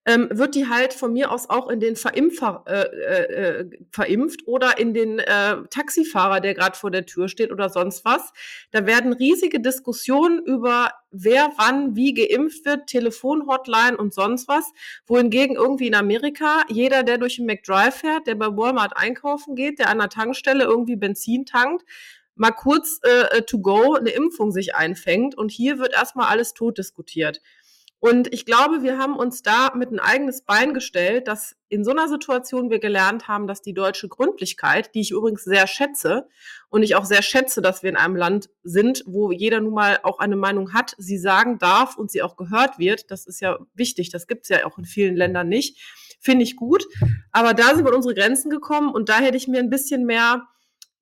ähm, 0.07 0.29
wird 0.31 0.55
die 0.55 0.69
halt 0.69 0.95
von 0.95 1.13
mir 1.13 1.33
aus 1.33 1.51
auch 1.51 1.69
in 1.69 1.81
den 1.81 1.97
Verimpfer, 1.97 2.65
äh, 2.67 2.83
äh, 2.83 3.61
äh, 3.61 3.71
verimpft 3.91 4.47
oder 4.47 4.79
in 4.79 4.95
den 4.95 5.19
äh, 5.19 5.57
Taxifahrer, 5.69 6.41
der 6.41 6.55
gerade 6.55 6.79
vor 6.79 6.93
der 6.93 7.07
Tür 7.07 7.29
steht 7.29 7.51
oder 7.51 7.69
sonst 7.69 8.05
was. 8.05 8.33
Da 8.71 8.87
werden 8.87 9.13
riesige 9.13 9.61
Diskussionen 9.61 10.39
über 10.45 10.93
wer 11.11 11.51
wann 11.57 11.97
wie 11.97 12.15
geimpft 12.15 12.65
wird, 12.65 12.87
Telefonhotline 12.87 13.97
und 13.97 14.15
sonst 14.15 14.47
was. 14.47 14.73
Wohingegen 15.07 15.57
irgendwie 15.57 15.89
in 15.89 15.95
Amerika 15.95 16.63
jeder, 16.69 17.03
der 17.03 17.19
durch 17.19 17.37
den 17.37 17.47
McDrive 17.47 17.97
fährt, 17.97 18.29
der 18.29 18.37
bei 18.37 18.47
Walmart 18.47 18.97
einkaufen 18.97 19.57
geht, 19.57 19.81
der 19.81 19.89
an 19.89 19.99
der 19.99 20.09
Tankstelle 20.09 20.65
irgendwie 20.65 20.97
Benzin 20.97 21.47
tankt, 21.47 21.85
mal 22.37 22.53
kurz 22.53 23.01
äh, 23.03 23.43
to 23.43 23.59
go 23.59 23.95
eine 23.95 24.11
Impfung 24.11 24.53
sich 24.53 24.77
einfängt 24.77 25.35
und 25.35 25.51
hier 25.51 25.79
wird 25.79 25.95
erstmal 25.95 26.29
alles 26.29 26.55
tot 26.55 26.79
diskutiert. 26.79 27.41
Und 27.99 28.33
ich 28.33 28.45
glaube, 28.45 28.83
wir 28.83 28.99
haben 28.99 29.17
uns 29.17 29.43
da 29.43 29.73
mit 29.75 29.91
ein 29.91 29.99
eigenes 29.99 30.43
Bein 30.43 30.75
gestellt, 30.75 31.29
dass 31.29 31.57
in 31.69 31.83
so 31.83 31.93
einer 31.93 32.09
Situation 32.09 32.71
wir 32.71 32.79
gelernt 32.79 33.27
haben, 33.27 33.47
dass 33.47 33.63
die 33.63 33.73
deutsche 33.73 34.09
Gründlichkeit, 34.09 34.95
die 34.95 35.01
ich 35.01 35.13
übrigens 35.13 35.45
sehr 35.45 35.67
schätze 35.67 36.29
und 36.69 36.83
ich 36.83 36.95
auch 36.95 37.07
sehr 37.07 37.23
schätze, 37.23 37.63
dass 37.63 37.83
wir 37.83 37.91
in 37.91 37.97
einem 37.97 38.15
Land 38.15 38.51
sind, 38.63 39.03
wo 39.07 39.33
jeder 39.33 39.61
nun 39.61 39.73
mal 39.73 39.99
auch 40.03 40.19
eine 40.19 40.37
Meinung 40.37 40.75
hat, 40.75 40.95
sie 40.99 41.19
sagen 41.19 41.59
darf 41.59 41.97
und 41.97 42.11
sie 42.11 42.23
auch 42.23 42.37
gehört 42.37 42.79
wird. 42.79 43.11
Das 43.11 43.27
ist 43.27 43.41
ja 43.41 43.59
wichtig. 43.75 44.11
Das 44.11 44.27
gibt 44.27 44.43
es 44.43 44.51
ja 44.51 44.67
auch 44.67 44.77
in 44.77 44.85
vielen 44.85 45.17
Ländern 45.17 45.49
nicht. 45.49 45.79
Finde 46.21 46.45
ich 46.45 46.55
gut. 46.55 46.87
Aber 47.33 47.55
da 47.55 47.75
sind 47.75 47.87
wir 47.87 47.95
unsere 47.95 48.15
Grenzen 48.15 48.51
gekommen 48.51 48.91
und 48.91 49.09
da 49.09 49.19
hätte 49.19 49.39
ich 49.39 49.49
mir 49.49 49.59
ein 49.59 49.71
bisschen 49.71 50.05
mehr 50.05 50.47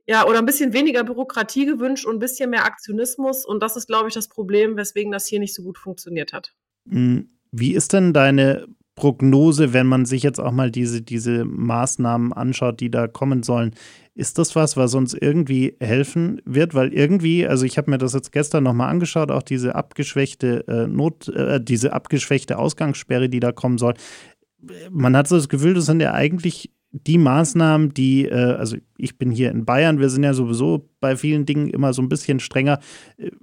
ja, 0.06 0.26
oder 0.26 0.38
ein 0.38 0.46
bisschen 0.46 0.72
weniger 0.74 1.02
Bürokratie 1.02 1.66
gewünscht 1.66 2.04
und 2.04 2.16
ein 2.16 2.20
bisschen 2.20 2.50
mehr 2.50 2.66
Aktionismus. 2.66 3.44
Und 3.44 3.62
das 3.62 3.76
ist, 3.76 3.86
glaube 3.86 4.08
ich, 4.08 4.14
das 4.14 4.28
Problem, 4.28 4.76
weswegen 4.76 5.10
das 5.10 5.26
hier 5.26 5.40
nicht 5.40 5.54
so 5.54 5.62
gut 5.62 5.78
funktioniert 5.78 6.32
hat. 6.32 6.54
Hm, 6.88 7.28
wie 7.52 7.74
ist 7.74 7.92
denn 7.92 8.12
deine 8.12 8.66
Prognose, 8.94 9.72
wenn 9.72 9.86
man 9.86 10.06
sich 10.06 10.22
jetzt 10.22 10.40
auch 10.40 10.52
mal 10.52 10.70
diese, 10.70 11.02
diese 11.02 11.44
Maßnahmen 11.44 12.32
anschaut, 12.32 12.80
die 12.80 12.90
da 12.90 13.08
kommen 13.08 13.42
sollen? 13.42 13.74
Ist 14.14 14.38
das 14.38 14.54
was, 14.54 14.76
was 14.76 14.94
uns 14.94 15.14
irgendwie 15.14 15.76
helfen 15.80 16.40
wird? 16.44 16.74
Weil 16.74 16.92
irgendwie, 16.92 17.46
also 17.46 17.64
ich 17.64 17.76
habe 17.76 17.90
mir 17.90 17.98
das 17.98 18.12
jetzt 18.12 18.30
gestern 18.30 18.62
nochmal 18.64 18.90
angeschaut, 18.90 19.32
auch 19.32 19.42
diese 19.42 19.74
abgeschwächte 19.74 20.66
äh, 20.68 20.86
Not, 20.86 21.28
äh, 21.28 21.60
diese 21.60 21.92
abgeschwächte 21.92 22.58
Ausgangssperre, 22.58 23.28
die 23.28 23.40
da 23.40 23.50
kommen 23.50 23.78
soll. 23.78 23.94
Man 24.90 25.16
hat 25.16 25.26
so 25.26 25.36
das 25.36 25.48
Gefühl, 25.48 25.74
das 25.74 25.86
sind 25.86 26.00
ja 26.00 26.12
eigentlich 26.12 26.70
die 26.94 27.18
Maßnahmen, 27.18 27.92
die, 27.92 28.26
äh, 28.26 28.34
also 28.34 28.76
ich 28.96 29.18
bin 29.18 29.32
hier 29.32 29.50
in 29.50 29.64
Bayern, 29.64 29.98
wir 29.98 30.08
sind 30.08 30.22
ja 30.22 30.32
sowieso 30.32 30.88
bei 31.00 31.16
vielen 31.16 31.44
Dingen 31.44 31.68
immer 31.68 31.92
so 31.92 32.00
ein 32.00 32.08
bisschen 32.08 32.38
strenger. 32.38 32.78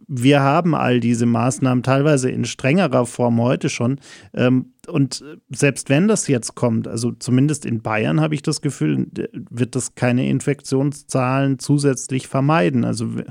Wir 0.08 0.40
haben 0.40 0.74
all 0.74 1.02
diese 1.02 1.26
Maßnahmen 1.26 1.84
teilweise 1.84 2.32
in 2.32 2.46
strengerer 2.46 3.06
Form 3.06 3.42
heute 3.42 3.68
schon. 3.68 4.00
Ähm, 4.34 4.74
und 4.88 5.24
selbst 5.50 5.90
wenn 5.90 6.08
das 6.08 6.30
jetzt 6.30 6.56
kommt, 6.56 6.88
also 6.88 7.12
zumindest 7.12 7.66
in 7.66 7.82
Bayern 7.82 8.22
habe 8.22 8.36
ich 8.36 8.42
das 8.42 8.62
Gefühl, 8.62 9.08
wird 9.34 9.76
das 9.76 9.96
keine 9.96 10.30
Infektionszahlen 10.30 11.60
zusätzlich 11.60 12.30
vermeiden. 12.30 12.86
Also 12.86 13.16
wir, 13.16 13.26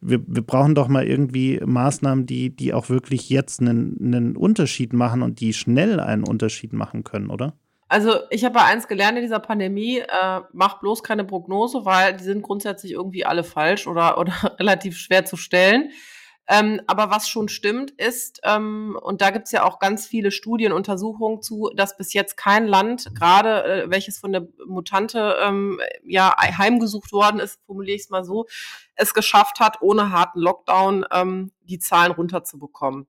wir 0.00 0.42
brauchen 0.42 0.74
doch 0.74 0.88
mal 0.88 1.06
irgendwie 1.06 1.60
Maßnahmen, 1.64 2.26
die, 2.26 2.54
die 2.54 2.74
auch 2.74 2.90
wirklich 2.90 3.30
jetzt 3.30 3.60
einen, 3.60 3.96
einen 4.00 4.36
Unterschied 4.36 4.92
machen 4.92 5.22
und 5.22 5.40
die 5.40 5.54
schnell 5.54 5.98
einen 5.98 6.24
Unterschied 6.24 6.74
machen 6.74 7.04
können, 7.04 7.30
oder? 7.30 7.54
Also 7.92 8.20
ich 8.30 8.42
habe 8.46 8.62
eins 8.62 8.88
gelernt 8.88 9.18
in 9.18 9.22
dieser 9.22 9.38
Pandemie, 9.38 9.98
äh, 9.98 10.40
mach 10.54 10.80
bloß 10.80 11.02
keine 11.02 11.24
Prognose, 11.24 11.84
weil 11.84 12.16
die 12.16 12.24
sind 12.24 12.40
grundsätzlich 12.40 12.92
irgendwie 12.92 13.26
alle 13.26 13.44
falsch 13.44 13.86
oder, 13.86 14.16
oder 14.18 14.32
relativ 14.58 14.96
schwer 14.96 15.26
zu 15.26 15.36
stellen. 15.36 15.90
Ähm, 16.48 16.80
aber 16.86 17.10
was 17.10 17.28
schon 17.28 17.50
stimmt, 17.50 17.90
ist, 17.90 18.40
ähm, 18.44 18.98
und 19.02 19.20
da 19.20 19.28
gibt's 19.28 19.52
ja 19.52 19.64
auch 19.64 19.78
ganz 19.78 20.06
viele 20.06 20.30
Studien, 20.30 20.72
Untersuchungen 20.72 21.42
zu, 21.42 21.70
dass 21.76 21.98
bis 21.98 22.14
jetzt 22.14 22.38
kein 22.38 22.66
Land, 22.66 23.14
gerade 23.14 23.64
äh, 23.64 23.90
welches 23.90 24.18
von 24.18 24.32
der 24.32 24.48
Mutante 24.66 25.36
ähm, 25.42 25.78
ja 26.02 26.34
heimgesucht 26.38 27.12
worden 27.12 27.40
ist, 27.40 27.60
formuliere 27.66 27.96
ich 27.96 28.04
es 28.04 28.10
mal 28.10 28.24
so, 28.24 28.46
es 28.94 29.14
geschafft 29.14 29.60
hat, 29.60 29.80
ohne 29.80 30.10
harten 30.10 30.40
Lockdown 30.40 31.04
ähm, 31.10 31.52
die 31.64 31.78
Zahlen 31.78 32.12
runterzubekommen. 32.12 33.06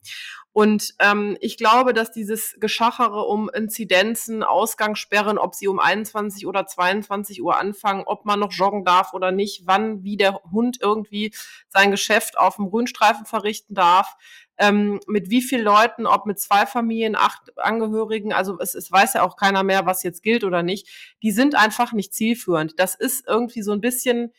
Und 0.54 0.94
ähm, 1.00 1.36
ich 1.42 1.58
glaube, 1.58 1.94
dass 1.94 2.12
dieses 2.12 2.56
Geschachere 2.60 3.24
um 3.24 3.50
Inzidenzen, 3.50 4.44
Ausgangssperren, 4.44 5.40
ob 5.40 5.56
sie 5.56 5.68
um 5.68 5.80
21 5.80 6.46
oder 6.46 6.68
22 6.68 7.42
Uhr 7.42 7.58
anfangen, 7.58 8.04
ob 8.06 8.26
man 8.26 8.40
noch 8.40 8.52
joggen 8.52 8.86
darf 8.86 9.14
oder 9.14 9.32
nicht, 9.32 9.64
wann, 9.66 10.04
wie 10.04 10.16
der 10.16 10.40
Hund 10.52 10.78
irgendwie 10.80 11.34
sein 11.70 11.90
Geschäft 11.90 12.38
auf 12.38 12.58
dem 12.58 12.70
Grünstreifen 12.70 13.26
verrichten 13.26 13.74
darf, 13.74 14.16
ähm, 14.58 15.00
mit 15.08 15.32
wie 15.32 15.42
vielen 15.42 15.64
Leuten, 15.64 16.06
ob 16.06 16.28
mit 16.28 16.40
zwei 16.40 16.68
Familien, 16.68 17.16
acht 17.16 17.58
Angehörigen, 17.58 18.32
also 18.32 18.60
es, 18.60 18.76
es 18.76 18.92
weiß 18.92 19.16
ja 19.16 19.24
auch 19.24 19.36
keiner 19.36 19.64
mehr, 19.64 19.88
was 19.88 20.04
jetzt 20.04 20.22
gilt 20.22 20.44
oder 20.44 20.62
nicht, 20.62 20.88
die 21.24 21.32
sind 21.32 21.56
einfach 21.56 21.94
nicht 21.94 22.14
zielführend. 22.14 22.80
Das 22.80 22.94
ist 22.94 23.28
irgendwie 23.28 23.64
so 23.64 23.72
ein 23.72 23.82
bisschen, 23.82 24.32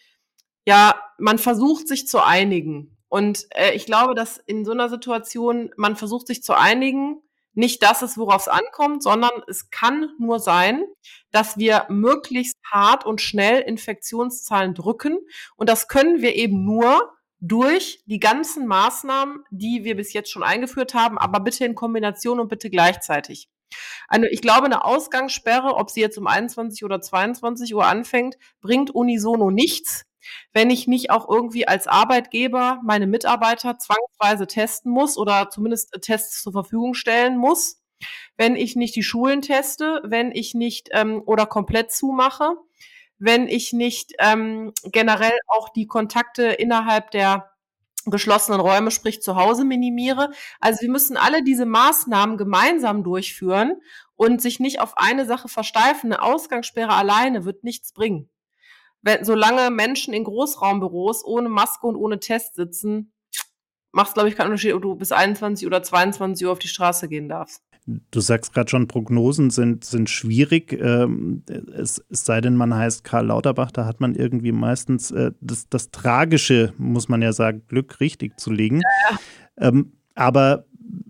ja, 0.66 0.94
man 1.18 1.38
versucht 1.38 1.88
sich 1.88 2.06
zu 2.08 2.22
einigen. 2.24 2.96
Und 3.08 3.46
äh, 3.50 3.74
ich 3.74 3.86
glaube, 3.86 4.14
dass 4.14 4.38
in 4.38 4.64
so 4.64 4.72
einer 4.72 4.88
Situation 4.88 5.70
man 5.76 5.96
versucht 5.96 6.26
sich 6.26 6.42
zu 6.42 6.54
einigen, 6.54 7.20
nicht 7.54 7.82
das 7.82 8.02
ist, 8.02 8.18
worauf 8.18 8.42
es 8.42 8.48
ankommt, 8.48 9.02
sondern 9.02 9.30
es 9.46 9.70
kann 9.70 10.08
nur 10.18 10.40
sein, 10.40 10.84
dass 11.30 11.56
wir 11.56 11.86
möglichst 11.88 12.56
hart 12.64 13.06
und 13.06 13.20
schnell 13.20 13.60
Infektionszahlen 13.60 14.74
drücken. 14.74 15.18
Und 15.56 15.68
das 15.68 15.86
können 15.86 16.20
wir 16.20 16.34
eben 16.34 16.64
nur 16.64 17.12
durch 17.38 18.02
die 18.06 18.18
ganzen 18.18 18.66
Maßnahmen, 18.66 19.44
die 19.50 19.84
wir 19.84 19.96
bis 19.96 20.12
jetzt 20.12 20.30
schon 20.30 20.42
eingeführt 20.42 20.94
haben, 20.94 21.18
aber 21.18 21.40
bitte 21.40 21.64
in 21.64 21.74
Kombination 21.74 22.40
und 22.40 22.48
bitte 22.48 22.70
gleichzeitig. 22.70 23.48
Also 24.08 24.26
ich 24.30 24.40
glaube, 24.40 24.64
eine 24.64 24.84
Ausgangssperre, 24.84 25.74
ob 25.76 25.90
sie 25.90 26.00
jetzt 26.00 26.18
um 26.18 26.26
21 26.26 26.84
oder 26.84 27.00
22 27.00 27.74
Uhr 27.74 27.86
anfängt, 27.86 28.36
bringt 28.60 28.90
unisono 28.90 29.50
nichts, 29.50 30.04
wenn 30.52 30.70
ich 30.70 30.86
nicht 30.86 31.10
auch 31.10 31.28
irgendwie 31.28 31.66
als 31.66 31.86
Arbeitgeber 31.86 32.80
meine 32.84 33.06
Mitarbeiter 33.06 33.78
zwangsweise 33.78 34.46
testen 34.46 34.90
muss 34.90 35.18
oder 35.18 35.50
zumindest 35.50 35.92
Tests 36.00 36.42
zur 36.42 36.52
Verfügung 36.52 36.94
stellen 36.94 37.36
muss, 37.36 37.80
wenn 38.36 38.56
ich 38.56 38.76
nicht 38.76 38.96
die 38.96 39.02
Schulen 39.02 39.42
teste, 39.42 40.00
wenn 40.04 40.32
ich 40.32 40.54
nicht 40.54 40.88
ähm, 40.92 41.22
oder 41.26 41.46
komplett 41.46 41.92
zumache, 41.92 42.56
wenn 43.18 43.48
ich 43.48 43.72
nicht 43.72 44.12
ähm, 44.18 44.72
generell 44.84 45.38
auch 45.46 45.68
die 45.70 45.86
Kontakte 45.86 46.44
innerhalb 46.44 47.10
der 47.10 47.50
geschlossenen 48.06 48.60
Räume, 48.60 48.90
sprich 48.90 49.22
zu 49.22 49.36
Hause 49.36 49.64
minimiere. 49.64 50.30
Also 50.60 50.82
wir 50.82 50.90
müssen 50.90 51.16
alle 51.16 51.42
diese 51.42 51.64
Maßnahmen 51.64 52.36
gemeinsam 52.36 53.02
durchführen 53.02 53.80
und 54.16 54.42
sich 54.42 54.60
nicht 54.60 54.80
auf 54.80 54.98
eine 54.98 55.24
Sache 55.24 55.48
versteifen. 55.48 56.12
Eine 56.12 56.22
Ausgangssperre 56.22 56.92
alleine 56.92 57.44
wird 57.44 57.64
nichts 57.64 57.92
bringen 57.92 58.28
wenn, 59.04 59.24
solange 59.24 59.70
Menschen 59.70 60.14
in 60.14 60.24
Großraumbüros 60.24 61.24
ohne 61.24 61.48
Maske 61.48 61.86
und 61.86 61.96
ohne 61.96 62.20
Test 62.20 62.54
sitzen, 62.54 63.12
macht 63.92 64.08
es, 64.08 64.14
glaube 64.14 64.28
ich, 64.28 64.34
keinen 64.34 64.46
Unterschied, 64.46 64.72
ob 64.72 64.82
du 64.82 64.94
bis 64.94 65.12
21 65.12 65.66
oder 65.66 65.82
22 65.82 66.46
Uhr 66.46 66.52
auf 66.52 66.58
die 66.58 66.68
Straße 66.68 67.08
gehen 67.08 67.28
darfst. 67.28 67.62
Du 67.86 68.20
sagst 68.20 68.54
gerade 68.54 68.70
schon, 68.70 68.88
Prognosen 68.88 69.50
sind, 69.50 69.84
sind 69.84 70.08
schwierig. 70.08 70.72
Ähm, 70.72 71.42
es, 71.76 72.02
es, 72.08 72.24
sei 72.24 72.40
denn, 72.40 72.56
man 72.56 72.74
heißt 72.74 73.04
Karl 73.04 73.26
Lauterbach, 73.26 73.70
da 73.70 73.84
hat 73.84 74.00
man 74.00 74.14
irgendwie 74.14 74.52
meistens 74.52 75.10
äh, 75.10 75.32
das, 75.42 75.68
das 75.68 75.90
Tragische, 75.90 76.72
muss 76.78 77.10
man 77.10 77.20
ja 77.20 77.34
sagen, 77.34 77.62
Glück 77.68 78.00
richtig 78.00 78.40
zu 78.40 78.50
legen. 78.50 78.80
Ja, 78.80 79.10
ja. 79.10 79.68
Ähm, 79.68 79.92
aber 80.14 80.64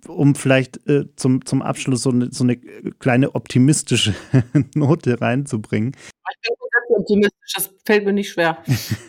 um 0.09 0.35
vielleicht 0.35 0.85
äh, 0.89 1.05
zum, 1.15 1.47
zum 1.47 1.63
Abschluss 1.63 2.03
so 2.03 2.11
eine, 2.11 2.33
so 2.33 2.43
eine 2.43 2.57
kleine 2.57 3.37
optimistische 3.37 4.15
Note 4.75 5.21
reinzubringen. 5.21 5.93
Ich 5.95 6.49
bin 6.49 6.57
optimistisch, 6.89 7.53
das 7.55 7.71
fällt 7.85 8.05
mir 8.05 8.13
nicht 8.13 8.31
schwer. 8.31 8.59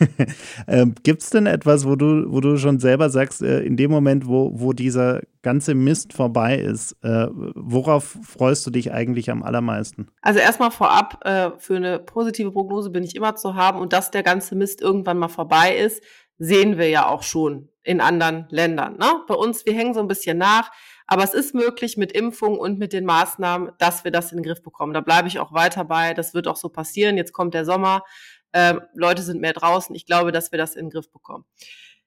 ähm, 0.67 0.95
Gibt 1.03 1.21
es 1.21 1.29
denn 1.29 1.45
etwas, 1.45 1.85
wo 1.87 1.95
du, 1.95 2.25
wo 2.31 2.41
du 2.41 2.57
schon 2.57 2.79
selber 2.79 3.09
sagst, 3.09 3.41
äh, 3.41 3.61
in 3.61 3.77
dem 3.77 3.91
Moment, 3.91 4.27
wo, 4.27 4.51
wo 4.53 4.73
dieser 4.73 5.21
ganze 5.41 5.75
Mist 5.75 6.13
vorbei 6.13 6.57
ist, 6.57 6.93
äh, 7.03 7.27
worauf 7.55 8.17
freust 8.23 8.65
du 8.65 8.71
dich 8.71 8.91
eigentlich 8.91 9.29
am 9.29 9.43
allermeisten? 9.43 10.07
Also 10.21 10.39
erstmal 10.39 10.71
vorab, 10.71 11.19
äh, 11.25 11.51
für 11.57 11.75
eine 11.75 11.99
positive 11.99 12.51
Prognose 12.51 12.89
bin 12.89 13.03
ich 13.03 13.15
immer 13.15 13.35
zu 13.35 13.55
haben 13.55 13.79
und 13.79 13.93
dass 13.93 14.11
der 14.11 14.23
ganze 14.23 14.55
Mist 14.55 14.81
irgendwann 14.81 15.19
mal 15.19 15.27
vorbei 15.27 15.75
ist, 15.75 16.03
sehen 16.37 16.77
wir 16.77 16.89
ja 16.89 17.07
auch 17.07 17.23
schon 17.23 17.69
in 17.83 18.01
anderen 18.01 18.47
Ländern. 18.49 18.97
Ne? 18.97 19.05
Bei 19.27 19.35
uns, 19.35 19.65
wir 19.65 19.73
hängen 19.73 19.93
so 19.93 19.99
ein 19.99 20.07
bisschen 20.07 20.37
nach. 20.37 20.71
Aber 21.07 21.23
es 21.23 21.33
ist 21.33 21.53
möglich 21.53 21.97
mit 21.97 22.11
Impfung 22.11 22.57
und 22.57 22.79
mit 22.79 22.91
den 22.93 23.05
Maßnahmen, 23.05 23.71
dass 23.77 24.03
wir 24.03 24.11
das 24.11 24.31
in 24.31 24.39
den 24.39 24.43
Griff 24.43 24.63
bekommen. 24.63 24.93
Da 24.93 25.01
bleibe 25.01 25.27
ich 25.27 25.39
auch 25.39 25.53
weiter 25.53 25.85
bei. 25.85 26.13
Das 26.13 26.33
wird 26.33 26.47
auch 26.47 26.55
so 26.55 26.69
passieren. 26.69 27.17
Jetzt 27.17 27.31
kommt 27.33 27.53
der 27.53 27.65
Sommer. 27.65 28.03
Äh, 28.51 28.75
Leute 28.93 29.21
sind 29.21 29.41
mehr 29.41 29.53
draußen. 29.53 29.95
Ich 29.95 30.05
glaube, 30.05 30.31
dass 30.31 30.51
wir 30.51 30.57
das 30.57 30.75
in 30.75 30.85
den 30.85 30.91
Griff 30.91 31.11
bekommen. 31.11 31.45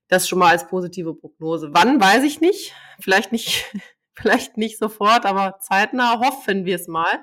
Das 0.08 0.28
schon 0.28 0.38
mal 0.38 0.50
als 0.50 0.66
positive 0.66 1.14
Prognose. 1.14 1.70
Wann, 1.72 2.00
weiß 2.00 2.24
ich 2.24 2.40
nicht. 2.40 2.74
Vielleicht 2.98 3.30
nicht, 3.30 3.66
vielleicht 4.14 4.56
nicht 4.56 4.78
sofort, 4.78 5.26
aber 5.26 5.58
zeitnah 5.60 6.18
hoffen 6.20 6.64
wir 6.64 6.76
es 6.76 6.88
mal. 6.88 7.22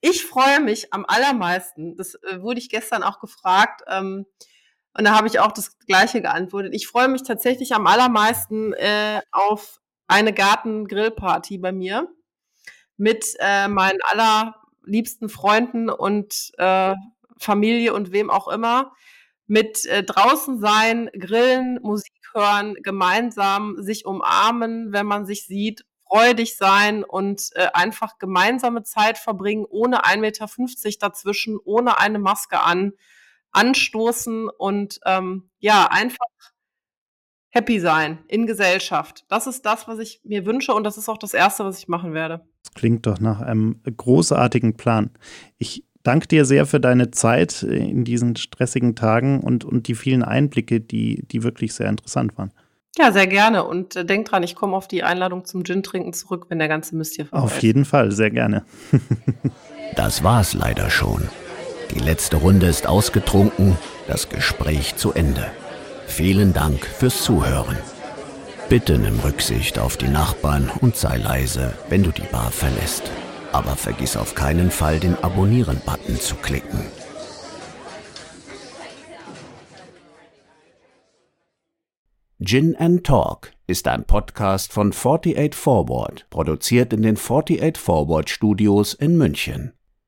Ich 0.00 0.24
freue 0.24 0.60
mich 0.60 0.92
am 0.92 1.04
allermeisten. 1.06 1.96
Das 1.96 2.14
äh, 2.14 2.40
wurde 2.40 2.60
ich 2.60 2.70
gestern 2.70 3.02
auch 3.02 3.20
gefragt. 3.20 3.82
Ähm, 3.88 4.26
und 4.96 5.04
da 5.04 5.16
habe 5.16 5.26
ich 5.26 5.40
auch 5.40 5.52
das 5.52 5.78
Gleiche 5.80 6.22
geantwortet. 6.22 6.72
Ich 6.74 6.86
freue 6.86 7.08
mich 7.08 7.24
tatsächlich 7.24 7.74
am 7.74 7.86
allermeisten 7.86 8.72
äh, 8.74 9.20
auf 9.32 9.80
eine 10.14 10.32
Garten-Grillparty 10.32 11.58
bei 11.58 11.72
mir 11.72 12.06
mit 12.96 13.34
äh, 13.40 13.66
meinen 13.66 13.98
allerliebsten 14.12 15.28
Freunden 15.28 15.90
und 15.90 16.52
äh, 16.56 16.94
Familie 17.36 17.92
und 17.92 18.12
wem 18.12 18.30
auch 18.30 18.46
immer. 18.46 18.92
Mit 19.48 19.84
äh, 19.86 20.04
draußen 20.04 20.60
sein, 20.60 21.10
grillen, 21.18 21.80
Musik 21.82 22.12
hören, 22.32 22.76
gemeinsam 22.84 23.82
sich 23.82 24.06
umarmen, 24.06 24.92
wenn 24.92 25.06
man 25.06 25.26
sich 25.26 25.46
sieht, 25.46 25.84
freudig 26.06 26.56
sein 26.56 27.02
und 27.02 27.50
äh, 27.54 27.66
einfach 27.74 28.18
gemeinsame 28.18 28.84
Zeit 28.84 29.18
verbringen, 29.18 29.66
ohne 29.68 30.04
1,50 30.04 30.20
Meter 30.20 31.08
dazwischen, 31.08 31.58
ohne 31.64 31.98
eine 31.98 32.20
Maske 32.20 32.60
an, 32.60 32.92
anstoßen 33.50 34.48
und 34.48 35.00
ähm, 35.06 35.50
ja, 35.58 35.88
einfach 35.90 36.26
happy 37.54 37.78
sein 37.78 38.18
in 38.28 38.46
Gesellschaft. 38.46 39.24
Das 39.28 39.46
ist 39.46 39.64
das, 39.64 39.86
was 39.86 40.00
ich 40.00 40.20
mir 40.24 40.44
wünsche 40.44 40.74
und 40.74 40.84
das 40.84 40.98
ist 40.98 41.08
auch 41.08 41.18
das 41.18 41.34
Erste, 41.34 41.64
was 41.64 41.78
ich 41.78 41.88
machen 41.88 42.12
werde. 42.12 42.44
Das 42.62 42.74
klingt 42.74 43.06
doch 43.06 43.20
nach 43.20 43.40
einem 43.40 43.80
großartigen 43.84 44.76
Plan. 44.76 45.10
Ich 45.58 45.84
danke 46.02 46.26
dir 46.26 46.44
sehr 46.44 46.66
für 46.66 46.80
deine 46.80 47.12
Zeit 47.12 47.62
in 47.62 48.04
diesen 48.04 48.34
stressigen 48.36 48.96
Tagen 48.96 49.40
und, 49.40 49.64
und 49.64 49.86
die 49.86 49.94
vielen 49.94 50.24
Einblicke, 50.24 50.80
die, 50.80 51.24
die 51.28 51.44
wirklich 51.44 51.74
sehr 51.74 51.88
interessant 51.88 52.36
waren. 52.36 52.52
Ja, 52.98 53.12
sehr 53.12 53.26
gerne. 53.26 53.64
Und 53.64 53.96
äh, 53.96 54.04
denk 54.04 54.28
dran, 54.28 54.42
ich 54.42 54.54
komme 54.54 54.76
auf 54.76 54.86
die 54.86 55.02
Einladung 55.02 55.44
zum 55.44 55.64
Gin-Trinken 55.64 56.12
zurück, 56.12 56.46
wenn 56.48 56.58
der 56.58 56.68
ganze 56.68 56.96
Mist 56.96 57.16
hier 57.16 57.26
vorbei 57.26 57.46
ist. 57.46 57.52
Auf 57.52 57.62
jeden 57.62 57.84
Fall, 57.84 58.12
sehr 58.12 58.30
gerne. 58.30 58.64
das 59.96 60.22
war's 60.22 60.54
leider 60.54 60.90
schon. 60.90 61.28
Die 61.92 61.98
letzte 61.98 62.36
Runde 62.36 62.66
ist 62.66 62.86
ausgetrunken, 62.86 63.76
das 64.06 64.28
Gespräch 64.28 64.96
zu 64.96 65.12
Ende. 65.12 65.50
Vielen 66.16 66.52
Dank 66.52 66.86
fürs 66.86 67.24
Zuhören. 67.24 67.76
Bitte 68.68 68.98
nimm 68.98 69.18
Rücksicht 69.18 69.80
auf 69.80 69.96
die 69.96 70.06
Nachbarn 70.06 70.70
und 70.80 70.94
sei 70.94 71.16
leise, 71.16 71.74
wenn 71.88 72.04
du 72.04 72.12
die 72.12 72.22
Bar 72.30 72.52
verlässt. 72.52 73.10
Aber 73.50 73.74
vergiss 73.74 74.16
auf 74.16 74.36
keinen 74.36 74.70
Fall, 74.70 75.00
den 75.00 75.16
Abonnieren-Button 75.16 76.20
zu 76.20 76.36
klicken. 76.36 76.86
Gin 82.40 82.76
and 82.76 83.02
Talk 83.02 83.50
ist 83.66 83.88
ein 83.88 84.04
Podcast 84.04 84.72
von 84.72 84.92
48 84.92 85.56
Forward, 85.56 86.26
produziert 86.30 86.92
in 86.92 87.02
den 87.02 87.16
48 87.16 87.76
Forward 87.76 88.30
Studios 88.30 88.94
in 88.94 89.18
München. 89.18 89.72